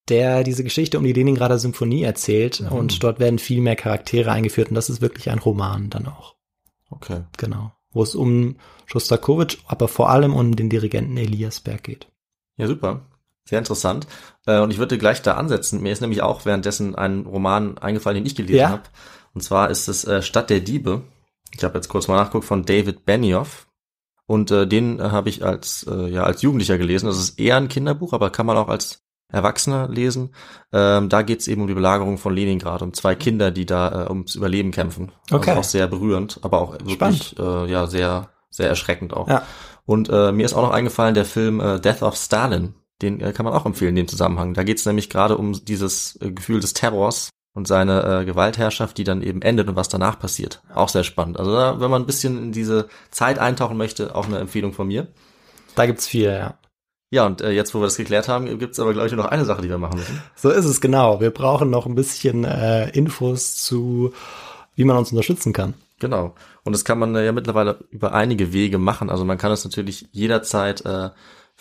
der 0.07 0.43
diese 0.43 0.63
Geschichte 0.63 0.97
um 0.97 1.03
die 1.03 1.13
Leningrader 1.13 1.59
Symphonie 1.59 2.03
erzählt 2.03 2.61
mhm. 2.61 2.71
und 2.71 3.03
dort 3.03 3.19
werden 3.19 3.39
viel 3.39 3.61
mehr 3.61 3.75
Charaktere 3.75 4.31
eingeführt 4.31 4.69
und 4.69 4.75
das 4.75 4.89
ist 4.89 5.01
wirklich 5.01 5.29
ein 5.29 5.39
Roman 5.39 5.89
dann 5.89 6.07
auch. 6.07 6.35
Okay. 6.89 7.21
Genau. 7.37 7.71
Wo 7.91 8.03
es 8.03 8.15
um 8.15 8.57
Shostakovich, 8.85 9.59
aber 9.67 9.87
vor 9.87 10.09
allem 10.09 10.35
um 10.35 10.55
den 10.55 10.69
Dirigenten 10.69 11.17
Elias 11.17 11.59
Berg 11.59 11.83
geht. 11.83 12.07
Ja, 12.57 12.67
super. 12.67 13.01
Sehr 13.45 13.59
interessant. 13.59 14.05
Äh, 14.45 14.59
und 14.59 14.71
ich 14.71 14.77
würde 14.77 14.97
gleich 14.97 15.21
da 15.21 15.33
ansetzen. 15.33 15.81
Mir 15.81 15.91
ist 15.91 16.01
nämlich 16.01 16.21
auch 16.21 16.45
währenddessen 16.45 16.95
ein 16.95 17.25
Roman 17.25 17.77
eingefallen, 17.79 18.15
den 18.15 18.25
ich 18.25 18.35
gelesen 18.35 18.55
ja? 18.59 18.69
habe. 18.69 18.83
Und 19.33 19.41
zwar 19.41 19.71
ist 19.71 19.87
es 19.87 20.05
äh, 20.05 20.21
Stadt 20.21 20.49
der 20.49 20.59
Diebe. 20.59 21.01
Ich 21.55 21.63
habe 21.63 21.77
jetzt 21.77 21.87
kurz 21.87 22.07
mal 22.07 22.15
nachguckt 22.15 22.45
von 22.45 22.65
David 22.65 23.05
Benioff. 23.05 23.67
Und 24.29 24.51
äh, 24.51 24.67
den 24.67 24.99
äh, 24.99 25.09
habe 25.09 25.27
ich 25.27 25.43
als, 25.43 25.87
äh, 25.89 26.07
ja, 26.07 26.21
als 26.21 26.43
Jugendlicher 26.43 26.77
gelesen. 26.77 27.07
Das 27.07 27.17
ist 27.17 27.39
eher 27.39 27.57
ein 27.57 27.67
Kinderbuch, 27.67 28.13
aber 28.13 28.29
kann 28.29 28.45
man 28.45 28.57
auch 28.57 28.67
als 28.67 29.01
Erwachsener 29.27 29.87
lesen. 29.89 30.35
Ähm, 30.71 31.09
da 31.09 31.23
geht 31.23 31.39
es 31.39 31.47
eben 31.47 31.63
um 31.63 31.67
die 31.67 31.73
Belagerung 31.73 32.19
von 32.19 32.35
Leningrad, 32.35 32.83
um 32.83 32.93
zwei 32.93 33.15
Kinder, 33.15 33.49
die 33.49 33.65
da 33.65 34.03
äh, 34.05 34.09
ums 34.09 34.35
Überleben 34.35 34.69
kämpfen. 34.69 35.11
Also 35.31 35.37
okay. 35.37 35.49
Also 35.49 35.61
auch 35.61 35.63
sehr 35.63 35.87
berührend, 35.87 36.41
aber 36.43 36.61
auch 36.61 36.73
wirklich 36.73 37.39
äh, 37.39 37.71
ja 37.71 37.87
sehr 37.87 38.29
sehr 38.51 38.69
erschreckend 38.69 39.15
auch. 39.15 39.27
Ja. 39.27 39.41
Und 39.85 40.09
äh, 40.09 40.31
mir 40.31 40.45
ist 40.45 40.53
auch 40.53 40.61
noch 40.61 40.73
eingefallen 40.73 41.15
der 41.15 41.25
Film 41.25 41.59
äh, 41.59 41.79
Death 41.79 42.03
of 42.03 42.15
Stalin. 42.15 42.75
Den 43.01 43.21
äh, 43.21 43.33
kann 43.33 43.45
man 43.45 43.55
auch 43.55 43.65
empfehlen 43.65 43.97
in 43.97 44.05
dem 44.05 44.07
Zusammenhang. 44.07 44.53
Da 44.53 44.61
geht 44.61 44.77
es 44.77 44.85
nämlich 44.85 45.09
gerade 45.09 45.37
um 45.37 45.53
dieses 45.65 46.19
äh, 46.21 46.31
Gefühl 46.31 46.59
des 46.59 46.73
Terrors 46.73 47.31
und 47.53 47.67
seine 47.67 48.21
äh, 48.21 48.25
Gewaltherrschaft, 48.25 48.97
die 48.97 49.03
dann 49.03 49.21
eben 49.21 49.41
endet 49.41 49.67
und 49.67 49.75
was 49.75 49.89
danach 49.89 50.19
passiert. 50.19 50.61
Auch 50.73 50.89
sehr 50.89 51.03
spannend. 51.03 51.39
Also 51.39 51.51
da, 51.51 51.79
wenn 51.79 51.91
man 51.91 52.03
ein 52.03 52.05
bisschen 52.05 52.37
in 52.37 52.51
diese 52.51 52.87
Zeit 53.11 53.39
eintauchen 53.39 53.77
möchte, 53.77 54.15
auch 54.15 54.27
eine 54.27 54.39
Empfehlung 54.39 54.73
von 54.73 54.87
mir. 54.87 55.07
Da 55.75 55.85
gibt's 55.85 56.07
viel, 56.07 56.25
ja. 56.25 56.57
Ja, 57.11 57.25
und 57.25 57.41
äh, 57.41 57.49
jetzt, 57.49 57.73
wo 57.73 57.79
wir 57.79 57.85
das 57.85 57.97
geklärt 57.97 58.27
haben, 58.27 58.59
gibt's 58.59 58.79
aber, 58.79 58.93
glaube 58.93 59.07
ich, 59.07 59.13
noch 59.13 59.25
eine 59.25 59.45
Sache, 59.45 59.63
die 59.63 59.69
wir 59.69 59.79
machen 59.79 59.97
müssen. 59.97 60.21
So 60.35 60.51
ist 60.51 60.65
es, 60.65 60.79
genau. 60.79 61.19
Wir 61.19 61.31
brauchen 61.31 61.69
noch 61.71 61.87
ein 61.87 61.95
bisschen 61.95 62.43
äh, 62.43 62.89
Infos 62.89 63.55
zu, 63.55 64.13
wie 64.75 64.83
man 64.83 64.97
uns 64.97 65.11
unterstützen 65.11 65.51
kann. 65.51 65.73
Genau. 65.99 66.35
Und 66.63 66.73
das 66.73 66.85
kann 66.85 66.99
man 66.99 67.15
äh, 67.15 67.25
ja 67.25 67.31
mittlerweile 67.31 67.79
über 67.89 68.13
einige 68.13 68.53
Wege 68.53 68.77
machen. 68.77 69.09
Also 69.09 69.25
man 69.25 69.39
kann 69.39 69.51
es 69.51 69.65
natürlich 69.65 70.07
jederzeit 70.11 70.85
äh, 70.85 71.09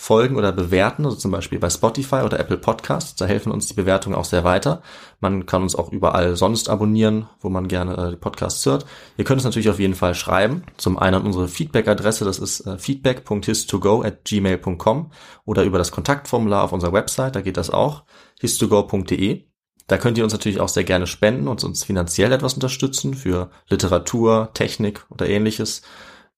folgen 0.00 0.36
oder 0.36 0.52
bewerten, 0.52 1.04
also 1.04 1.16
zum 1.16 1.32
Beispiel 1.32 1.58
bei 1.58 1.68
Spotify 1.68 2.22
oder 2.24 2.38
Apple 2.38 2.56
Podcasts. 2.56 3.16
Da 3.16 3.26
helfen 3.26 3.50
uns 3.50 3.66
die 3.66 3.74
Bewertungen 3.74 4.14
auch 4.14 4.24
sehr 4.24 4.44
weiter. 4.44 4.80
Man 5.18 5.44
kann 5.44 5.60
uns 5.60 5.74
auch 5.74 5.90
überall 5.90 6.36
sonst 6.36 6.68
abonnieren, 6.68 7.28
wo 7.40 7.48
man 7.48 7.66
gerne 7.66 7.96
äh, 7.96 8.10
die 8.12 8.16
Podcasts 8.16 8.64
hört. 8.64 8.86
Ihr 9.16 9.24
könnt 9.24 9.40
es 9.40 9.44
natürlich 9.44 9.68
auf 9.68 9.80
jeden 9.80 9.96
Fall 9.96 10.14
schreiben. 10.14 10.62
Zum 10.76 11.00
einen 11.00 11.16
an 11.16 11.26
unsere 11.26 11.48
Feedback-Adresse, 11.48 12.24
das 12.24 12.38
ist 12.38 12.60
äh, 12.60 12.78
feedback.histogo 12.78 14.02
at 14.02 14.24
gmail.com 14.24 15.10
oder 15.44 15.64
über 15.64 15.78
das 15.78 15.90
Kontaktformular 15.90 16.62
auf 16.62 16.72
unserer 16.72 16.92
Website, 16.92 17.34
da 17.34 17.40
geht 17.40 17.56
das 17.56 17.68
auch, 17.68 18.04
histogo.de. 18.38 19.46
Da 19.88 19.98
könnt 19.98 20.16
ihr 20.16 20.22
uns 20.22 20.32
natürlich 20.32 20.60
auch 20.60 20.68
sehr 20.68 20.84
gerne 20.84 21.08
spenden 21.08 21.48
und 21.48 21.64
uns 21.64 21.82
finanziell 21.82 22.30
etwas 22.30 22.54
unterstützen 22.54 23.14
für 23.14 23.50
Literatur, 23.68 24.50
Technik 24.54 25.04
oder 25.10 25.28
ähnliches. 25.28 25.82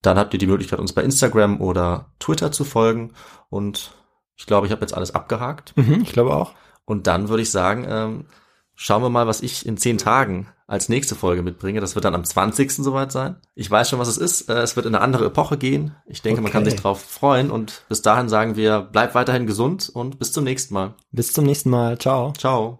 Dann 0.01 0.17
habt 0.17 0.33
ihr 0.33 0.39
die 0.39 0.47
Möglichkeit, 0.47 0.79
uns 0.79 0.93
bei 0.93 1.03
Instagram 1.03 1.61
oder 1.61 2.11
Twitter 2.19 2.51
zu 2.51 2.63
folgen. 2.63 3.13
Und 3.51 3.93
ich 4.35 4.47
glaube, 4.47 4.65
ich 4.65 4.71
habe 4.71 4.81
jetzt 4.81 4.95
alles 4.95 5.13
abgehakt. 5.13 5.77
Mhm, 5.77 6.01
ich 6.01 6.13
glaube 6.13 6.35
auch. 6.35 6.53
Und 6.85 7.05
dann 7.05 7.29
würde 7.29 7.43
ich 7.43 7.51
sagen, 7.51 7.85
ähm, 7.87 8.25
schauen 8.73 9.03
wir 9.03 9.09
mal, 9.09 9.27
was 9.27 9.43
ich 9.43 9.67
in 9.67 9.77
zehn 9.77 9.99
Tagen 9.99 10.47
als 10.65 10.89
nächste 10.89 11.15
Folge 11.15 11.43
mitbringe. 11.43 11.81
Das 11.81 11.95
wird 11.95 12.05
dann 12.05 12.15
am 12.15 12.23
20. 12.23 12.71
soweit 12.71 13.11
sein. 13.11 13.35
Ich 13.55 13.69
weiß 13.69 13.89
schon, 13.89 13.99
was 13.99 14.07
es 14.07 14.17
ist. 14.17 14.49
Äh, 14.49 14.61
es 14.61 14.75
wird 14.75 14.85
in 14.85 14.95
eine 14.95 15.03
andere 15.03 15.25
Epoche 15.25 15.57
gehen. 15.57 15.95
Ich 16.07 16.21
denke, 16.21 16.39
okay. 16.39 16.43
man 16.43 16.51
kann 16.51 16.65
sich 16.65 16.77
darauf 16.77 17.01
freuen. 17.01 17.51
Und 17.51 17.83
bis 17.89 18.01
dahin 18.01 18.29
sagen 18.29 18.55
wir, 18.55 18.79
bleibt 18.79 19.13
weiterhin 19.13 19.45
gesund 19.45 19.89
und 19.93 20.17
bis 20.17 20.31
zum 20.31 20.43
nächsten 20.45 20.73
Mal. 20.73 20.95
Bis 21.11 21.33
zum 21.33 21.45
nächsten 21.45 21.69
Mal. 21.69 21.97
Ciao. 21.99 22.33
Ciao. 22.37 22.79